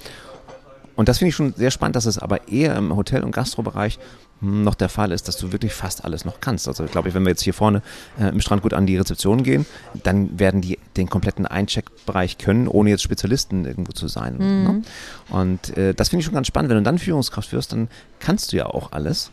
Und 0.96 1.10
das 1.10 1.18
finde 1.18 1.28
ich 1.28 1.34
schon 1.34 1.52
sehr 1.52 1.70
spannend, 1.70 1.96
dass 1.96 2.06
es 2.06 2.18
aber 2.18 2.48
eher 2.48 2.74
im 2.74 2.96
Hotel- 2.96 3.22
und 3.22 3.32
Gastrobereich 3.32 3.98
noch 4.40 4.74
der 4.74 4.88
Fall 4.88 5.12
ist, 5.12 5.28
dass 5.28 5.36
du 5.36 5.52
wirklich 5.52 5.72
fast 5.72 6.04
alles 6.04 6.24
noch 6.24 6.40
kannst. 6.40 6.66
Also 6.66 6.84
glaube 6.84 7.08
ich, 7.08 7.14
wenn 7.14 7.24
wir 7.24 7.30
jetzt 7.30 7.42
hier 7.42 7.54
vorne 7.54 7.82
äh, 8.18 8.28
im 8.28 8.40
Strandgut 8.40 8.74
an 8.74 8.86
die 8.86 8.96
Rezeption 8.96 9.42
gehen, 9.42 9.66
dann 10.02 10.38
werden 10.38 10.60
die 10.60 10.78
den 10.96 11.08
kompletten 11.08 11.46
Eincheckbereich 11.46 12.38
können, 12.38 12.66
ohne 12.66 12.90
jetzt 12.90 13.02
Spezialisten 13.02 13.64
irgendwo 13.64 13.92
zu 13.92 14.08
sein. 14.08 14.34
Mhm. 14.34 14.64
Ne? 14.64 14.82
Und 15.28 15.76
äh, 15.76 15.94
das 15.94 16.08
finde 16.08 16.20
ich 16.20 16.24
schon 16.26 16.34
ganz 16.34 16.46
spannend. 16.46 16.70
Wenn 16.70 16.78
du 16.78 16.82
dann 16.82 16.98
Führungskraft 16.98 17.52
wirst, 17.52 17.72
dann 17.72 17.88
kannst 18.18 18.52
du 18.52 18.56
ja 18.56 18.66
auch 18.66 18.92
alles 18.92 19.30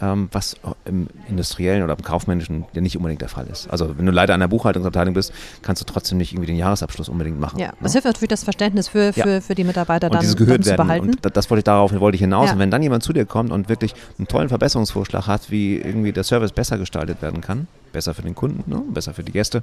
was 0.00 0.56
im 0.84 1.08
industriellen 1.28 1.82
oder 1.82 1.96
im 1.96 2.02
kaufmännischen 2.02 2.64
ja 2.72 2.80
nicht 2.80 2.96
unbedingt 2.96 3.20
der 3.20 3.28
Fall 3.28 3.46
ist. 3.48 3.68
Also 3.70 3.98
wenn 3.98 4.06
du 4.06 4.12
leider 4.12 4.34
an 4.34 4.40
der 4.40 4.48
Buchhaltungsabteilung 4.48 5.14
bist, 5.14 5.32
kannst 5.62 5.82
du 5.82 5.86
trotzdem 5.86 6.18
nicht 6.18 6.32
irgendwie 6.32 6.46
den 6.46 6.56
Jahresabschluss 6.56 7.08
unbedingt 7.08 7.40
machen. 7.40 7.58
Ja, 7.58 7.68
ne? 7.68 7.74
das 7.80 7.92
hilft 7.92 8.06
natürlich 8.06 8.28
das 8.28 8.44
Verständnis 8.44 8.88
für, 8.88 9.12
für, 9.12 9.28
ja. 9.28 9.40
für 9.40 9.54
die 9.54 9.64
Mitarbeiter 9.64 10.08
dann, 10.08 10.24
und 10.24 10.40
dann 10.40 10.62
zu 10.62 10.76
behalten. 10.76 11.10
Und 11.22 11.36
das 11.36 11.50
wollte 11.50 11.60
ich 11.60 11.64
darauf 11.64 11.92
wollte 11.98 12.16
ich 12.16 12.20
hinaus. 12.20 12.46
Ja. 12.46 12.52
Und 12.52 12.58
wenn 12.58 12.70
dann 12.70 12.82
jemand 12.82 13.02
zu 13.02 13.12
dir 13.12 13.26
kommt 13.26 13.50
und 13.50 13.68
wirklich 13.68 13.94
einen 14.18 14.28
tollen 14.28 14.48
Verbesserungsvorschlag 14.48 15.26
hat, 15.26 15.50
wie 15.50 15.76
irgendwie 15.76 16.12
der 16.12 16.24
Service 16.24 16.52
besser 16.52 16.78
gestaltet 16.78 17.20
werden 17.22 17.40
kann, 17.40 17.66
besser 17.92 18.14
für 18.14 18.22
den 18.22 18.34
Kunden, 18.34 18.70
ne? 18.70 18.82
besser 18.88 19.14
für 19.14 19.24
die 19.24 19.32
Gäste, 19.32 19.62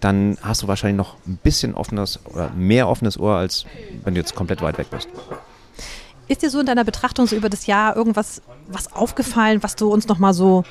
dann 0.00 0.38
hast 0.42 0.62
du 0.62 0.68
wahrscheinlich 0.68 0.96
noch 0.96 1.16
ein 1.26 1.38
bisschen 1.42 1.74
offenes 1.74 2.20
oder 2.26 2.50
mehr 2.50 2.88
offenes 2.88 3.18
Ohr, 3.18 3.36
als 3.36 3.66
wenn 4.04 4.14
du 4.14 4.20
jetzt 4.20 4.34
komplett 4.34 4.62
weit 4.62 4.78
weg 4.78 4.88
bist. 4.90 5.08
Ist 6.28 6.42
dir 6.42 6.50
so 6.50 6.60
in 6.60 6.66
deiner 6.66 6.84
Betrachtung 6.84 7.26
so 7.26 7.36
über 7.36 7.48
das 7.48 7.66
Jahr 7.66 7.96
irgendwas 7.96 8.42
was 8.68 8.92
aufgefallen, 8.92 9.62
was 9.62 9.76
du 9.76 9.88
uns 9.88 10.08
nochmal 10.08 10.34
so, 10.34 10.64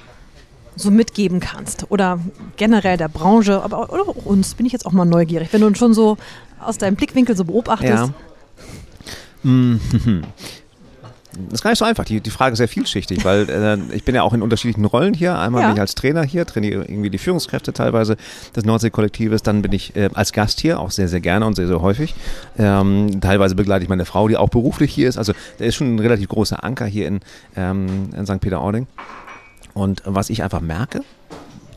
so 0.75 0.91
mitgeben 0.91 1.39
kannst? 1.39 1.89
Oder 1.89 2.19
generell 2.57 2.97
der 2.97 3.07
Branche, 3.07 3.61
aber 3.61 3.89
auch 3.89 4.25
uns, 4.25 4.55
bin 4.55 4.65
ich 4.65 4.73
jetzt 4.73 4.85
auch 4.85 4.91
mal 4.91 5.05
neugierig, 5.05 5.53
wenn 5.53 5.61
du 5.61 5.67
uns 5.67 5.77
schon 5.77 5.93
so 5.93 6.17
aus 6.59 6.77
deinem 6.77 6.95
Blickwinkel 6.95 7.35
so 7.35 7.45
beobachtest. 7.45 8.11
Ja. 8.11 8.13
Das 11.35 11.55
ist 11.55 11.63
gar 11.63 11.71
nicht 11.71 11.79
so 11.79 11.85
einfach. 11.85 12.05
Die, 12.05 12.21
die 12.21 12.29
Frage 12.29 12.53
ist 12.53 12.57
sehr 12.57 12.67
vielschichtig, 12.67 13.25
weil 13.25 13.49
äh, 13.49 13.95
ich 13.95 14.03
bin 14.03 14.15
ja 14.15 14.23
auch 14.23 14.33
in 14.33 14.41
unterschiedlichen 14.41 14.85
Rollen 14.85 15.13
hier. 15.13 15.37
Einmal 15.37 15.61
ja. 15.61 15.67
bin 15.67 15.75
ich 15.75 15.81
als 15.81 15.95
Trainer 15.95 16.23
hier, 16.23 16.45
trainiere 16.45 16.85
irgendwie 16.85 17.09
die 17.09 17.17
Führungskräfte 17.17 17.73
teilweise 17.73 18.17
des 18.55 18.65
Nordsee-Kollektives. 18.65 19.43
Dann 19.43 19.61
bin 19.61 19.71
ich 19.73 19.95
äh, 19.95 20.09
als 20.13 20.31
Gast 20.31 20.59
hier, 20.59 20.79
auch 20.79 20.91
sehr, 20.91 21.07
sehr 21.07 21.21
gerne 21.21 21.45
und 21.45 21.55
sehr, 21.55 21.67
sehr 21.67 21.81
häufig. 21.81 22.15
Ähm, 22.57 23.19
teilweise 23.21 23.55
begleite 23.55 23.83
ich 23.83 23.89
meine 23.89 24.05
Frau, 24.05 24.27
die 24.27 24.37
auch 24.37 24.49
beruflich 24.49 24.93
hier 24.93 25.09
ist. 25.09 25.17
Also 25.17 25.33
der 25.59 25.67
ist 25.67 25.75
schon 25.75 25.95
ein 25.95 25.99
relativ 25.99 26.29
großer 26.29 26.63
Anker 26.63 26.85
hier 26.85 27.07
in, 27.07 27.19
ähm, 27.55 28.09
in 28.15 28.25
St. 28.25 28.39
Peter-Ording. 28.39 28.87
Und 29.73 30.03
was 30.05 30.29
ich 30.29 30.41
einfach 30.41 30.61
merke, 30.61 31.01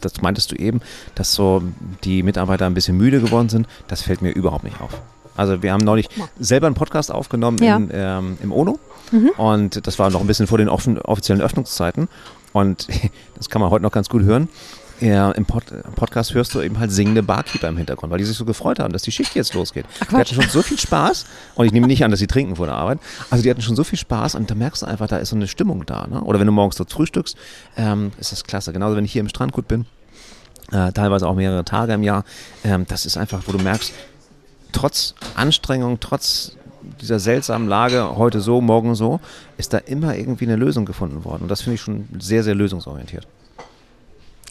das 0.00 0.22
meintest 0.22 0.52
du 0.52 0.56
eben, 0.56 0.80
dass 1.14 1.34
so 1.34 1.62
die 2.04 2.22
Mitarbeiter 2.22 2.66
ein 2.66 2.74
bisschen 2.74 2.96
müde 2.96 3.20
geworden 3.20 3.48
sind, 3.48 3.66
das 3.88 4.02
fällt 4.02 4.22
mir 4.22 4.30
überhaupt 4.30 4.64
nicht 4.64 4.80
auf. 4.80 5.00
Also 5.38 5.62
wir 5.62 5.72
haben 5.72 5.84
neulich 5.84 6.08
selber 6.38 6.66
einen 6.66 6.74
Podcast 6.74 7.12
aufgenommen 7.12 7.58
ja. 7.62 7.76
in, 7.76 7.90
ähm, 7.92 8.38
im 8.42 8.52
ONO 8.52 8.78
mhm. 9.12 9.30
und 9.36 9.86
das 9.86 9.98
war 9.98 10.10
noch 10.10 10.20
ein 10.20 10.26
bisschen 10.26 10.48
vor 10.48 10.58
den 10.58 10.68
offen, 10.68 10.98
offiziellen 10.98 11.40
Öffnungszeiten 11.40 12.08
und 12.52 12.88
das 13.36 13.48
kann 13.48 13.62
man 13.62 13.70
heute 13.70 13.84
noch 13.84 13.92
ganz 13.92 14.08
gut 14.08 14.22
hören. 14.22 14.48
Ja, 15.00 15.30
im 15.30 15.46
Pod 15.46 15.62
Podcast 15.94 16.34
hörst 16.34 16.56
du 16.56 16.60
eben 16.60 16.80
halt 16.80 16.90
singende 16.90 17.22
Barkeeper 17.22 17.68
im 17.68 17.76
Hintergrund, 17.76 18.10
weil 18.10 18.18
die 18.18 18.24
sich 18.24 18.36
so 18.36 18.44
gefreut 18.44 18.80
haben, 18.80 18.92
dass 18.92 19.02
die 19.02 19.12
Schicht 19.12 19.36
jetzt 19.36 19.54
losgeht. 19.54 19.86
Ach, 20.00 20.08
die 20.08 20.16
hatten 20.16 20.34
schon 20.34 20.48
so 20.48 20.60
viel 20.60 20.76
Spaß 20.76 21.24
und 21.54 21.66
ich 21.66 21.72
nehme 21.72 21.86
nicht 21.86 22.04
an, 22.04 22.10
dass 22.10 22.18
sie 22.18 22.26
trinken 22.26 22.56
vor 22.56 22.66
der 22.66 22.74
Arbeit. 22.74 22.98
Also 23.30 23.44
die 23.44 23.50
hatten 23.50 23.62
schon 23.62 23.76
so 23.76 23.84
viel 23.84 23.98
Spaß 23.98 24.34
und 24.34 24.50
da 24.50 24.56
merkst 24.56 24.82
du 24.82 24.86
einfach, 24.86 25.06
da 25.06 25.18
ist 25.18 25.28
so 25.28 25.36
eine 25.36 25.46
Stimmung 25.46 25.86
da. 25.86 26.08
Ne? 26.08 26.20
Oder 26.24 26.40
wenn 26.40 26.48
du 26.48 26.52
morgens 26.52 26.74
dort 26.74 26.90
frühstückst, 26.90 27.36
ähm, 27.76 28.10
ist 28.18 28.32
das 28.32 28.42
klasse. 28.42 28.72
Genauso 28.72 28.96
wenn 28.96 29.04
ich 29.04 29.12
hier 29.12 29.20
im 29.20 29.28
Strandgut 29.28 29.68
bin, 29.68 29.86
äh, 30.72 30.90
teilweise 30.90 31.28
auch 31.28 31.36
mehrere 31.36 31.64
Tage 31.64 31.92
im 31.92 32.02
Jahr, 32.02 32.24
ähm, 32.64 32.84
das 32.88 33.06
ist 33.06 33.16
einfach, 33.16 33.42
wo 33.46 33.52
du 33.52 33.58
merkst, 33.58 33.92
trotz 34.72 35.14
Anstrengung, 35.34 35.98
trotz 36.00 36.52
dieser 37.00 37.18
seltsamen 37.18 37.68
Lage, 37.68 38.16
heute 38.16 38.40
so, 38.40 38.60
morgen 38.60 38.94
so, 38.94 39.20
ist 39.56 39.72
da 39.72 39.78
immer 39.78 40.16
irgendwie 40.16 40.46
eine 40.46 40.56
Lösung 40.56 40.84
gefunden 40.84 41.24
worden. 41.24 41.42
Und 41.42 41.48
das 41.48 41.62
finde 41.62 41.74
ich 41.74 41.80
schon 41.80 42.08
sehr, 42.18 42.42
sehr 42.42 42.54
lösungsorientiert. 42.54 43.26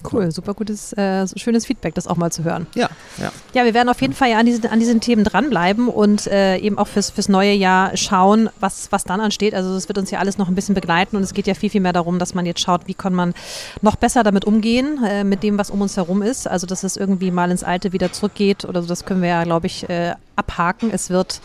Cool, 0.09 0.31
super 0.31 0.53
gutes, 0.53 0.93
äh, 0.93 1.25
schönes 1.35 1.65
Feedback, 1.65 1.95
das 1.95 2.07
auch 2.07 2.17
mal 2.17 2.31
zu 2.31 2.43
hören. 2.43 2.67
Ja, 2.75 2.89
ja. 3.17 3.31
Ja, 3.53 3.65
wir 3.65 3.73
werden 3.73 3.89
auf 3.89 3.99
jeden 4.01 4.13
Fall 4.13 4.29
ja 4.29 4.37
an 4.37 4.45
diesen, 4.45 4.67
an 4.67 4.79
diesen 4.79 5.01
Themen 5.01 5.23
dranbleiben 5.23 5.87
und 5.89 6.27
äh, 6.27 6.57
eben 6.57 6.77
auch 6.77 6.87
fürs, 6.87 7.09
fürs 7.09 7.29
neue 7.29 7.53
Jahr 7.53 7.97
schauen, 7.97 8.49
was, 8.59 8.91
was 8.91 9.03
dann 9.03 9.19
ansteht. 9.19 9.55
Also 9.55 9.75
es 9.75 9.87
wird 9.87 9.97
uns 9.97 10.11
ja 10.11 10.19
alles 10.19 10.37
noch 10.37 10.47
ein 10.47 10.55
bisschen 10.55 10.75
begleiten 10.75 11.15
und 11.15 11.23
es 11.23 11.33
geht 11.33 11.47
ja 11.47 11.55
viel, 11.55 11.69
viel 11.69 11.81
mehr 11.81 11.93
darum, 11.93 12.19
dass 12.19 12.33
man 12.33 12.45
jetzt 12.45 12.61
schaut, 12.61 12.87
wie 12.87 12.93
kann 12.93 13.13
man 13.13 13.33
noch 13.81 13.95
besser 13.95 14.23
damit 14.23 14.45
umgehen, 14.45 15.03
äh, 15.03 15.23
mit 15.23 15.43
dem, 15.43 15.57
was 15.57 15.71
um 15.71 15.81
uns 15.81 15.97
herum 15.97 16.21
ist. 16.21 16.47
Also 16.47 16.67
dass 16.67 16.83
es 16.83 16.95
irgendwie 16.95 17.31
mal 17.31 17.49
ins 17.49 17.63
Alte 17.63 17.91
wieder 17.91 18.11
zurückgeht 18.11 18.65
oder 18.65 18.81
so, 18.81 18.87
das 18.87 19.05
können 19.05 19.21
wir 19.21 19.29
ja, 19.29 19.43
glaube 19.43 19.67
ich, 19.67 19.89
äh, 19.89 20.13
abhaken. 20.35 20.91
Es 20.91 21.09
wird 21.09 21.41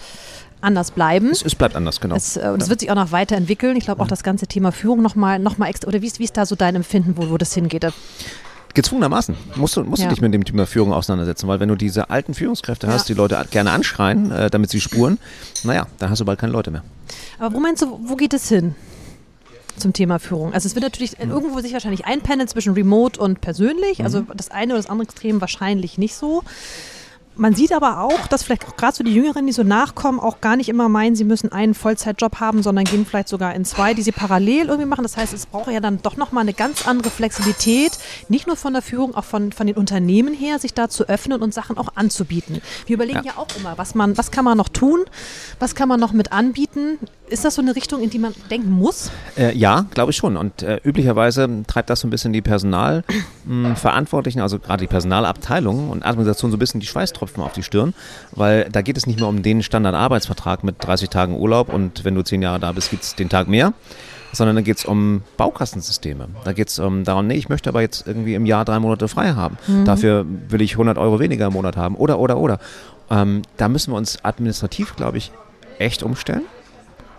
anders 0.62 0.92
bleiben. 0.92 1.30
Es, 1.30 1.44
es 1.44 1.54
bleibt 1.54 1.76
anders, 1.76 2.00
genau. 2.00 2.14
Es, 2.14 2.36
äh, 2.36 2.50
und 2.52 2.62
es 2.62 2.68
wird 2.68 2.80
sich 2.80 2.90
auch 2.90 2.94
noch 2.94 3.12
weiterentwickeln. 3.12 3.76
Ich 3.76 3.84
glaube 3.84 4.02
auch 4.02 4.08
das 4.08 4.22
ganze 4.22 4.46
Thema 4.46 4.72
Führung 4.72 5.02
nochmal 5.02 5.38
noch 5.38 5.58
mal 5.58 5.68
extra, 5.68 5.88
oder 5.88 6.00
wie 6.02 6.06
ist, 6.06 6.18
wie 6.18 6.24
ist 6.24 6.36
da 6.36 6.46
so 6.46 6.54
dein 6.54 6.76
Empfinden, 6.76 7.16
wo, 7.16 7.30
wo 7.30 7.36
das 7.36 7.52
hingeht? 7.52 7.84
Gezwungenermaßen 8.74 9.36
musst 9.56 9.76
du, 9.76 9.84
musst 9.84 10.02
ja. 10.02 10.08
du 10.08 10.14
dich 10.14 10.22
mit 10.22 10.32
dem 10.32 10.44
Thema 10.44 10.66
Führung 10.66 10.92
auseinandersetzen, 10.92 11.48
weil 11.48 11.60
wenn 11.60 11.68
du 11.68 11.76
diese 11.76 12.10
alten 12.10 12.34
Führungskräfte 12.34 12.88
hast, 12.88 13.08
ja. 13.08 13.14
die 13.14 13.18
Leute 13.18 13.44
gerne 13.50 13.70
anschreien, 13.70 14.30
äh, 14.30 14.50
damit 14.50 14.70
sie 14.70 14.80
spuren, 14.80 15.18
naja, 15.64 15.86
dann 15.98 16.10
hast 16.10 16.20
du 16.20 16.24
bald 16.24 16.38
keine 16.38 16.52
Leute 16.52 16.70
mehr. 16.70 16.82
Aber 17.38 17.54
wo 17.54 17.60
meinst 17.60 17.82
du, 17.82 18.00
wo 18.04 18.16
geht 18.16 18.34
es 18.34 18.48
hin? 18.48 18.74
Zum 19.76 19.94
Thema 19.94 20.18
Führung. 20.18 20.52
Also 20.52 20.66
es 20.66 20.74
wird 20.74 20.82
natürlich 20.82 21.12
hm. 21.12 21.30
irgendwo 21.30 21.60
sich 21.60 21.72
wahrscheinlich 21.72 22.04
einpendeln 22.04 22.46
zwischen 22.46 22.74
Remote 22.74 23.18
und 23.18 23.40
persönlich. 23.40 24.04
Also 24.04 24.20
mhm. 24.20 24.26
das 24.34 24.50
eine 24.50 24.74
oder 24.74 24.82
das 24.82 24.90
andere 24.90 25.08
Extrem 25.08 25.40
wahrscheinlich 25.40 25.96
nicht 25.96 26.14
so. 26.14 26.42
Man 27.34 27.54
sieht 27.54 27.72
aber 27.72 28.00
auch, 28.00 28.26
dass 28.26 28.42
vielleicht 28.42 28.66
auch 28.66 28.76
gerade 28.76 28.94
so 28.94 29.02
die 29.02 29.14
Jüngeren, 29.14 29.46
die 29.46 29.52
so 29.52 29.62
nachkommen, 29.62 30.20
auch 30.20 30.42
gar 30.42 30.56
nicht 30.56 30.68
immer 30.68 30.90
meinen, 30.90 31.16
sie 31.16 31.24
müssen 31.24 31.50
einen 31.50 31.72
Vollzeitjob 31.72 32.40
haben, 32.40 32.62
sondern 32.62 32.84
gehen 32.84 33.06
vielleicht 33.06 33.28
sogar 33.28 33.54
in 33.54 33.64
zwei, 33.64 33.94
die 33.94 34.02
sie 34.02 34.12
parallel 34.12 34.66
irgendwie 34.66 34.84
machen. 34.84 35.02
Das 35.02 35.16
heißt, 35.16 35.32
es 35.32 35.46
braucht 35.46 35.70
ja 35.70 35.80
dann 35.80 36.02
doch 36.02 36.18
nochmal 36.18 36.42
eine 36.42 36.52
ganz 36.52 36.86
andere 36.86 37.08
Flexibilität, 37.08 37.92
nicht 38.28 38.46
nur 38.46 38.56
von 38.56 38.74
der 38.74 38.82
Führung, 38.82 39.14
auch 39.14 39.24
von, 39.24 39.50
von 39.52 39.66
den 39.66 39.76
Unternehmen 39.76 40.34
her, 40.34 40.58
sich 40.58 40.74
da 40.74 40.90
zu 40.90 41.08
öffnen 41.08 41.40
und 41.40 41.54
Sachen 41.54 41.78
auch 41.78 41.88
anzubieten. 41.94 42.60
Wir 42.86 42.94
überlegen 42.94 43.24
ja, 43.24 43.32
ja 43.32 43.38
auch 43.38 43.48
immer, 43.58 43.78
was, 43.78 43.94
man, 43.94 44.18
was 44.18 44.30
kann 44.30 44.44
man 44.44 44.58
noch 44.58 44.68
tun, 44.68 45.00
was 45.58 45.74
kann 45.74 45.88
man 45.88 45.98
noch 45.98 46.12
mit 46.12 46.32
anbieten. 46.32 46.98
Ist 47.28 47.46
das 47.46 47.54
so 47.54 47.62
eine 47.62 47.74
Richtung, 47.74 48.02
in 48.02 48.10
die 48.10 48.18
man 48.18 48.34
denken 48.50 48.70
muss? 48.70 49.10
Äh, 49.38 49.56
ja, 49.56 49.86
glaube 49.94 50.10
ich 50.10 50.18
schon. 50.18 50.36
Und 50.36 50.62
äh, 50.62 50.80
üblicherweise 50.84 51.48
treibt 51.66 51.88
das 51.88 52.00
so 52.00 52.06
ein 52.06 52.10
bisschen 52.10 52.34
die 52.34 52.42
Personalverantwortlichen, 52.42 54.42
also 54.42 54.58
gerade 54.58 54.82
die 54.82 54.88
Personalabteilung 54.88 55.88
und 55.88 56.04
Administration 56.04 56.50
so 56.50 56.58
ein 56.58 56.60
bisschen 56.60 56.80
die 56.80 56.86
Schweißtropfen 57.22 57.42
auf 57.42 57.52
die 57.52 57.62
Stirn, 57.62 57.94
weil 58.32 58.68
da 58.70 58.82
geht 58.82 58.96
es 58.96 59.06
nicht 59.06 59.18
mehr 59.18 59.28
um 59.28 59.42
den 59.42 59.62
Standardarbeitsvertrag 59.62 60.64
mit 60.64 60.76
30 60.80 61.08
Tagen 61.08 61.36
Urlaub 61.36 61.72
und 61.72 62.04
wenn 62.04 62.14
du 62.14 62.22
10 62.22 62.42
Jahre 62.42 62.60
da 62.60 62.72
bist, 62.72 62.90
gibt 62.90 63.02
es 63.02 63.14
den 63.14 63.28
Tag 63.28 63.48
mehr 63.48 63.72
sondern 64.34 64.56
da 64.56 64.62
geht 64.62 64.78
es 64.78 64.86
um 64.86 65.20
Baukastensysteme. 65.36 66.26
Da 66.44 66.54
geht 66.54 66.68
es 66.68 66.78
um 66.78 67.04
darum, 67.04 67.26
nee, 67.26 67.34
ich 67.34 67.50
möchte 67.50 67.68
aber 67.68 67.82
jetzt 67.82 68.06
irgendwie 68.06 68.32
im 68.32 68.46
Jahr 68.46 68.64
drei 68.64 68.78
Monate 68.78 69.06
frei 69.06 69.34
haben. 69.34 69.58
Mhm. 69.66 69.84
Dafür 69.84 70.24
will 70.48 70.62
ich 70.62 70.72
100 70.72 70.96
Euro 70.96 71.20
weniger 71.20 71.48
im 71.48 71.52
Monat 71.52 71.76
haben. 71.76 71.96
Oder, 71.96 72.18
oder, 72.18 72.38
oder. 72.38 72.58
Ähm, 73.10 73.42
da 73.58 73.68
müssen 73.68 73.92
wir 73.92 73.98
uns 73.98 74.24
administrativ, 74.24 74.96
glaube 74.96 75.18
ich, 75.18 75.32
echt 75.78 76.02
umstellen. 76.02 76.44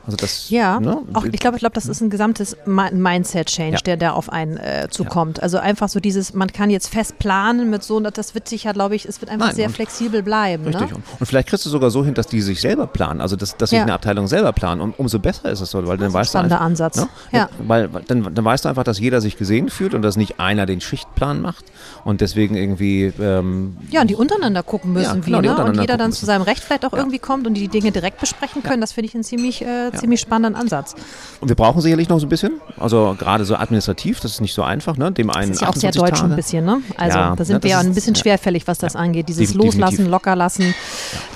Also 0.06 0.18
das, 0.18 0.50
ja, 0.50 0.82
ne? 0.82 0.98
auch, 1.13 1.24
ich 1.24 1.39
glaube, 1.39 1.56
ich 1.56 1.62
glaube, 1.62 1.76
das 1.76 1.86
ist 1.86 2.02
ein 2.02 2.10
gesamtes 2.10 2.58
Mindset-Change, 2.66 3.78
ja. 3.78 3.82
der 3.82 3.98
da 3.98 4.12
auf 4.12 4.30
einen 4.30 4.58
äh, 4.58 4.88
zukommt. 4.89 5.38
Ja. 5.38 5.44
Also 5.44 5.60
einfach 5.60 5.88
so 5.88 6.02
dieses, 6.02 6.34
man 6.34 6.52
kann 6.52 6.70
jetzt 6.70 6.89
fest 6.89 7.20
planen 7.20 7.70
mit 7.70 7.84
so, 7.84 8.02
das 8.02 8.36
wird 8.36 8.50
sich 8.50 8.66
ja, 8.66 8.74
glaube 8.74 8.96
ich, 8.96 9.06
es 9.06 9.22
wird 9.22 9.32
einfach 9.32 9.48
Nein, 9.48 9.56
sehr 9.56 9.70
flexibel 9.70 10.22
bleiben. 10.22 10.66
Richtig. 10.66 10.92
Ne? 10.92 11.04
Und 11.20 11.26
vielleicht 11.26 11.48
kriegst 11.48 11.66
du 11.66 11.70
sogar 11.70 11.89
so 11.89 12.04
hin, 12.04 12.13
dass 12.13 12.28
die 12.28 12.42
sich 12.42 12.60
selber 12.60 12.86
planen, 12.88 13.22
also 13.22 13.38
dass, 13.38 13.56
dass 13.56 13.70
sich 13.70 13.78
ja. 13.78 13.84
eine 13.84 13.94
Abteilung 13.94 14.28
selber 14.28 14.52
planen. 14.52 14.82
Und 14.82 15.00
umso 15.00 15.20
besser 15.20 15.50
ist 15.50 15.62
es 15.62 15.72
so, 15.72 15.88
weil 15.88 15.98
dann 15.98 16.12
weißt 16.12 16.34
du 16.34 16.39
einfach, 16.39 16.60
Ansatz. 16.60 16.98
Ne? 16.98 17.08
Ja. 17.32 17.50
Weil 17.60 17.89
dann, 18.08 18.34
dann 18.36 18.44
weißt 18.44 18.66
du 18.66 18.70
einfach, 18.70 18.84
dass 18.84 19.00
jeder 19.00 19.22
sich 19.22 19.38
gesehen 19.38 19.70
fühlt 19.70 19.94
und 19.94 20.02
dass 20.02 20.18
nicht 20.18 20.39
einer 20.39 20.66
den 20.66 20.82
Schichtplan 20.82 21.42
macht 21.42 21.63
und 22.04 22.20
deswegen 22.20 22.56
irgendwie 22.56 23.13
ähm, 23.20 23.78
ja, 23.89 24.02
und 24.02 24.10
die 24.10 24.16
untereinander 24.16 24.63
gucken 24.63 24.92
müssen, 24.92 25.22
ja, 25.22 25.39
genau, 25.39 25.42
wie, 25.42 25.48
ne? 25.48 25.63
und 25.63 25.80
jeder 25.80 25.96
dann 25.96 26.08
müssen. 26.08 26.20
zu 26.20 26.26
seinem 26.26 26.42
Recht 26.42 26.62
vielleicht 26.62 26.86
auch 26.86 26.94
irgendwie 26.94 27.20
kommt 27.20 27.48
und 27.48 27.54
die 27.54 27.70
Dinge 27.70 27.92
direkt 27.92 28.20
besprechen 28.20 28.63
können. 28.63 28.82
Das 28.82 28.92
finde 28.92 29.08
ich 29.08 29.16
ein 29.16 29.24
ziemlich 29.24 29.62
äh, 29.62 29.92
einen 29.93 30.01
ziemlich 30.01 30.19
spannenden 30.21 30.60
Ansatz. 30.62 30.95
Und 31.39 31.49
wir 31.49 31.56
brauchen 31.56 31.82
sicherlich 31.82 32.10
noch 32.10 32.19
so 32.19 32.25
ein 32.25 32.29
bisschen, 32.29 32.60
also 32.79 33.15
gerade 33.17 33.45
so 33.45 33.56
administrativ, 33.56 34.19
das 34.19 34.32
ist 34.32 34.41
nicht 34.41 34.53
so 34.53 34.63
einfach, 34.63 34.97
ne? 34.97 35.12
Dem 35.12 35.29
einen 35.29 35.49
Das 35.49 35.58
ist 35.58 35.62
ja 35.62 35.69
auch 35.69 35.75
sehr 35.75 35.91
deutsch 35.91 36.19
Tage. 36.19 36.32
ein 36.32 36.36
bisschen, 36.36 36.65
ne? 36.65 36.82
Also 36.97 37.17
Ja, 37.17 37.36
da 37.36 37.45
sind 37.45 37.58
ne, 37.58 37.63
wir 37.63 37.69
ja 37.71 37.79
ein 37.79 37.93
bisschen 37.93 38.13
ja. 38.15 38.21
schwerfällig, 38.21 38.67
was 38.67 38.77
das 38.77 38.95
angeht. 38.95 39.29
Dieses 39.29 39.47
Definitiv. 39.51 39.79
Loslassen, 39.79 40.10
Lockerlassen, 40.10 40.73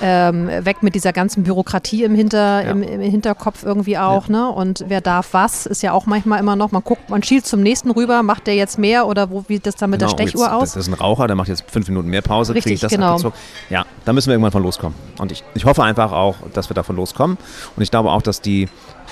ähm, 0.02 0.48
weg 0.48 0.84
mit 0.84 0.96
dieser 0.96 1.14
ganzen 1.14 1.44
Bürokratie 1.44 2.04
im, 2.04 2.16
Hinter, 2.16 2.64
Ja. 2.66 2.72
im, 2.72 2.82
im 2.84 3.02
Hinterkopf 3.02 3.64
irgendwie 3.64 3.98
auch, 3.98 4.28
ne? 4.28 4.50
Und 4.50 4.86
wer 4.88 5.02
darf 5.02 5.30
was, 5.34 5.66
ist 5.66 5.84
ja 5.84 5.92
auch 5.92 6.06
manchmal 6.06 6.40
immer 6.40 6.56
noch, 6.56 6.72
man 6.72 6.84
guckt, 6.84 7.10
man 7.10 7.24
schielt 7.24 7.46
zum 7.46 7.62
nächsten 7.62 7.92
rüber, 7.92 8.24
macht 8.24 8.48
der 8.48 8.56
jetzt 8.56 8.80
mehr 8.80 9.08
oder 9.08 9.30
wo, 9.30 9.44
wie 9.48 9.60
das 9.60 9.76
dann 9.76 9.90
mit 9.90 10.00
Genau, 10.00 10.14
der 10.14 10.24
Stechuhr 10.24 10.46
jetzt, 10.46 10.54
aus? 10.54 10.74
Das 10.74 10.88
ist 10.88 10.88
ein 10.88 10.94
Raucher, 10.94 11.28
der 11.28 11.36
macht 11.36 11.48
jetzt 11.50 11.64
fünf 11.70 11.88
Minuten 11.88 12.08
mehr 12.10 12.22
Pause, 12.22 12.54
kriege 12.54 12.74
ich 12.74 12.80
das 12.80 12.92
genau. 12.92 13.12
abgezogen. 13.12 13.36
Ja, 13.70 13.86
da 14.06 14.14
müssen 14.14 14.28
wir 14.28 14.34
irgendwann 14.34 14.52
von 14.52 14.64
loskommen. 14.64 14.96
Und 15.20 15.32
ich, 15.32 15.44
ich 15.54 15.66
hoffe 15.66 15.84
einfach 15.84 16.12
auch, 16.12 16.36
dass 16.54 16.70
wir 16.70 16.76
davon 16.76 16.96
loskommen. 16.96 17.38
Und 17.76 17.84
ich 17.84 17.92
glaube 17.92 18.12
auch, 18.12 18.22
dass 18.22 18.42
die, 18.42 18.47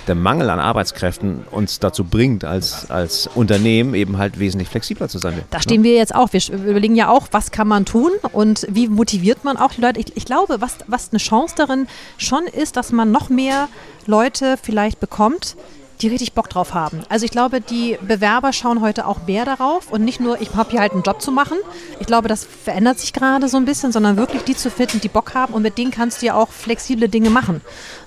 der 0.07 0.15
Mangel 0.15 0.49
an 0.49 0.59
Arbeitskräften 0.59 1.45
uns 1.49 1.79
dazu 1.79 2.03
bringt, 2.03 2.43
als, 2.43 2.89
als 2.89 3.27
Unternehmen 3.33 3.95
eben 3.95 4.17
halt 4.17 4.39
wesentlich 4.39 4.69
flexibler 4.69 5.09
zu 5.09 5.17
sein. 5.17 5.41
Da 5.49 5.61
stehen 5.61 5.83
wir 5.83 5.95
jetzt 5.95 6.13
auch. 6.13 6.31
Wir 6.31 6.41
überlegen 6.53 6.95
ja 6.95 7.09
auch, 7.09 7.27
was 7.31 7.51
kann 7.51 7.67
man 7.67 7.85
tun 7.85 8.11
und 8.31 8.67
wie 8.69 8.87
motiviert 8.87 9.43
man 9.43 9.57
auch 9.57 9.71
die 9.73 9.81
Leute. 9.81 9.99
Ich, 9.99 10.15
ich 10.15 10.25
glaube, 10.25 10.61
was, 10.61 10.77
was 10.87 11.09
eine 11.11 11.19
Chance 11.19 11.55
darin 11.57 11.87
schon 12.17 12.43
ist, 12.45 12.77
dass 12.77 12.91
man 12.91 13.11
noch 13.11 13.29
mehr 13.29 13.67
Leute 14.05 14.57
vielleicht 14.61 14.99
bekommt, 14.99 15.55
die 16.01 16.07
richtig 16.07 16.33
Bock 16.33 16.49
drauf 16.49 16.73
haben. 16.73 17.01
Also 17.09 17.25
ich 17.25 17.31
glaube, 17.31 17.61
die 17.61 17.97
Bewerber 18.01 18.51
schauen 18.53 18.81
heute 18.81 19.07
auch 19.07 19.25
mehr 19.27 19.45
darauf 19.45 19.91
und 19.91 20.03
nicht 20.03 20.19
nur, 20.19 20.41
ich 20.41 20.53
habe 20.53 20.71
hier 20.71 20.81
halt 20.81 20.91
einen 20.91 21.03
Job 21.03 21.21
zu 21.21 21.31
machen. 21.31 21.57
Ich 21.99 22.07
glaube, 22.07 22.27
das 22.27 22.43
verändert 22.43 22.99
sich 22.99 23.13
gerade 23.13 23.47
so 23.47 23.57
ein 23.57 23.65
bisschen, 23.65 23.91
sondern 23.91 24.17
wirklich 24.17 24.43
die 24.43 24.55
zu 24.55 24.69
finden, 24.69 24.99
die 25.01 25.07
Bock 25.07 25.33
haben 25.33 25.53
und 25.53 25.61
mit 25.61 25.77
denen 25.77 25.91
kannst 25.91 26.21
du 26.21 26.25
ja 26.25 26.35
auch 26.35 26.49
flexible 26.49 27.07
Dinge 27.07 27.29
machen, 27.29 27.61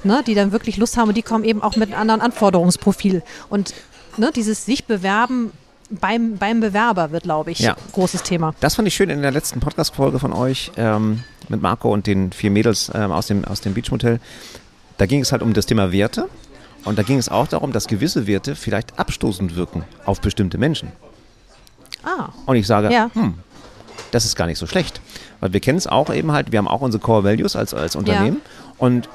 ne? 0.04 0.22
die 0.26 0.34
dann 0.34 0.52
wirklich 0.52 0.76
Lust 0.76 0.96
haben 0.96 1.08
und 1.08 1.16
die 1.16 1.22
kommen 1.22 1.44
eben 1.44 1.62
auch 1.62 1.76
mit 1.76 1.90
einem 1.90 2.00
anderen 2.00 2.20
Anforderungsprofil. 2.20 3.22
Und 3.48 3.72
ne, 4.18 4.30
dieses 4.34 4.66
sich 4.66 4.84
bewerben 4.84 5.52
beim, 5.90 6.36
beim 6.36 6.60
Bewerber 6.60 7.10
wird, 7.12 7.22
glaube 7.22 7.50
ich, 7.50 7.60
Ja. 7.60 7.74
großes 7.92 8.22
Thema. 8.22 8.54
Das 8.60 8.74
fand 8.74 8.86
ich 8.88 8.94
schön 8.94 9.08
in 9.08 9.22
der 9.22 9.30
letzten 9.30 9.60
Podcast-Folge 9.60 10.18
von 10.18 10.34
euch 10.34 10.70
ähm, 10.76 11.22
mit 11.48 11.62
Marco 11.62 11.90
und 11.90 12.06
den 12.06 12.32
vier 12.32 12.50
Mädels 12.50 12.90
ähm, 12.94 13.10
aus 13.12 13.28
dem, 13.28 13.46
aus 13.46 13.62
dem 13.62 13.72
Beachmotel. 13.72 14.20
Da 14.98 15.06
ging 15.06 15.20
es 15.22 15.32
halt 15.32 15.40
um 15.42 15.54
das 15.54 15.64
Thema 15.64 15.90
Werte. 15.92 16.28
Und 16.84 16.98
da 16.98 17.02
ging 17.02 17.18
es 17.18 17.28
auch 17.28 17.46
darum, 17.48 17.72
dass 17.72 17.86
gewisse 17.86 18.26
Werte 18.26 18.54
vielleicht 18.56 18.98
abstoßend 18.98 19.56
wirken 19.56 19.84
auf 20.04 20.20
bestimmte 20.20 20.58
Menschen. 20.58 20.92
Ah, 22.04 22.28
Und 22.46 22.56
ich 22.56 22.66
sage, 22.66 22.90
Ja. 22.92 23.10
hm, 23.14 23.34
das 24.10 24.24
ist 24.24 24.36
gar 24.36 24.46
nicht 24.46 24.58
so 24.58 24.66
schlecht. 24.66 25.00
Weil 25.40 25.52
wir 25.52 25.60
kennen 25.60 25.76
es 25.78 25.86
auch 25.86 26.12
eben 26.12 26.32
halt, 26.32 26.50
wir 26.52 26.58
haben 26.58 26.68
auch 26.68 26.80
unsere 26.80 27.02
Core 27.02 27.24
Values 27.24 27.56
als, 27.56 27.74
als 27.74 27.94
Unternehmen. 27.96 28.40
Und 28.78 29.08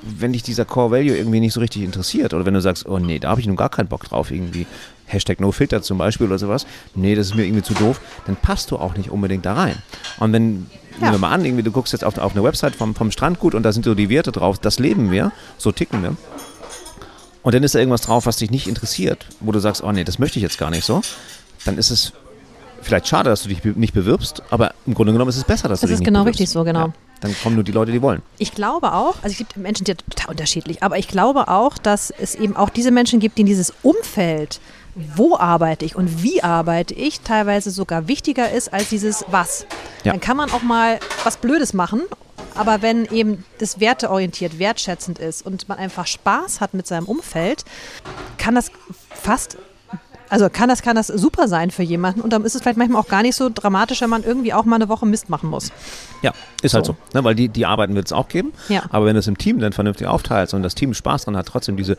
wenn 0.00 0.32
dich 0.32 0.42
dieser 0.42 0.64
Core 0.64 0.90
Value 0.90 1.16
irgendwie 1.16 1.38
nicht 1.40 1.52
so 1.52 1.60
richtig 1.60 1.82
interessiert 1.82 2.34
oder 2.34 2.44
wenn 2.46 2.54
du 2.54 2.60
sagst, 2.60 2.86
oh 2.86 2.98
nee, 2.98 3.18
da 3.18 3.28
habe 3.30 3.40
ich 3.40 3.46
nun 3.46 3.56
gar 3.56 3.68
keinen 3.68 3.88
Bock 3.88 4.04
drauf, 4.04 4.30
irgendwie 4.30 4.66
Hashtag 5.06 5.38
NoFilter 5.40 5.82
zum 5.82 5.98
Beispiel 5.98 6.26
oder 6.26 6.38
sowas, 6.38 6.66
nee, 6.94 7.14
das 7.14 7.28
ist 7.28 7.34
mir 7.36 7.44
irgendwie 7.44 7.62
zu 7.62 7.74
doof, 7.74 8.00
dann 8.24 8.36
passt 8.36 8.70
du 8.70 8.78
auch 8.78 8.96
nicht 8.96 9.10
unbedingt 9.10 9.44
da 9.46 9.52
rein. 9.54 9.76
Und 10.18 10.32
wenn, 10.32 10.66
Ja. 10.96 11.02
nehmen 11.02 11.12
wir 11.12 11.18
mal 11.18 11.30
an, 11.30 11.44
irgendwie 11.44 11.62
du 11.62 11.70
guckst 11.70 11.92
jetzt 11.92 12.04
auf, 12.04 12.16
auf 12.18 12.32
eine 12.32 12.42
Website 12.42 12.74
vom, 12.74 12.94
vom 12.94 13.10
Strandgut 13.10 13.54
und 13.54 13.62
da 13.62 13.72
sind 13.72 13.84
so 13.84 13.94
die 13.94 14.08
Werte 14.08 14.32
drauf, 14.32 14.58
das 14.58 14.78
leben 14.78 15.10
wir, 15.10 15.30
so 15.58 15.70
ticken 15.72 16.02
wir. 16.02 16.16
Und 17.42 17.54
dann 17.54 17.62
ist 17.62 17.74
da 17.74 17.78
irgendwas 17.78 18.02
drauf, 18.02 18.26
was 18.26 18.36
dich 18.36 18.50
nicht 18.50 18.66
interessiert, 18.68 19.26
wo 19.40 19.52
du 19.52 19.58
sagst, 19.58 19.82
oh 19.82 19.90
nee, 19.92 20.04
das 20.04 20.18
möchte 20.18 20.38
ich 20.38 20.42
jetzt 20.42 20.58
gar 20.58 20.70
nicht 20.70 20.84
so, 20.84 21.02
dann 21.64 21.76
ist 21.78 21.90
es 21.90 22.12
vielleicht 22.82 23.08
schade, 23.08 23.30
dass 23.30 23.42
du 23.42 23.48
dich 23.48 23.64
nicht 23.64 23.94
bewirbst, 23.94 24.42
aber 24.50 24.74
im 24.86 24.94
Grunde 24.94 25.12
genommen 25.12 25.28
ist 25.28 25.36
es 25.36 25.44
besser, 25.44 25.68
dass 25.68 25.80
du 25.80 25.84
Das 25.84 25.90
dich 25.90 25.94
ist 25.94 26.00
nicht 26.00 26.06
genau 26.06 26.20
bewirbst. 26.20 26.40
richtig 26.40 26.52
so, 26.52 26.64
genau. 26.64 26.86
Ja, 26.86 26.92
dann 27.20 27.34
kommen 27.42 27.54
nur 27.54 27.64
die 27.64 27.72
Leute, 27.72 27.92
die 27.92 28.02
wollen. 28.02 28.22
Ich 28.38 28.52
glaube 28.52 28.92
auch, 28.92 29.16
also 29.22 29.28
es 29.32 29.36
gibt 29.38 29.56
Menschen, 29.56 29.84
die 29.84 29.90
sind 29.92 30.04
total 30.08 30.30
unterschiedlich, 30.30 30.82
aber 30.82 30.98
ich 30.98 31.06
glaube 31.08 31.48
auch, 31.48 31.78
dass 31.78 32.10
es 32.10 32.34
eben 32.34 32.56
auch 32.56 32.68
diese 32.70 32.90
Menschen 32.90 33.20
gibt, 33.20 33.38
die 33.38 33.42
in 33.42 33.46
dieses 33.46 33.72
Umfeld, 33.82 34.60
wo 35.16 35.36
arbeite 35.36 35.84
ich 35.84 35.94
und 35.96 36.22
wie 36.22 36.42
arbeite 36.42 36.94
ich, 36.94 37.20
teilweise 37.20 37.70
sogar 37.70 38.08
wichtiger 38.08 38.50
ist 38.50 38.72
als 38.72 38.88
dieses 38.88 39.24
Was. 39.30 39.66
Ja. 40.04 40.12
Dann 40.12 40.20
kann 40.20 40.36
man 40.36 40.50
auch 40.50 40.62
mal 40.62 40.98
was 41.24 41.36
Blödes 41.36 41.72
machen, 41.72 42.02
aber 42.56 42.82
wenn 42.82 43.06
eben 43.06 43.44
das 43.58 43.80
werteorientiert, 43.80 44.58
wertschätzend 44.58 45.18
ist 45.18 45.44
und 45.44 45.68
man 45.68 45.78
einfach 45.78 46.06
Spaß 46.06 46.60
hat 46.60 46.74
mit 46.74 46.86
seinem 46.86 47.06
Umfeld, 47.06 47.64
kann 48.38 48.54
das 48.54 48.70
fast 49.10 49.56
also 50.32 50.48
kann 50.48 50.70
das, 50.70 50.80
kann 50.80 50.96
das 50.96 51.08
super 51.08 51.46
sein 51.46 51.70
für 51.70 51.82
jemanden 51.82 52.22
und 52.22 52.32
dann 52.32 52.42
ist 52.46 52.54
es 52.54 52.62
vielleicht 52.62 52.78
manchmal 52.78 53.02
auch 53.02 53.08
gar 53.08 53.20
nicht 53.20 53.36
so 53.36 53.50
dramatisch, 53.52 54.00
wenn 54.00 54.08
man 54.08 54.24
irgendwie 54.24 54.54
auch 54.54 54.64
mal 54.64 54.76
eine 54.76 54.88
Woche 54.88 55.04
Mist 55.04 55.28
machen 55.28 55.50
muss. 55.50 55.70
Ja, 56.22 56.32
ist 56.62 56.72
halt 56.72 56.86
So. 56.86 56.92
so. 56.92 57.18
Ne, 57.18 57.22
weil 57.22 57.34
die, 57.34 57.50
die 57.50 57.66
Arbeiten 57.66 57.94
wird 57.94 58.06
es 58.06 58.14
auch 58.14 58.28
geben. 58.28 58.54
Ja. 58.70 58.84
Aber 58.88 59.04
wenn 59.04 59.12
du 59.12 59.18
es 59.20 59.26
im 59.26 59.36
Team 59.36 59.58
dann 59.58 59.74
vernünftig 59.74 60.06
aufteilst 60.06 60.54
und 60.54 60.62
das 60.62 60.74
Team 60.74 60.94
Spaß 60.94 61.26
dran 61.26 61.36
hat, 61.36 61.44
trotzdem 61.48 61.76
diese 61.76 61.98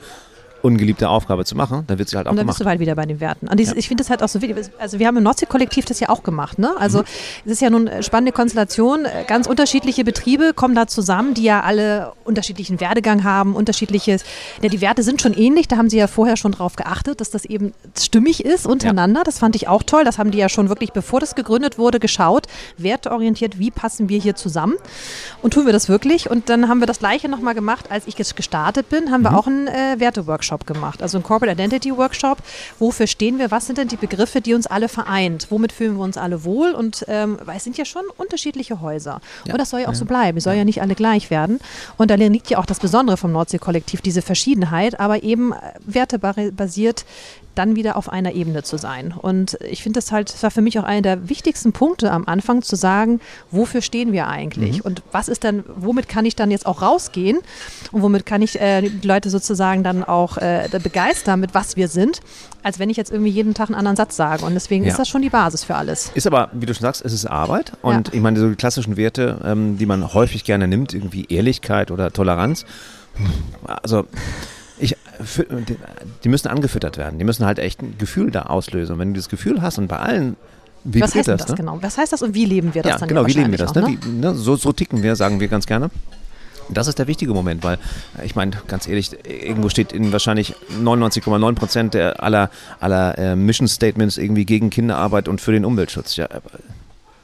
ungeliebte 0.64 1.10
Aufgabe 1.10 1.46
zu 1.46 1.56
machen, 1.56 1.84
dann 1.88 2.00
wird 2.00 2.10
sie 2.10 2.18
halt 2.18 2.26
auch 2.28 2.32
Und 2.32 2.38
dann 2.38 2.46
gemacht. 2.46 2.58
bist 2.58 2.66
du 2.66 2.70
halt 2.70 2.80
wieder 2.80 2.96
bei 2.96 3.06
den 3.06 3.20
Werten. 3.20 3.48
Und 3.48 3.60
dieses, 3.60 3.74
Ja. 3.74 3.80
ich 3.80 3.88
finde 3.88 4.02
das 4.04 4.10
halt 4.10 4.24
auch 4.24 4.30
so 4.30 4.42
wichtig. 4.42 4.70
Also 4.80 4.98
wir 4.98 5.06
haben 5.08 5.18
im 5.18 5.24
Nordsee-Kollektiv 5.24 5.86
das 5.86 6.00
ja 6.00 6.10
auch 6.10 6.24
gemacht. 6.24 6.58
Ne? 6.58 6.72
Also 6.80 7.00
Mhm. 7.00 7.06
es 7.46 7.52
ist 7.52 7.62
ja 7.62 7.70
nun 7.70 7.88
eine 7.88 8.02
spannende 8.02 8.32
Konstellation. 8.32 9.06
Äh, 9.06 9.26
Ganz 9.28 9.46
unterschiedliche 9.48 10.04
Betriebe 10.04 10.54
kommen 10.54 10.74
da 10.74 10.88
zusammen, 10.88 11.34
die 11.34 11.44
ja 11.44 11.62
alle 11.62 12.14
unterschiedlichen 12.24 12.80
Werdegang 12.80 13.24
haben, 13.24 13.56
unterschiedliches. 13.56 14.24
Ja, 14.62 14.70
die 14.70 14.82
Werte 14.82 15.04
sind 15.04 15.22
schon 15.22 15.34
ähnlich. 15.34 15.68
Da 15.68 15.78
haben 15.78 15.90
sie 15.90 15.98
ja 15.98 16.08
vorher 16.08 16.38
schon 16.38 16.54
drauf 16.54 16.76
geachtet, 16.76 17.20
dass 17.22 17.30
das 17.30 17.46
eben 17.46 17.74
stimmig 18.00 18.46
ist 18.46 18.66
untereinander. 18.66 19.24
Das 19.26 19.40
fand 19.40 19.56
ich 19.56 19.68
auch 19.68 19.84
toll. 19.84 20.04
Das 20.06 20.18
haben 20.18 20.32
die 20.32 20.38
ja 20.38 20.48
schon 20.50 20.70
wirklich, 20.70 20.94
bevor 20.94 21.20
das 21.20 21.36
gegründet 21.36 21.78
wurde, 21.78 22.00
geschaut. 22.00 22.48
Werteorientiert, 22.78 23.60
wie 23.60 23.72
passen 23.72 24.08
wir 24.10 24.20
hier 24.20 24.36
zusammen? 24.36 24.76
Und 25.42 25.54
tun 25.54 25.66
wir 25.66 25.74
das 25.74 25.90
wirklich? 25.90 26.30
Und 26.30 26.50
dann 26.50 26.70
haben 26.70 26.80
wir 26.80 26.88
das 26.88 27.00
Gleiche 27.00 27.28
nochmal 27.28 27.54
gemacht, 27.56 27.86
als 27.90 28.08
ich 28.08 28.18
jetzt 28.18 28.36
gestartet 28.36 28.90
bin, 28.90 29.12
haben 29.12 29.24
wir 29.24 29.32
Mhm. 29.32 29.38
auch 29.38 29.48
einen 29.48 29.68
äh, 29.68 29.96
Werte-Workshop 30.00 30.53
gemacht. 30.62 31.02
Also 31.02 31.18
einen 31.18 31.24
Corporate 31.24 31.54
Identity 31.54 31.96
Workshop. 31.96 32.38
Wofür 32.80 33.08
stehen 33.08 33.40
wir? 33.40 33.52
Was 33.52 33.66
sind 33.66 33.78
denn 33.78 33.88
die 33.88 33.98
Begriffe, 33.98 34.42
die 34.42 34.54
uns 34.54 34.68
alle 34.68 34.88
vereint? 34.88 35.48
Womit 35.50 35.72
fühlen 35.72 35.98
wir 35.98 36.04
uns 36.04 36.18
alle 36.18 36.44
wohl? 36.44 36.74
Und 36.74 37.06
ähm, 37.08 37.38
weil 37.44 37.58
es 37.58 37.64
sind 37.64 37.78
ja 37.78 37.86
schon 37.86 38.04
unterschiedliche 38.18 38.82
Häuser. 38.82 39.22
Ja. 39.46 39.54
Und 39.54 39.60
das 39.60 39.70
soll 39.70 39.82
ja 39.82 39.90
auch 39.90 39.96
so 39.96 40.06
bleiben. 40.06 40.38
Es 40.38 40.46
soll 40.46 40.56
ja 40.56 40.66
nicht 40.66 40.82
alle 40.82 40.96
gleich 40.96 41.30
werden. 41.30 41.60
Und 41.98 42.12
da 42.12 42.16
liegt 42.16 42.50
ja 42.50 42.58
auch 42.58 42.66
das 42.66 42.80
Besondere 42.80 43.18
vom 43.18 43.32
Nordsee-Kollektiv, 43.32 44.02
diese 44.02 44.22
Verschiedenheit, 44.22 45.00
aber 45.00 45.24
eben 45.24 45.54
äh, 45.54 45.58
wertebasiert 45.86 47.06
dann 47.56 47.76
wieder 47.76 47.96
auf 47.98 48.10
einer 48.10 48.34
Ebene 48.34 48.64
zu 48.64 48.78
sein. 48.78 49.14
Und 49.16 49.58
ich 49.70 49.84
finde 49.84 49.98
das 50.00 50.12
halt, 50.12 50.34
das 50.34 50.44
war 50.44 50.52
für 50.52 50.62
mich 50.62 50.80
auch 50.80 50.84
einer 50.84 51.02
der 51.02 51.30
wichtigsten 51.30 51.72
Punkte 51.74 52.12
am 52.12 52.26
Anfang 52.26 52.62
zu 52.62 52.76
sagen, 52.76 53.20
wofür 53.52 53.82
stehen 53.82 54.12
wir 54.12 54.28
eigentlich? 54.28 54.84
Und 54.84 55.02
was 55.12 55.28
ist 55.28 55.44
dann, 55.44 55.64
womit 55.76 56.08
kann 56.08 56.26
ich 56.26 56.36
dann 56.36 56.52
jetzt 56.52 56.66
auch 56.66 56.82
rausgehen? 56.82 57.40
Und 57.92 58.02
womit 58.02 58.26
kann 58.26 58.42
ich 58.42 58.60
äh, 58.60 58.82
die 58.82 59.08
Leute 59.08 59.30
sozusagen 59.30 59.84
dann 59.84 60.04
auch 60.04 60.38
äh, 60.38 60.68
begeistern, 60.82 61.40
mit 61.40 61.54
was 61.54 61.76
wir 61.76 61.88
sind, 61.88 62.20
als 62.64 62.80
wenn 62.80 62.90
ich 62.90 62.98
jetzt 62.98 63.12
irgendwie 63.12 63.32
jeden 63.32 63.54
Tag 63.54 63.68
einen 63.70 63.76
anderen 63.76 63.98
Satz 63.98 64.16
sage. 64.16 64.46
Und 64.46 64.54
deswegen 64.54 64.84
Ja. 64.84 64.92
ist 64.92 65.00
das 65.00 65.08
schon 65.10 65.22
die 65.22 65.30
Basis 65.30 65.64
für 65.64 65.76
alles. 65.76 66.12
Ist 66.16 66.28
aber, 66.28 66.50
wie 66.54 66.66
du 66.66 66.74
schon 66.74 66.82
sagst, 66.84 67.04
es 67.06 67.14
ist 67.14 67.26
Arbeit. 67.26 67.74
Und 67.82 68.08
Ja. 68.10 68.14
ich 68.14 68.22
meine, 68.22 68.40
so 68.40 68.50
die 68.50 68.56
klassischen 68.56 68.98
Werte, 68.98 69.40
ähm, 69.44 69.78
die 69.78 69.86
man 69.86 70.14
häufig 70.14 70.44
gerne 70.44 70.68
nimmt, 70.68 70.94
irgendwie 70.94 71.26
Ehrlichkeit 71.30 71.92
oder 71.92 72.12
Toleranz, 72.12 72.66
also 73.66 74.06
die, 76.24 76.30
müssen 76.30 76.48
angefüttert 76.48 76.98
werden. 76.98 77.20
Die 77.20 77.26
müssen 77.26 77.46
halt 77.46 77.60
echt 77.60 77.82
ein 77.82 77.96
Gefühl 77.98 78.32
da 78.32 78.44
auslösen. 78.44 78.94
Und 78.94 79.00
wenn 79.00 79.14
du 79.14 79.20
das 79.20 79.30
Gefühl 79.30 79.62
hast 79.62 79.78
und 79.78 79.88
bei 79.88 79.98
allen 79.98 80.36
Was 80.84 80.94
vibriert 80.94 81.16
heißt 81.16 81.28
das, 81.28 81.42
das 81.42 81.50
ne? 81.50 81.56
genau? 81.56 81.80
Was 81.82 81.98
heißt 81.98 82.14
das 82.14 82.22
und 82.22 82.34
wie 82.34 82.46
leben 82.46 82.74
wir 82.74 82.84
das 82.84 82.92
Ja, 82.92 82.98
dann 82.98 83.10
genau, 83.10 83.26
wie 83.26 83.34
leben 83.34 83.52
wir 83.52 83.58
das? 83.58 83.74
Ne? 83.74 83.84
auch, 83.84 83.88
Wie, 83.88 84.10
ne? 84.10 84.36
So, 84.36 84.56
so 84.56 84.72
ticken 84.72 85.04
wir, 85.04 85.16
sagen 85.16 85.40
wir 85.40 85.48
ganz 85.48 85.66
gerne. 85.66 85.90
Das 86.70 86.88
ist 86.88 86.98
der 86.98 87.08
wichtige 87.08 87.34
Moment, 87.34 87.64
weil 87.64 87.78
äh, 88.18 88.26
ich 88.26 88.36
meine, 88.36 88.52
ganz 88.68 88.88
ehrlich, 88.88 89.12
irgendwo 89.26 89.70
steht 89.70 89.92
in 89.92 90.12
wahrscheinlich 90.12 90.56
99,9 90.82 91.56
Prozent 91.56 91.96
aller, 91.96 92.50
aller 92.80 93.18
äh, 93.18 93.36
Mission 93.36 93.68
Statements 93.68 94.18
irgendwie 94.18 94.46
gegen 94.46 94.70
Kinderarbeit 94.70 95.28
und 95.28 95.42
für 95.42 95.52
den 95.52 95.66
Umweltschutz. 95.66 96.16
Ja, 96.16 96.26
äh, 96.26 96.40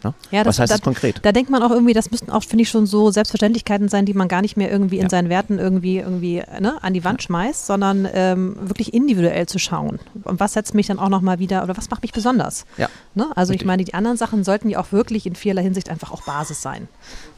ne? 0.03 0.13
Ja, 0.31 0.45
Was 0.45 0.59
heißt 0.59 0.71
da, 0.71 0.75
das 0.77 0.83
konkret? 0.83 1.19
Da 1.23 1.31
denkt 1.31 1.49
man 1.49 1.61
auch 1.63 1.71
irgendwie, 1.71 1.93
das 1.93 2.11
müssten 2.11 2.31
auch, 2.31 2.43
finde 2.43 2.63
ich, 2.63 2.69
schon 2.69 2.85
so 2.85 3.11
Selbstverständlichkeiten 3.11 3.89
sein, 3.89 4.05
die 4.05 4.13
man 4.13 4.27
gar 4.27 4.41
nicht 4.41 4.57
mehr 4.57 4.71
irgendwie 4.71 4.97
in 4.97 5.03
Ja. 5.03 5.09
seinen 5.09 5.29
Werten 5.29 5.59
irgendwie, 5.59 5.97
irgendwie 5.97 6.43
ne, 6.59 6.77
an 6.81 6.93
die 6.93 7.03
Wand 7.03 7.23
schmeißt, 7.23 7.65
sondern 7.65 8.07
ähm, 8.13 8.55
wirklich 8.61 8.93
individuell 8.93 9.45
zu 9.47 9.59
schauen. 9.59 9.99
Und 10.23 10.39
was 10.39 10.53
setzt 10.53 10.73
mich 10.73 10.87
dann 10.87 10.99
auch 10.99 11.09
nochmal 11.09 11.39
wieder, 11.39 11.63
oder 11.63 11.75
was 11.77 11.89
macht 11.89 12.01
mich 12.01 12.11
besonders? 12.11 12.65
Ja. 12.77 12.87
Ne? 13.15 13.27
Also 13.35 13.51
ich 13.51 13.55
Richtig. 13.61 13.67
meine, 13.67 13.83
die 13.83 13.93
anderen 13.93 14.17
Sachen 14.17 14.43
sollten 14.43 14.69
ja 14.69 14.79
auch 14.79 14.91
wirklich 14.91 15.25
in 15.25 15.35
vielerlei 15.35 15.63
Hinsicht 15.63 15.89
einfach 15.89 16.11
auch 16.11 16.21
Basis 16.23 16.61
sein. 16.61 16.87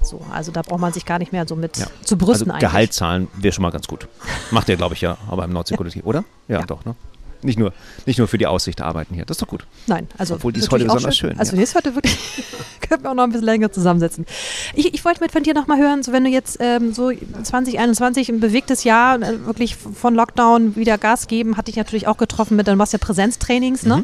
So, 0.01 0.21
also 0.33 0.51
da 0.51 0.61
braucht 0.61 0.79
man 0.81 0.93
sich 0.93 1.05
gar 1.05 1.19
nicht 1.19 1.31
mehr 1.31 1.47
so 1.47 1.55
mit 1.55 1.77
Ja. 1.77 1.87
zu 2.03 2.17
brüsten 2.17 2.49
also 2.49 2.53
eigentlich. 2.53 2.69
Gehalt 2.69 2.93
zahlen 2.93 3.27
wäre 3.35 3.51
schon 3.53 3.61
mal 3.63 3.71
ganz 3.71 3.87
gut. 3.87 4.07
Macht 4.51 4.69
ihr, 4.69 4.77
glaube 4.77 4.95
ich, 4.95 5.01
ja, 5.01 5.17
aber 5.29 5.45
im 5.45 5.51
Nordsee-Kollektiv, 5.53 6.05
oder? 6.05 6.23
Ja, 6.47 6.59
Ja. 6.59 6.65
doch, 6.65 6.85
ne? 6.85 6.95
Nicht 7.43 7.59
nur, 7.59 7.73
nicht 8.05 8.19
nur 8.19 8.27
für 8.27 8.37
die 8.37 8.47
Aussicht 8.47 8.81
arbeiten 8.81 9.15
hier. 9.15 9.25
Das 9.25 9.35
ist 9.35 9.41
doch 9.41 9.47
gut. 9.47 9.65
Nein, 9.87 10.07
also 10.17 10.35
Obwohl, 10.35 10.53
die 10.53 10.59
ist 10.59 10.71
heute 10.71 10.85
besonders 10.85 11.17
schön, 11.17 11.37
Also 11.39 11.53
ja. 11.53 11.57
die 11.57 11.63
ist 11.63 11.75
heute 11.75 11.95
wirklich, 11.95 12.17
können 12.81 13.03
wir 13.03 13.11
auch 13.11 13.15
noch 13.15 13.23
ein 13.23 13.31
bisschen 13.31 13.45
länger 13.45 13.71
zusammensetzen. 13.71 14.25
Ich, 14.75 14.93
ich 14.93 15.03
wollte 15.05 15.21
mit 15.21 15.31
von 15.31 15.43
dir 15.43 15.53
nochmal 15.53 15.79
hören, 15.79 16.03
so 16.03 16.11
wenn 16.11 16.23
du 16.23 16.29
jetzt 16.29 16.57
ähm, 16.59 16.93
so 16.93 17.11
2021 17.11 18.29
ein 18.29 18.39
bewegtes 18.39 18.83
Jahr, 18.83 19.21
äh, 19.21 19.45
wirklich 19.45 19.75
von 19.75 20.15
Lockdown 20.15 20.75
wieder 20.75 20.97
Gas 20.97 21.27
geben, 21.27 21.57
hat 21.57 21.67
dich 21.67 21.75
natürlich 21.75 22.07
auch 22.07 22.17
getroffen 22.17 22.55
mit, 22.57 22.67
dann 22.67 22.77
machst 22.77 22.93
du 22.93 22.97
ja 22.97 23.03
Präsenztrainings, 23.03 23.83
ne? 23.83 24.03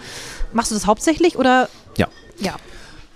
Machst 0.54 0.72
du 0.72 0.76
das 0.76 0.88
hauptsächlich 0.88 1.38
oder? 1.38 1.70
Ja. 1.98 2.08
Ja. 2.40 2.56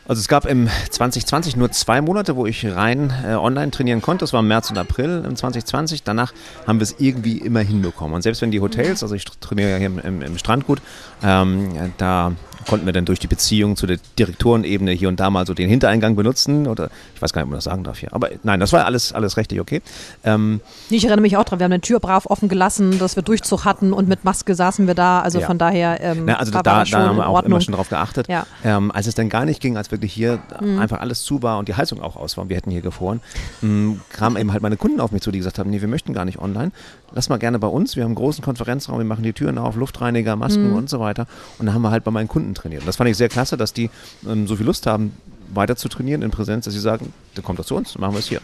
Also 0.08 0.20
es 0.20 0.28
gab 0.28 0.46
im 0.46 0.68
2020 0.90 1.56
nur 1.56 1.72
zwei 1.72 2.02
Monate, 2.02 2.36
wo 2.36 2.46
ich 2.46 2.66
rein 2.66 3.14
äh, 3.26 3.36
online 3.36 3.72
trainieren 3.72 4.02
konnte. 4.02 4.24
Das 4.24 4.34
war 4.34 4.40
im 4.40 4.48
März 4.48 4.70
und 4.72 4.78
April 4.78 5.24
im 5.26 5.36
2020. 5.36 6.04
Danach 6.04 6.34
haben 6.66 6.80
wir 6.80 6.84
es 6.84 6.96
irgendwie 6.98 7.38
immer 7.38 7.60
hinbekommen. 7.60 8.16
Und 8.16 8.22
selbst 8.24 8.42
wenn 8.42 8.52
die 8.52 8.62
Hotels, 8.62 9.04
also 9.04 9.14
ich 9.14 9.26
trainiere 9.26 9.70
ja 9.70 9.78
hier 9.78 9.88
im, 9.88 10.22
im, 10.22 10.38
Strandgut, 10.38 10.82
ähm, 11.24 11.94
da 11.98 12.34
konnten 12.68 12.86
wir 12.86 12.94
dann 12.94 13.06
durch 13.06 13.20
die 13.20 13.28
Beziehung 13.28 13.76
zu 13.76 13.88
der 13.88 13.98
Direktorenebene 14.18 14.92
hier 14.92 15.10
und 15.10 15.20
da 15.20 15.30
mal 15.30 15.46
so 15.46 15.54
den 15.54 15.70
Hintereingang 15.70 16.16
benutzen 16.16 16.68
oder 16.68 16.90
ich 17.16 17.22
weiß 17.22 17.34
gar 17.34 17.42
nicht, 17.42 17.46
ob 17.46 17.50
man 17.52 17.58
das 17.58 17.66
sagen 17.66 17.84
darf 17.84 18.00
hier. 18.00 18.14
Aber 18.14 18.30
nein, 18.44 18.60
das 18.60 18.74
war 18.74 18.86
alles, 18.86 19.14
alles 19.14 19.38
richtig 19.38 19.60
okay. 19.60 19.82
Ähm, 20.24 20.62
ich 20.90 21.04
erinnere 21.04 21.22
mich 21.22 21.38
auch 21.38 21.44
dran, 21.44 21.60
wir 21.60 21.66
haben 21.66 21.72
eine 21.72 21.82
Tür 21.82 22.00
brav 22.00 22.26
offen 22.26 22.50
gelassen, 22.50 23.00
dass 23.00 23.16
wir 23.16 23.24
Durchzug 23.24 23.66
hatten 23.66 23.94
und 23.94 24.08
mit 24.08 24.24
Maske 24.24 24.56
saßen 24.56 24.88
wir 24.88 24.96
da. 24.96 25.22
Also 25.22 25.40
ja. 25.40 25.48
von 25.48 25.58
daher. 25.58 26.00
Ähm, 26.02 26.24
Na, 26.26 26.36
also 26.38 26.52
da, 26.52 26.62
da, 26.62 26.84
da 26.84 27.08
haben 27.08 27.18
wir 27.18 27.28
auch 27.28 27.44
immer 27.44 27.62
schon 27.62 27.74
drauf 27.74 27.90
geachtet. 27.90 28.28
Ja. 28.28 28.46
Ähm, 28.64 28.92
als 28.92 29.08
es 29.08 29.16
dann 29.16 29.30
gar 29.30 29.46
nicht 29.46 29.62
ging, 29.62 29.78
als 29.78 29.92
wirklich 29.92 30.14
hier 30.14 30.40
mhm. 30.60 30.80
einfach 30.80 31.00
alles 31.00 31.24
zu 31.24 31.42
war 31.44 31.58
und 31.58 31.68
die 31.68 31.76
Heizung 31.76 32.02
auch 32.02 32.16
aus 32.16 32.38
war 32.38 32.44
und 32.44 32.50
wir 32.50 32.58
hätten 32.58 32.72
hier 32.72 32.82
gefroren, 32.82 33.22
mh, 33.62 33.98
kamen 34.10 34.38
eben 34.38 34.52
halt 34.52 34.62
meine 34.62 34.78
Kunden 34.78 35.00
auf 35.00 35.12
mich 35.12 35.22
zu, 35.22 35.32
die 35.32 35.40
gesagt 35.40 35.60
haben, 35.60 35.70
nee, 35.70 35.82
wir 35.82 35.88
möchten 35.88 36.14
gar 36.14 36.26
nicht 36.26 36.40
online. 36.40 36.72
Lass 37.14 37.30
mal 37.30 37.38
gerne 37.38 37.60
bei 37.60 37.68
uns. 37.68 37.96
Wir 37.96 38.04
haben 38.04 38.10
einen 38.10 38.16
großen 38.16 38.44
Konferenzraum, 38.44 38.98
wir 38.98 39.06
machen 39.06 39.24
die 39.24 39.34
Türen 39.34 39.58
auf, 39.58 39.76
Luftreiniger, 39.76 40.36
Masken 40.36 40.70
mhm. 40.70 40.76
und 40.76 40.90
so 40.90 41.00
weiter. 41.00 41.28
Und 41.58 41.66
dann 41.66 41.76
haben 41.76 41.82
wir 41.82 41.92
halt 41.92 42.04
bei 42.04 42.12
meinen 42.12 42.28
Kunden 42.28 42.52
Stunden 42.52 42.56
trainieren. 42.56 42.84
Das 42.86 42.98
fand 42.98 43.10
ich 43.10 43.18
sehr 43.18 43.30
klasse, 43.30 43.58
dass 43.58 43.74
die 43.74 43.90
ähm, 44.28 44.48
so 44.48 44.56
viel 44.56 44.66
Lust 44.66 44.88
haben, 44.88 45.16
weiter 45.54 45.76
zu 45.76 45.90
trainieren 45.90 46.22
in 46.22 46.32
Präsenz, 46.32 46.66
dass 46.66 46.74
sie 46.74 46.80
sagen, 46.80 47.14
dann 47.36 47.44
kommt 47.44 47.60
doch 47.60 47.66
zu 47.66 47.76
uns, 47.76 47.94
dann 47.94 48.02
machen 48.02 48.14
wir 48.14 48.20
es 48.20 48.28
hier. 48.28 48.42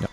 Ja. 0.00 0.08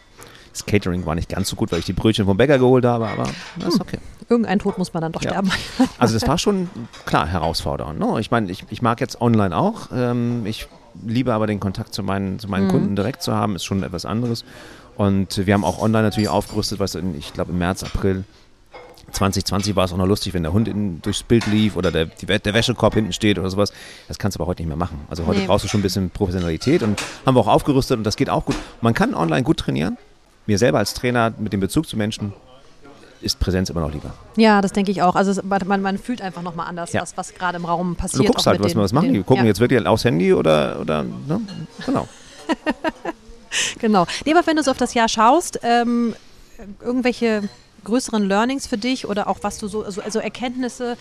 Das 0.52 0.66
Catering 0.66 1.06
war 1.06 1.16
nicht 1.16 1.30
ganz 1.30 1.50
so 1.50 1.56
gut, 1.56 1.72
weil 1.72 1.80
ich 1.80 1.86
die 1.86 1.94
Brötchen 1.94 2.26
vom 2.26 2.38
Bäcker 2.38 2.58
geholt 2.60 2.86
habe, 2.86 3.08
aber 3.08 3.30
das 3.58 3.74
ist 3.74 3.74
hm. 3.76 3.82
okay. 3.82 3.98
Irgendein 4.30 4.60
Tod 4.60 4.78
muss 4.78 4.94
man 4.94 5.02
dann 5.02 5.12
doch 5.12 5.24
ja. 5.24 5.32
sterben. 5.32 5.52
Also 5.98 6.14
das 6.14 6.28
war 6.28 6.38
schon 6.38 6.70
klar 7.06 7.28
herausfordernd. 7.28 8.00
Ne? 8.00 8.20
Ich 8.20 8.30
meine, 8.30 8.52
ich, 8.52 8.64
ich 8.70 8.82
mag 8.82 9.02
jetzt 9.02 9.22
online 9.22 9.56
auch. 9.56 9.90
Ähm, 9.92 10.46
ich 10.46 10.68
liebe 11.06 11.34
aber 11.34 11.48
den 11.48 11.60
Kontakt 11.60 11.94
zu 11.94 12.04
meinen, 12.04 12.40
zu 12.40 12.48
meinen 12.48 12.66
mhm. 12.66 12.72
Kunden 12.72 12.96
direkt 12.96 13.22
zu 13.22 13.34
haben, 13.34 13.56
ist 13.56 13.66
schon 13.66 13.84
etwas 13.84 14.06
anderes. 14.06 14.44
Und 14.96 15.46
wir 15.46 15.54
haben 15.54 15.64
auch 15.64 15.82
online 15.82 16.04
natürlich 16.04 16.30
aufgerüstet, 16.30 16.80
was 16.80 16.96
in, 16.96 17.18
ich 17.18 17.34
glaube 17.34 17.52
im 17.52 17.58
März, 17.58 17.84
April 17.84 18.26
2020 19.12 19.76
war 19.76 19.86
es 19.86 19.94
auch 19.94 19.98
noch 19.98 20.06
lustig, 20.06 20.34
wenn 20.34 20.44
der 20.44 20.54
Hund 20.54 20.68
in, 20.68 21.02
durchs 21.02 21.24
Bild 21.24 21.48
lief 21.48 21.76
oder 21.76 21.92
der, 21.92 22.06
die, 22.06 22.26
der 22.26 22.54
Wäschekorb 22.54 22.94
hinten 22.94 23.14
steht 23.14 23.40
oder 23.40 23.50
sowas. 23.50 23.74
Das 24.08 24.20
kannst 24.20 24.38
du 24.38 24.42
aber 24.42 24.48
heute 24.48 24.62
nicht 24.62 24.68
mehr 24.68 24.78
machen. 24.78 25.00
Also 25.10 25.26
heute 25.26 25.40
nee. 25.40 25.48
brauchst 25.48 25.64
du 25.64 25.70
schon 25.70 25.80
ein 25.80 25.84
bisschen 25.84 26.10
Professionalität 26.10 26.84
und 26.84 27.02
haben 27.26 27.36
wir 27.36 27.40
auch 27.42 27.48
aufgerüstet 27.48 27.98
und 27.98 28.04
das 28.04 28.18
geht 28.18 28.30
auch 28.30 28.46
gut. 28.46 28.56
Man 28.82 28.94
kann 28.94 29.14
online 29.14 29.44
gut 29.44 29.58
trainieren. 29.58 29.98
Mir 30.46 30.58
selber 30.58 30.80
als 30.80 30.94
Trainer 30.94 31.34
mit 31.38 31.54
dem 31.54 31.60
Bezug 31.60 31.88
zu 31.88 31.96
Menschen 31.96 32.34
ist 33.22 33.40
Präsenz 33.40 33.70
immer 33.70 33.82
noch 33.82 33.92
lieber. 33.92 34.14
Ja, 34.36 34.62
das 34.62 34.72
denke 34.72 34.92
ich 34.92 35.02
auch. 35.02 35.16
Also 35.16 35.42
man, 35.44 35.82
man 35.82 35.98
fühlt 35.98 36.22
einfach 36.22 36.42
nochmal 36.42 36.68
anders, 36.68 36.94
ja. 36.94 37.02
was, 37.02 37.18
was 37.18 37.34
gerade 37.34 37.58
im 37.58 37.66
Raum 37.66 37.96
passiert. 37.96 38.24
Du 38.24 38.28
guckst 38.28 38.48
halt, 38.48 38.64
was, 38.64 38.74
den, 38.74 38.82
was 38.82 38.94
machen 38.94 39.14
die? 39.14 39.20
Gucken 39.24 39.44
ja. 39.44 39.50
jetzt 39.50 39.60
wirklich 39.60 39.86
aufs 39.86 40.06
Handy 40.06 40.34
oder, 40.34 40.80
oder 40.80 41.04
ne? 41.04 41.42
genau. 41.86 42.08
genau. 43.80 44.06
Nee, 44.26 44.34
aber 44.34 44.46
wenn 44.48 44.56
du 44.56 44.64
so 44.64 44.72
auf 44.72 44.78
das 44.78 44.94
Jahr 44.94 45.10
schaust, 45.10 45.60
ähm, 45.64 46.16
irgendwelche 46.82 47.50
größeren 47.84 48.28
Learnings 48.28 48.68
für 48.68 48.78
dich 48.78 49.08
oder 49.08 49.28
auch 49.28 49.40
was 49.42 49.58
du 49.58 49.68
so, 49.68 49.84
also, 49.84 50.02
also 50.02 50.20
Erkenntnisse 50.20 50.98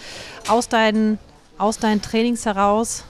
aus 0.49 0.69
deinen, 0.69 1.19
aus 1.59 1.79
deinen 1.79 2.03
Trainings 2.03 2.47
heraus? 2.47 3.05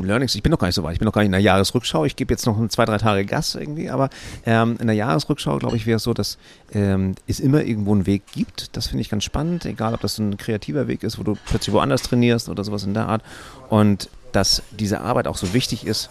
Learnings, 0.00 0.34
ich 0.34 0.42
bin 0.42 0.50
noch 0.50 0.58
gar 0.58 0.68
nicht 0.68 0.74
so 0.74 0.82
weit. 0.82 0.94
Ich 0.94 0.98
bin 0.98 1.06
noch 1.06 1.12
gar 1.12 1.20
nicht 1.22 1.26
in 1.26 1.32
der 1.32 1.40
Jahresrückschau. 1.40 2.04
Ich 2.04 2.16
gebe 2.16 2.32
jetzt 2.32 2.46
noch 2.46 2.68
zwei, 2.68 2.84
drei 2.84 2.98
Tage 2.98 3.24
Gas 3.24 3.54
irgendwie. 3.54 3.90
Aber 3.90 4.10
ähm, 4.46 4.76
in 4.80 4.86
der 4.86 4.96
Jahresrückschau, 4.96 5.58
glaube 5.58 5.76
ich, 5.76 5.86
wäre 5.86 5.96
es 5.96 6.02
so, 6.02 6.14
dass 6.14 6.38
ähm, 6.72 7.14
es 7.26 7.40
immer 7.40 7.62
irgendwo 7.62 7.92
einen 7.92 8.06
Weg 8.06 8.22
gibt. 8.32 8.76
Das 8.76 8.88
finde 8.88 9.02
ich 9.02 9.10
ganz 9.10 9.24
spannend. 9.24 9.64
Egal, 9.64 9.94
ob 9.94 10.00
das 10.00 10.18
ein 10.18 10.36
kreativer 10.36 10.88
Weg 10.88 11.02
ist, 11.02 11.18
wo 11.18 11.22
du 11.22 11.36
plötzlich 11.46 11.72
woanders 11.72 12.02
trainierst 12.02 12.48
oder 12.48 12.64
sowas 12.64 12.84
in 12.84 12.94
der 12.94 13.08
Art. 13.08 13.22
Und 13.68 14.08
dass 14.32 14.62
diese 14.70 15.00
Arbeit 15.00 15.26
auch 15.26 15.36
so 15.36 15.52
wichtig 15.54 15.86
ist 15.86 16.10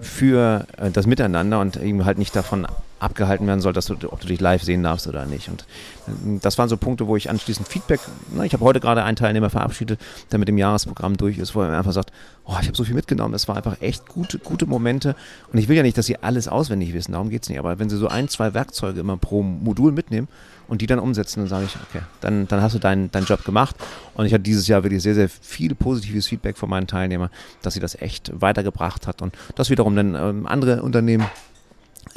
für 0.00 0.66
äh, 0.76 0.90
das 0.90 1.06
Miteinander 1.06 1.60
und 1.60 1.76
eben 1.76 2.04
halt 2.04 2.18
nicht 2.18 2.34
davon 2.34 2.66
abgehalten 3.00 3.46
werden 3.46 3.60
soll, 3.60 3.72
dass 3.72 3.86
du, 3.86 3.94
ob 4.10 4.20
du 4.20 4.26
dich 4.26 4.40
live 4.40 4.62
sehen 4.62 4.82
darfst 4.82 5.06
oder 5.06 5.26
nicht. 5.26 5.48
Und 5.48 5.62
äh, 6.06 6.38
das 6.40 6.58
waren 6.58 6.68
so 6.68 6.76
Punkte, 6.76 7.06
wo 7.06 7.16
ich 7.16 7.30
anschließend 7.30 7.66
Feedback, 7.66 8.00
na, 8.34 8.44
ich 8.44 8.52
habe 8.52 8.64
heute 8.64 8.80
gerade 8.80 9.02
einen 9.02 9.16
Teilnehmer 9.16 9.50
verabschiedet, 9.50 10.00
der 10.30 10.38
mit 10.38 10.48
dem 10.48 10.58
Jahresprogramm 10.58 11.16
durch 11.16 11.38
ist, 11.38 11.54
wo 11.54 11.62
er 11.62 11.76
einfach 11.76 11.92
sagt, 11.92 12.12
oh, 12.44 12.56
ich 12.60 12.66
habe 12.66 12.76
so 12.76 12.84
viel 12.84 12.94
mitgenommen, 12.94 13.34
es 13.34 13.48
war 13.48 13.56
einfach 13.56 13.80
echt 13.80 14.06
gute, 14.08 14.38
gute 14.38 14.66
Momente. 14.66 15.14
Und 15.52 15.58
ich 15.58 15.68
will 15.68 15.76
ja 15.76 15.82
nicht, 15.82 15.96
dass 15.96 16.06
sie 16.06 16.22
alles 16.22 16.48
auswendig 16.48 16.92
wissen, 16.92 17.12
darum 17.12 17.30
geht 17.30 17.42
es 17.42 17.48
nicht. 17.48 17.58
Aber 17.58 17.78
wenn 17.78 17.88
sie 17.88 17.96
so 17.96 18.08
ein, 18.08 18.28
zwei 18.28 18.54
Werkzeuge 18.54 19.00
immer 19.00 19.16
pro 19.16 19.42
Modul 19.42 19.92
mitnehmen 19.92 20.28
und 20.68 20.80
die 20.82 20.86
dann 20.86 20.98
umsetzen, 20.98 21.40
dann 21.40 21.48
sage 21.48 21.66
ich, 21.66 21.76
okay, 21.88 22.02
dann, 22.20 22.48
dann 22.48 22.60
hast 22.60 22.74
du 22.74 22.78
deinen 22.78 23.10
dein 23.10 23.24
Job 23.24 23.44
gemacht. 23.44 23.76
Und 24.14 24.26
ich 24.26 24.32
hatte 24.32 24.42
dieses 24.42 24.66
Jahr 24.66 24.82
wirklich 24.82 25.02
sehr, 25.02 25.14
sehr 25.14 25.28
viel 25.28 25.74
positives 25.74 26.26
Feedback 26.26 26.56
von 26.58 26.68
meinen 26.68 26.86
Teilnehmern, 26.86 27.30
dass 27.62 27.74
sie 27.74 27.80
das 27.80 27.94
echt 28.00 28.32
weitergebracht 28.34 29.06
hat 29.06 29.22
und 29.22 29.34
das 29.54 29.70
wiederum 29.70 29.96
dann 29.96 30.14
ähm, 30.14 30.46
andere 30.46 30.82
Unternehmen 30.82 31.26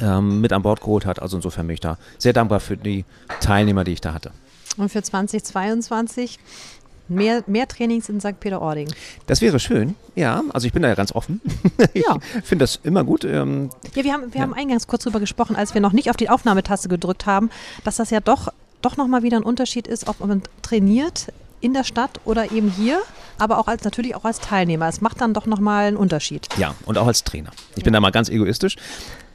ähm, 0.00 0.40
mit 0.40 0.52
an 0.52 0.62
Bord 0.62 0.80
geholt 0.80 1.06
hat. 1.06 1.20
Also 1.20 1.36
insofern 1.36 1.66
bin 1.66 1.74
ich 1.74 1.80
da 1.80 1.98
sehr 2.18 2.32
dankbar 2.32 2.60
für 2.60 2.76
die 2.76 3.04
Teilnehmer, 3.40 3.84
die 3.84 3.92
ich 3.92 4.00
da 4.00 4.14
hatte. 4.14 4.32
Und 4.76 4.88
für 4.88 5.02
2022 5.02 6.38
Mehr, 7.06 7.44
mehr 7.46 7.68
Trainings 7.68 8.08
in 8.08 8.18
St. 8.18 8.40
Peter-Ording. 8.40 8.88
Das 9.26 9.42
wäre 9.42 9.60
schön, 9.60 9.94
ja. 10.14 10.42
Also 10.54 10.66
ich 10.66 10.72
bin 10.72 10.80
da 10.80 10.88
ja 10.88 10.94
ganz 10.94 11.12
offen. 11.12 11.40
ich 11.92 12.02
ja. 12.02 12.18
finde 12.42 12.62
das 12.62 12.80
immer 12.82 13.04
gut. 13.04 13.24
Ähm, 13.24 13.68
ja, 13.94 14.04
wir 14.04 14.12
haben, 14.14 14.32
wir 14.32 14.38
ja. 14.38 14.42
haben 14.42 14.54
eingangs 14.54 14.86
kurz 14.86 15.04
drüber 15.04 15.20
gesprochen, 15.20 15.54
als 15.54 15.74
wir 15.74 15.82
noch 15.82 15.92
nicht 15.92 16.08
auf 16.08 16.16
die 16.16 16.30
Aufnahmetaste 16.30 16.88
gedrückt 16.88 17.26
haben, 17.26 17.50
dass 17.84 17.96
das 17.96 18.08
ja 18.08 18.20
doch, 18.20 18.48
doch 18.80 18.96
nochmal 18.96 19.22
wieder 19.22 19.36
ein 19.36 19.42
Unterschied 19.42 19.86
ist, 19.86 20.08
ob 20.08 20.20
man 20.20 20.42
trainiert 20.62 21.26
in 21.60 21.74
der 21.74 21.84
Stadt 21.84 22.20
oder 22.24 22.52
eben 22.52 22.70
hier, 22.70 23.00
aber 23.38 23.58
auch 23.58 23.68
als 23.68 23.84
natürlich 23.84 24.14
auch 24.14 24.24
als 24.24 24.40
Teilnehmer. 24.40 24.88
Es 24.88 25.02
macht 25.02 25.20
dann 25.20 25.34
doch 25.34 25.44
nochmal 25.44 25.86
einen 25.86 25.96
Unterschied. 25.98 26.48
Ja, 26.56 26.74
und 26.86 26.96
auch 26.96 27.06
als 27.06 27.22
Trainer. 27.22 27.50
Ich 27.76 27.84
bin 27.84 27.92
da 27.92 28.00
mal 28.00 28.12
ganz 28.12 28.30
egoistisch. 28.30 28.76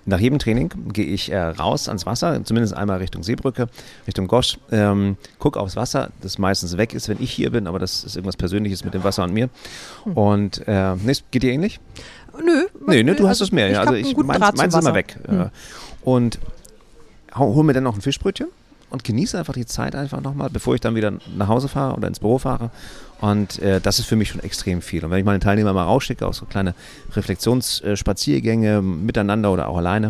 Nach 0.05 0.19
jedem 0.19 0.39
Training 0.39 0.71
gehe 0.91 1.05
ich 1.05 1.31
äh, 1.31 1.39
raus 1.39 1.87
ans 1.87 2.05
Wasser, 2.05 2.43
zumindest 2.43 2.73
einmal 2.73 2.97
Richtung 2.97 3.23
Seebrücke, 3.23 3.67
Richtung 4.07 4.27
Gosch, 4.27 4.57
ähm, 4.71 5.17
gucke 5.37 5.59
aufs 5.59 5.75
Wasser, 5.75 6.09
das 6.21 6.37
meistens 6.37 6.77
weg 6.77 6.93
ist, 6.93 7.09
wenn 7.09 7.21
ich 7.21 7.31
hier 7.31 7.51
bin, 7.51 7.67
aber 7.67 7.79
das 7.79 8.03
ist 8.03 8.15
irgendwas 8.15 8.37
Persönliches 8.37 8.83
mit 8.83 8.93
dem 8.93 9.03
Wasser 9.03 9.23
und 9.23 9.33
mir. 9.33 9.49
Hm. 10.03 10.13
Und 10.13 10.67
äh, 10.67 10.95
nee, 10.95 11.13
geht 11.31 11.43
dir 11.43 11.51
ähnlich? 11.51 11.79
Nö. 12.43 12.67
Nee, 12.87 13.03
ne, 13.03 13.15
du 13.15 13.27
hast 13.27 13.41
es 13.41 13.51
mehr. 13.51 13.69
Ja. 13.69 13.81
Also 13.81 13.93
ich 13.93 14.15
meins, 14.15 14.39
meins 14.55 14.73
ist 14.73 14.81
immer 14.81 14.95
weg. 14.95 15.17
Hm. 15.27 15.49
Und 16.01 16.39
hol 17.35 17.63
mir 17.63 17.73
dann 17.73 17.83
noch 17.83 17.95
ein 17.95 18.01
Fischbrötchen 18.01 18.47
und 18.89 19.03
genieße 19.03 19.37
einfach 19.37 19.53
die 19.53 19.65
Zeit 19.65 19.95
einfach 19.95 20.21
nochmal, 20.21 20.49
bevor 20.49 20.75
ich 20.75 20.81
dann 20.81 20.95
wieder 20.95 21.13
nach 21.35 21.47
Hause 21.47 21.67
fahre 21.67 21.95
oder 21.95 22.07
ins 22.07 22.19
Büro 22.19 22.37
fahre. 22.37 22.71
Und 23.21 23.59
äh, 23.59 23.81
das 23.81 23.99
ist 23.99 24.05
für 24.05 24.15
mich 24.15 24.29
schon 24.29 24.41
extrem 24.41 24.81
viel. 24.81 25.03
Und 25.03 25.11
wenn 25.11 25.19
ich 25.19 25.25
meine 25.25 25.39
Teilnehmer 25.39 25.73
mal 25.73 25.83
rausschicke, 25.83 26.25
auch 26.25 26.33
so 26.33 26.45
kleine 26.45 26.73
Reflexionsspaziergänge 27.13 28.81
miteinander 28.81 29.51
oder 29.51 29.67
auch 29.67 29.77
alleine, 29.77 30.09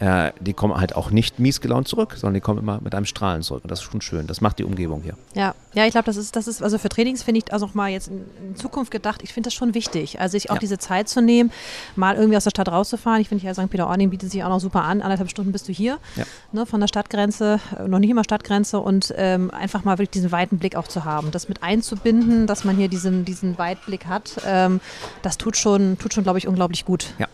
äh, 0.00 0.32
die 0.40 0.52
kommen 0.52 0.76
halt 0.76 0.94
auch 0.94 1.10
nicht 1.10 1.38
mies 1.38 1.60
gelaunt 1.60 1.88
zurück, 1.88 2.14
sondern 2.16 2.34
die 2.34 2.40
kommen 2.40 2.60
immer 2.60 2.80
mit 2.80 2.94
einem 2.94 3.06
Strahlen 3.06 3.42
zurück. 3.42 3.64
Und 3.64 3.70
das 3.70 3.80
ist 3.80 3.90
schon 3.90 4.00
schön. 4.00 4.26
Das 4.26 4.40
macht 4.40 4.58
die 4.58 4.64
Umgebung 4.64 5.02
hier. 5.02 5.14
Ja, 5.34 5.54
ja 5.74 5.86
ich 5.86 5.92
glaube, 5.92 6.04
das 6.04 6.16
ist, 6.16 6.36
das 6.36 6.46
ist, 6.46 6.62
also 6.62 6.78
für 6.78 6.88
Trainings 6.88 7.22
finde 7.22 7.40
ich 7.44 7.52
auch 7.52 7.74
mal 7.74 7.90
jetzt 7.90 8.08
in, 8.08 8.24
in, 8.40 8.56
Zukunft 8.56 8.90
gedacht, 8.90 9.22
ich 9.22 9.32
finde 9.32 9.48
das 9.48 9.54
schon 9.54 9.74
wichtig. 9.74 10.20
Also 10.20 10.32
sich 10.32 10.50
auch 10.50 10.54
ja. 10.54 10.60
diese 10.60 10.78
Zeit 10.78 11.08
zu 11.08 11.20
nehmen, 11.20 11.50
mal 11.96 12.16
irgendwie 12.16 12.36
aus 12.36 12.44
der 12.44 12.50
Stadt 12.50 12.68
rauszufahren. 12.68 13.20
Ich 13.20 13.28
finde 13.28 13.44
ja 13.44 13.54
St. 13.54 13.68
Peter-Ording 13.68 14.10
bietet 14.10 14.30
sich 14.30 14.44
auch 14.44 14.48
noch 14.48 14.60
super 14.60 14.84
an. 14.84 15.02
Anderthalb 15.02 15.30
Stunden 15.30 15.50
bist 15.50 15.68
du 15.68 15.72
hier, 15.72 15.98
ja. 16.16 16.24
ne, 16.52 16.64
von 16.64 16.80
der 16.80 16.88
Stadtgrenze, 16.88 17.60
äh, 17.78 17.88
noch 17.88 17.98
nicht 17.98 18.10
immer 18.10 18.24
Stadtgrenze 18.24 18.78
und 18.78 19.12
ähm, 19.16 19.50
einfach 19.50 19.84
mal 19.84 19.98
wirklich 19.98 20.10
diesen 20.10 20.30
weiten 20.30 20.58
Blick 20.58 20.76
auch 20.76 20.86
zu 20.86 21.04
haben. 21.04 21.30
Das 21.32 21.48
mit 21.48 21.62
einzubinden, 21.62 22.46
dass 22.46 22.64
man 22.64 22.76
hier 22.76 22.88
diesen, 22.88 23.24
diesen 23.24 23.58
Weitblick 23.58 24.06
hat, 24.06 24.40
ähm, 24.46 24.80
das 25.22 25.38
tut 25.38 25.56
schon, 25.56 25.98
tut 25.98 26.14
schon, 26.14 26.22
glaube 26.22 26.38
ich, 26.38 26.46
unglaublich 26.46 26.84
gut. 26.84 27.14
Ja. 27.18 27.26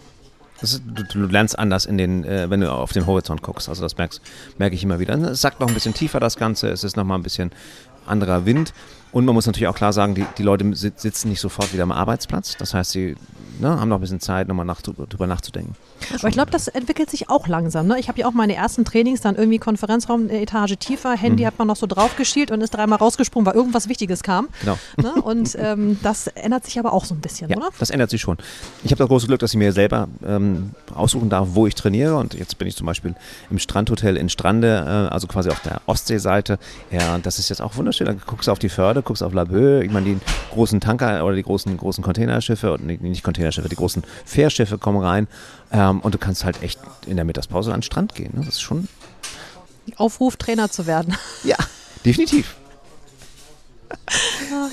Ist, 0.61 0.83
du, 0.87 1.03
du, 1.03 1.27
lernst 1.27 1.59
anders, 1.59 1.85
in 1.85 1.99
den, 1.99 2.25
äh, 2.25 2.49
wenn 2.49 2.61
du 2.61 2.73
auf 2.73 2.93
den 2.93 3.07
Horizont 3.07 3.43
guckst. 3.43 3.69
Also 3.69 3.83
das 3.83 3.97
merkst, 3.97 4.21
merke 4.59 4.75
ich 4.77 4.85
immer 4.85 4.99
wieder. 4.99 5.15
Es 5.15 5.41
sagt 5.41 5.61
noch 5.61 5.69
ein 5.69 5.75
bisschen 5.75 5.95
tiefer 5.95 6.21
das 6.21 6.37
Ganze, 6.37 6.69
es 6.69 6.85
ist 6.85 6.97
nochmal 6.97 7.19
ein 7.19 7.23
bisschen 7.23 7.51
anderer 8.07 8.47
Wind. 8.47 8.73
Und 9.15 9.25
man 9.25 9.35
muss 9.35 9.47
natürlich 9.47 9.69
auch 9.69 9.77
klar 9.77 9.93
sagen, 9.93 10.17
die, 10.17 10.27
die 10.37 10.43
Leute 10.43 10.75
sitzen 10.75 11.29
nicht 11.29 11.41
sofort 11.41 11.73
wieder 11.73 11.85
am 11.85 11.93
Arbeitsplatz. 11.93 12.57
Das 12.59 12.75
heißt, 12.75 12.91
sie 12.91 13.15
ne, 13.61 13.81
haben 13.81 13.89
noch 13.89 13.99
ein 13.99 14.01
bisschen 14.01 14.19
Zeit, 14.19 14.49
nochmal 14.49 14.67
nach, 14.67 14.83
drüber 14.83 15.29
nachzudenken. 15.29 15.77
Aber 16.19 16.29
ich 16.29 16.35
glaube, 16.35 16.51
das 16.51 16.69
entwickelt 16.69 17.11
sich 17.11 17.31
auch 17.31 17.47
langsam. 17.47 17.87
Ne? 17.87 17.99
Ich 17.99 18.09
habe 18.09 18.21
ja 18.21 18.27
auch 18.27 18.33
meine 18.33 18.55
ersten 18.55 18.85
Trainings 18.85 19.21
dann 19.21 19.37
irgendwie 19.37 19.59
Konferenzraum, 19.59 20.29
eine 20.29 20.41
Etage 20.41 20.77
tiefer, 20.79 21.17
Handy 21.17 21.45
mhm. 21.45 21.47
hat 21.47 21.59
man 21.59 21.69
noch 21.69 21.77
so 21.77 21.87
drauf 21.87 22.17
geschielt 22.17 22.51
und 22.51 22.61
ist 22.61 22.75
dreimal 22.75 22.99
rausgesprungen, 22.99 23.47
weil 23.47 23.55
irgendwas 23.55 23.89
Wichtiges 23.89 24.23
kam. 24.23 24.49
Genau. 24.61 24.79
Ne? 25.01 25.23
Und 25.23 25.57
ähm, 25.59 25.99
das 26.03 26.27
ändert 26.27 26.65
sich 26.65 26.79
aber 26.79 26.93
auch 26.93 27.05
so 27.05 27.15
ein 27.15 27.21
bisschen, 27.21 27.49
ja, 27.51 27.57
oder? 27.57 27.71
Das 27.79 27.91
ändert 27.91 28.11
sich 28.11 28.21
schon. 28.21 28.37
Ich 28.83 28.91
habe 28.91 28.99
das 28.99 29.09
große 29.09 29.27
Glück, 29.27 29.39
dass 29.39 29.53
ich 29.53 29.59
mir 29.59 29.73
selber 29.73 30.09
ähm, 30.27 30.73
aussuchen 30.93 31.31
darf, 31.31 31.49
wo 31.53 31.67
ich 31.67 31.75
trainiere. 31.75 32.17
Und 32.17 32.35
jetzt 32.35 32.59
bin 32.59 32.67
ich 32.67 32.77
zum 32.77 32.87
Beispiel 32.87 33.15
im 33.51 33.59
Strandhotel 33.59 34.17
in 34.17 34.29
Strande, 34.29 34.85
äh, 35.09 35.15
also 35.15 35.27
quasi 35.27 35.51
auf 35.51 35.61
der 35.61 35.81
Ostseeseite. 35.87 36.59
Ja, 36.91 37.15
und 37.15 37.27
das 37.27 37.39
ist 37.39 37.49
jetzt 37.49 37.63
auch 37.63 37.77
wunderschön. 37.77 38.07
Da 38.07 38.15
guckst 38.15 38.49
du 38.49 38.53
auf 38.53 38.59
die 38.59 38.69
Förde, 38.69 39.04
guckst 39.05 39.23
auf 39.23 39.33
Laboe. 39.33 39.83
Ich 39.85 39.91
meine, 39.91 40.07
die 40.07 40.19
großen 40.53 40.81
Tanker 40.81 41.25
oder 41.25 41.37
die 41.37 41.43
großen, 41.43 41.77
großen 41.77 42.03
Containerschiffe, 42.03 42.73
und 42.73 42.87
nicht 42.87 43.23
Containerschiffe, 43.23 43.69
die 43.69 43.77
großen 43.77 44.03
Fährschiffe 44.25 44.79
kommen 44.79 45.01
rein. 45.01 45.29
Ähm, 45.73 46.01
und 46.01 46.15
du 46.15 46.19
kannst 46.19 46.45
halt 46.45 46.63
echt 46.63 46.81
in 47.07 47.17
der 47.17 47.25
Mittagspause 47.25 47.73
an 47.73 47.81
den 47.81 47.83
Strand 47.83 48.15
gehen. 48.15 48.33
Ne? 48.35 48.45
Das 48.45 48.55
ist 48.55 48.63
schon. 48.63 48.89
Aufruf, 49.97 50.37
Trainer 50.37 50.71
zu 50.71 50.87
werden. 50.87 51.17
Ja, 51.45 51.57
definitiv. 52.05 52.57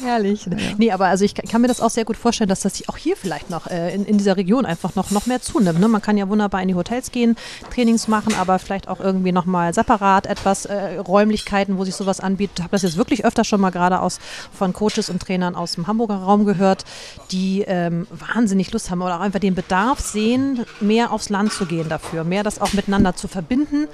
Herrlich. 0.03 0.45
Ja. 0.45 0.57
Nee, 0.77 0.91
aber 0.91 1.07
also 1.07 1.25
ich 1.25 1.35
kann 1.35 1.61
mir 1.61 1.67
das 1.67 1.81
auch 1.81 1.89
sehr 1.89 2.05
gut 2.05 2.17
vorstellen, 2.17 2.49
dass 2.49 2.61
das 2.61 2.87
auch 2.87 2.97
hier 2.97 3.15
vielleicht 3.15 3.49
noch 3.49 3.67
äh, 3.67 3.93
in, 3.93 4.05
in 4.05 4.17
dieser 4.17 4.37
Region 4.37 4.65
einfach 4.65 4.95
noch, 4.95 5.11
noch 5.11 5.25
mehr 5.25 5.41
zunimmt. 5.41 5.79
Ne? 5.79 5.87
Man 5.87 6.01
kann 6.01 6.17
ja 6.17 6.27
wunderbar 6.29 6.61
in 6.61 6.67
die 6.67 6.75
Hotels 6.75 7.11
gehen, 7.11 7.35
Trainings 7.73 8.07
machen, 8.07 8.33
aber 8.35 8.59
vielleicht 8.59 8.87
auch 8.87 8.99
irgendwie 8.99 9.31
nochmal 9.31 9.73
separat 9.73 10.25
etwas 10.25 10.65
äh, 10.65 10.97
Räumlichkeiten, 10.97 11.77
wo 11.77 11.85
sich 11.85 11.95
sowas 11.95 12.19
anbietet. 12.19 12.59
Ich 12.59 12.63
habe 12.63 12.71
das 12.71 12.81
jetzt 12.81 12.97
wirklich 12.97 13.25
öfter 13.25 13.43
schon 13.43 13.61
mal 13.61 13.69
gerade 13.69 13.99
aus 13.99 14.19
von 14.53 14.73
Coaches 14.73 15.09
und 15.09 15.21
Trainern 15.21 15.55
aus 15.55 15.73
dem 15.73 15.87
Hamburger 15.87 16.15
Raum 16.15 16.45
gehört, 16.45 16.85
die 17.31 17.63
ähm, 17.67 18.07
wahnsinnig 18.09 18.71
Lust 18.71 18.89
haben 18.89 19.01
oder 19.01 19.17
auch 19.17 19.21
einfach 19.21 19.39
den 19.39 19.55
Bedarf 19.55 19.99
sehen, 19.99 20.65
mehr 20.79 21.11
aufs 21.11 21.29
Land 21.29 21.53
zu 21.53 21.65
gehen 21.65 21.89
dafür, 21.89 22.23
mehr 22.23 22.43
das 22.43 22.59
auch 22.59 22.73
miteinander 22.73 23.15
zu 23.15 23.27
verbinden 23.27 23.87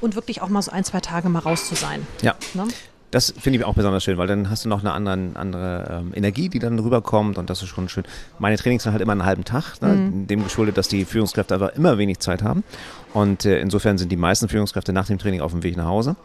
und 0.00 0.14
wirklich 0.14 0.42
auch 0.42 0.48
mal 0.48 0.62
so 0.62 0.70
ein, 0.70 0.84
zwei 0.84 1.00
Tage 1.00 1.28
mal 1.28 1.40
raus 1.40 1.68
zu 1.68 1.74
sein. 1.74 2.06
Ja. 2.22 2.34
Ne? 2.54 2.68
Das 3.10 3.34
finde 3.36 3.58
ich 3.58 3.64
auch 3.64 3.74
besonders 3.74 4.04
schön, 4.04 4.18
weil 4.18 4.28
dann 4.28 4.50
hast 4.50 4.64
du 4.64 4.68
noch 4.68 4.80
eine 4.80 4.92
andere, 4.92 5.30
andere 5.34 6.00
ähm, 6.00 6.12
Energie, 6.14 6.48
die 6.48 6.60
dann 6.60 6.78
rüberkommt 6.78 7.38
und 7.38 7.50
das 7.50 7.62
ist 7.62 7.68
schon 7.68 7.88
schön. 7.88 8.04
Meine 8.38 8.56
Trainings 8.56 8.84
sind 8.84 8.92
halt 8.92 9.02
immer 9.02 9.12
einen 9.12 9.24
halben 9.24 9.44
Tag, 9.44 9.80
ne? 9.82 9.88
mhm. 9.88 10.26
dem 10.26 10.44
geschuldet, 10.44 10.76
dass 10.76 10.88
die 10.88 11.04
Führungskräfte 11.04 11.54
einfach 11.54 11.74
immer 11.74 11.98
wenig 11.98 12.20
Zeit 12.20 12.42
haben 12.42 12.62
und 13.12 13.44
äh, 13.44 13.60
insofern 13.60 13.98
sind 13.98 14.12
die 14.12 14.16
meisten 14.16 14.48
Führungskräfte 14.48 14.92
nach 14.92 15.06
dem 15.06 15.18
Training 15.18 15.40
auf 15.40 15.50
dem 15.50 15.62
Weg 15.62 15.76
nach 15.76 15.86
Hause. 15.86 16.16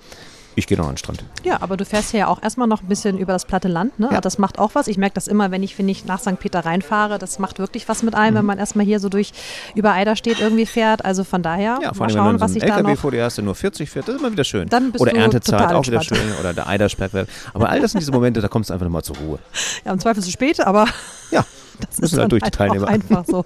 Ich 0.58 0.68
gehe 0.68 0.78
noch 0.78 0.86
an 0.86 0.94
den 0.94 0.98
Strand. 0.98 1.24
Ja, 1.44 1.58
aber 1.62 1.76
du 1.76 1.86
fährst 1.86 2.14
ja 2.14 2.28
auch 2.28 2.42
erstmal 2.42 2.68
noch 2.68 2.82
ein 2.82 2.88
bisschen 2.88 3.18
über 3.18 3.34
das 3.34 3.46
platte 3.46 3.68
Land. 3.68 4.00
Ne? 4.00 4.10
Ja. 4.12 4.22
Das 4.22 4.38
macht 4.38 4.58
auch 4.58 4.74
was. 4.74 4.88
Ich 4.88 4.98
merke 4.98 5.16
das 5.16 5.28
immer, 5.28 5.52
wenn 5.52 5.64
ich, 5.64 5.78
wenn 5.78 5.90
ich 5.90 6.06
nach 6.06 6.20
St. 6.20 6.40
Peter 6.40 6.62
reinfahre. 6.62 7.20
Das 7.20 7.40
macht 7.40 7.60
wirklich 7.60 7.90
was 7.90 8.04
mit 8.04 8.16
einem, 8.16 8.36
mhm. 8.36 8.38
wenn 8.40 8.46
man 8.46 8.58
erstmal 8.58 8.86
hier 8.86 9.02
so 9.02 9.10
durch 9.10 9.34
über 9.76 9.92
Eiderstedt 9.92 10.40
irgendwie 10.40 10.66
fährt. 10.66 11.04
Also 11.04 11.26
von 11.26 11.44
daher, 11.44 11.80
ja, 11.82 11.94
vor 11.94 12.06
allem, 12.06 12.16
schauen, 12.16 12.34
wenn 12.34 12.40
man 12.40 12.50
so 12.50 12.60
einen 12.60 12.72
LKW 12.72 12.96
vor 12.96 13.12
dir 13.12 13.26
hast, 13.26 13.38
der 13.38 13.44
nur 13.44 13.56
40 13.56 13.90
fährt, 13.90 14.08
das 14.08 14.16
ist 14.16 14.22
immer 14.22 14.32
wieder 14.32 14.46
schön. 14.46 14.70
Dann 14.70 14.92
bist 14.92 15.02
oder 15.02 15.12
du 15.12 15.18
Erntezeit 15.18 15.74
auch 15.74 15.86
wieder 15.86 16.02
schön. 16.02 16.18
Oder 16.40 16.54
der 16.54 16.68
Eidersperrwerk. 16.68 17.28
Aber 17.54 17.70
all 17.70 17.82
das 17.82 17.92
sind 17.92 18.00
diese 18.00 18.12
Momente, 18.12 18.40
da 18.40 18.48
kommst 18.48 18.70
du 18.70 18.74
einfach 18.74 18.86
nochmal 18.86 19.04
zur 19.04 19.18
Ruhe. 19.18 19.40
Ja, 19.84 19.92
im 19.92 20.00
Zweifel 20.00 20.24
zu 20.24 20.32
spät, 20.32 20.62
aber. 20.62 20.86
Ja, 21.32 21.46
das 21.86 22.00
ist 22.00 22.18
dann 22.18 22.30
durch 22.30 22.42
die 22.42 22.46
halt 22.46 22.56
Teilnehmer. 22.56 22.88
einfach 22.88 23.26
so. 23.28 23.44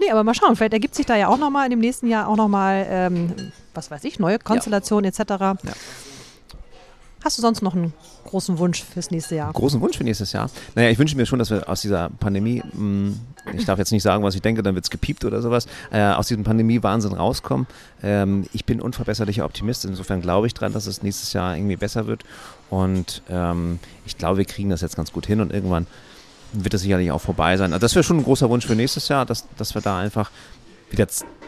Nee, 0.00 0.10
aber 0.10 0.22
mal 0.22 0.34
schauen, 0.34 0.54
vielleicht 0.54 0.74
ergibt 0.74 0.94
sich 0.94 1.06
da 1.06 1.16
ja 1.16 1.28
auch 1.28 1.38
nochmal 1.38 1.64
in 1.66 1.70
dem 1.70 1.80
nächsten 1.80 2.06
Jahr 2.06 2.28
auch 2.28 2.36
nochmal, 2.36 2.86
ähm, 2.88 3.34
was 3.74 3.90
weiß 3.90 4.04
ich, 4.04 4.18
neue 4.18 4.38
Konstellationen 4.38 5.10
ja. 5.12 5.22
etc. 5.22 5.40
Ja. 5.40 5.72
Hast 7.24 7.38
du 7.38 7.42
sonst 7.42 7.62
noch 7.62 7.74
einen 7.74 7.94
großen 8.26 8.58
Wunsch 8.58 8.84
fürs 8.84 9.10
nächste 9.10 9.36
Jahr? 9.36 9.50
Großen 9.50 9.80
Wunsch 9.80 9.96
für 9.96 10.04
nächstes 10.04 10.32
Jahr? 10.32 10.50
Naja, 10.74 10.90
ich 10.90 10.98
wünsche 10.98 11.16
mir 11.16 11.24
schon, 11.24 11.38
dass 11.38 11.48
wir 11.48 11.66
aus 11.70 11.80
dieser 11.80 12.10
Pandemie, 12.20 12.62
mh, 12.62 12.72
hm, 12.74 13.20
ich 13.54 13.64
darf 13.64 13.78
jetzt 13.78 13.92
nicht 13.92 14.02
sagen, 14.02 14.22
was 14.22 14.34
ich 14.34 14.42
denke, 14.42 14.62
dann 14.62 14.74
wird 14.74 14.84
es 14.84 14.90
gepiept 14.90 15.24
oder 15.24 15.40
sowas, 15.40 15.66
äh, 15.90 16.02
aus 16.02 16.28
diesem 16.28 16.44
Pandemie-Wahnsinn 16.44 17.14
rauskommen. 17.14 17.66
Ähm, 18.02 18.44
ich 18.52 18.66
bin 18.66 18.78
unverbesserlicher 18.78 19.46
Optimist, 19.46 19.86
insofern 19.86 20.20
glaube 20.20 20.48
ich 20.48 20.52
dran, 20.52 20.74
dass 20.74 20.86
es 20.86 21.02
nächstes 21.02 21.32
Jahr 21.32 21.56
irgendwie 21.56 21.76
besser 21.76 22.06
wird. 22.06 22.24
Und 22.68 23.22
ähm, 23.30 23.78
ich 24.04 24.18
glaube, 24.18 24.36
wir 24.36 24.44
kriegen 24.44 24.68
das 24.68 24.82
jetzt 24.82 24.96
ganz 24.96 25.10
gut 25.10 25.24
hin 25.24 25.40
und 25.40 25.50
irgendwann 25.50 25.86
wird 26.52 26.74
das 26.74 26.82
sicherlich 26.82 27.10
auch 27.10 27.22
vorbei 27.22 27.56
sein. 27.56 27.72
Also 27.72 27.80
das 27.80 27.94
wäre 27.94 28.02
schon 28.02 28.18
ein 28.18 28.24
großer 28.24 28.50
Wunsch 28.50 28.66
für 28.66 28.76
nächstes 28.76 29.08
Jahr, 29.08 29.24
dass, 29.24 29.46
dass 29.56 29.74
wir 29.74 29.80
da 29.80 29.98
einfach 29.98 30.30
wieder 30.90 31.06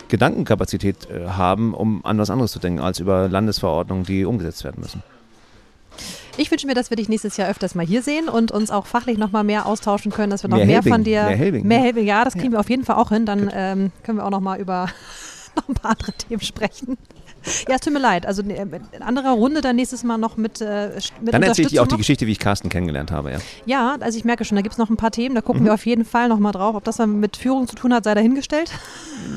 Gedankenkapazität 0.08 1.10
äh, 1.10 1.26
haben, 1.26 1.74
um 1.74 2.02
an 2.06 2.16
was 2.16 2.30
anderes 2.30 2.52
zu 2.52 2.60
denken, 2.60 2.80
als 2.80 2.98
über 2.98 3.28
Landesverordnungen, 3.28 4.06
die 4.06 4.24
umgesetzt 4.24 4.64
werden 4.64 4.80
müssen. 4.80 5.02
Ich 6.38 6.50
wünsche 6.50 6.66
mir, 6.66 6.74
dass 6.74 6.90
wir 6.90 6.96
dich 6.96 7.08
nächstes 7.08 7.36
Jahr 7.36 7.48
öfters 7.48 7.74
mal 7.74 7.86
hier 7.86 8.02
sehen 8.02 8.28
und 8.28 8.50
uns 8.52 8.70
auch 8.70 8.86
fachlich 8.86 9.18
noch 9.18 9.32
mal 9.32 9.44
mehr 9.44 9.66
austauschen 9.66 10.12
können, 10.12 10.30
dass 10.30 10.42
wir 10.42 10.50
noch 10.50 10.58
mehr, 10.58 10.66
mehr 10.66 10.82
von 10.82 11.02
dir. 11.02 11.24
Mehr 11.24 11.36
Helbing. 11.36 11.66
Mehr 11.66 11.80
Helbing, 11.80 12.06
ja, 12.06 12.24
das 12.24 12.34
kriegen 12.34 12.46
ja. 12.46 12.52
wir 12.52 12.60
auf 12.60 12.70
jeden 12.70 12.84
Fall 12.84 12.96
auch 12.96 13.08
hin. 13.08 13.26
Dann 13.26 13.50
ähm, 13.54 13.92
können 14.02 14.18
wir 14.18 14.24
auch 14.24 14.30
noch 14.30 14.40
mal 14.40 14.60
über 14.60 14.88
noch 15.56 15.68
ein 15.68 15.74
paar 15.74 15.92
andere 15.92 16.12
Themen 16.12 16.42
sprechen. 16.42 16.98
Ja, 17.68 17.76
es 17.76 17.80
tut 17.80 17.92
mir 17.92 17.98
leid. 17.98 18.26
Also 18.26 18.42
äh, 18.42 18.66
in 18.92 19.02
anderer 19.02 19.32
Runde 19.32 19.60
dann 19.60 19.76
nächstes 19.76 20.04
Mal 20.04 20.18
noch 20.18 20.36
mit, 20.36 20.60
äh, 20.60 20.90
mit 21.20 21.34
Dann 21.34 21.42
erzähle 21.42 21.66
ich 21.66 21.74
dir 21.74 21.82
auch 21.82 21.86
die 21.86 21.96
Geschichte, 21.96 22.26
wie 22.26 22.32
ich 22.32 22.38
Carsten 22.38 22.68
kennengelernt 22.68 23.10
habe, 23.10 23.32
ja. 23.32 23.38
Ja, 23.66 23.96
also 24.00 24.18
ich 24.18 24.24
merke 24.24 24.44
schon, 24.44 24.56
da 24.56 24.62
gibt 24.62 24.72
es 24.72 24.78
noch 24.78 24.90
ein 24.90 24.96
paar 24.96 25.10
Themen, 25.10 25.34
da 25.34 25.40
gucken 25.40 25.62
mhm. 25.62 25.66
wir 25.66 25.74
auf 25.74 25.86
jeden 25.86 26.04
Fall 26.04 26.28
noch 26.28 26.38
mal 26.38 26.52
drauf. 26.52 26.74
Ob 26.74 26.84
das 26.84 26.96
dann 26.96 27.20
mit 27.20 27.36
Führung 27.36 27.66
zu 27.68 27.76
tun 27.76 27.92
hat, 27.94 28.04
sei 28.04 28.14
dahingestellt. 28.14 28.70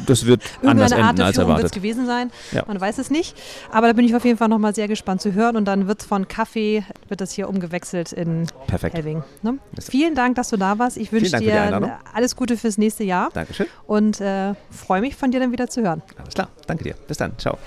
Das 0.06 0.26
wird 0.26 0.44
anders 0.64 0.92
enden 0.92 1.04
Art 1.04 1.20
als 1.20 1.36
Führung 1.36 1.50
erwartet. 1.50 1.64
wird 1.64 1.76
es 1.76 1.82
gewesen 1.82 2.06
sein. 2.06 2.32
Ja. 2.52 2.64
Man 2.68 2.80
weiß 2.80 2.98
es 2.98 3.10
nicht. 3.10 3.36
Aber 3.72 3.88
da 3.88 3.94
bin 3.94 4.06
ich 4.06 4.16
auf 4.16 4.26
jeden 4.26 4.38
Fall 4.38 4.50
noch 4.50 4.60
mal 4.60 4.74
sehr 4.74 4.88
gespannt 4.88 5.22
zu 5.22 5.34
hören 5.34 5.56
und 5.56 5.66
dann 5.66 5.88
wird 5.88 6.04
von 6.04 6.28
Kaffee, 6.28 6.84
wird 7.08 7.22
das 7.22 7.32
hier 7.32 7.50
umgewechselt 7.50 8.12
in 8.14 8.48
Perfekt. 8.68 8.96
Helving. 8.96 9.24
Ne? 9.42 9.60
Vielen 9.80 10.16
Dank, 10.16 10.36
dass 10.36 10.50
du 10.50 10.58
da 10.58 10.80
warst. 10.80 10.98
Ich 10.98 11.12
wünsche 11.12 11.38
dir 11.38 12.00
alles 12.14 12.36
Gute 12.36 12.58
fürs 12.58 12.78
nächste 12.78 13.04
Jahr. 13.04 13.30
Dankeschön. 13.34 13.68
Und 13.86 14.22
äh, 14.22 14.54
freue 14.72 15.02
mich, 15.02 15.16
von 15.16 15.32
dir 15.32 15.40
dann 15.40 15.52
wieder 15.52 15.70
zu 15.70 15.82
hören. 15.82 16.02
Alles 16.18 16.34
klar. 16.34 16.50
Danke 16.68 16.84
dir. 16.84 16.96
Bis 17.08 17.18
dann. 17.18 17.38
Ciao. 17.38 17.58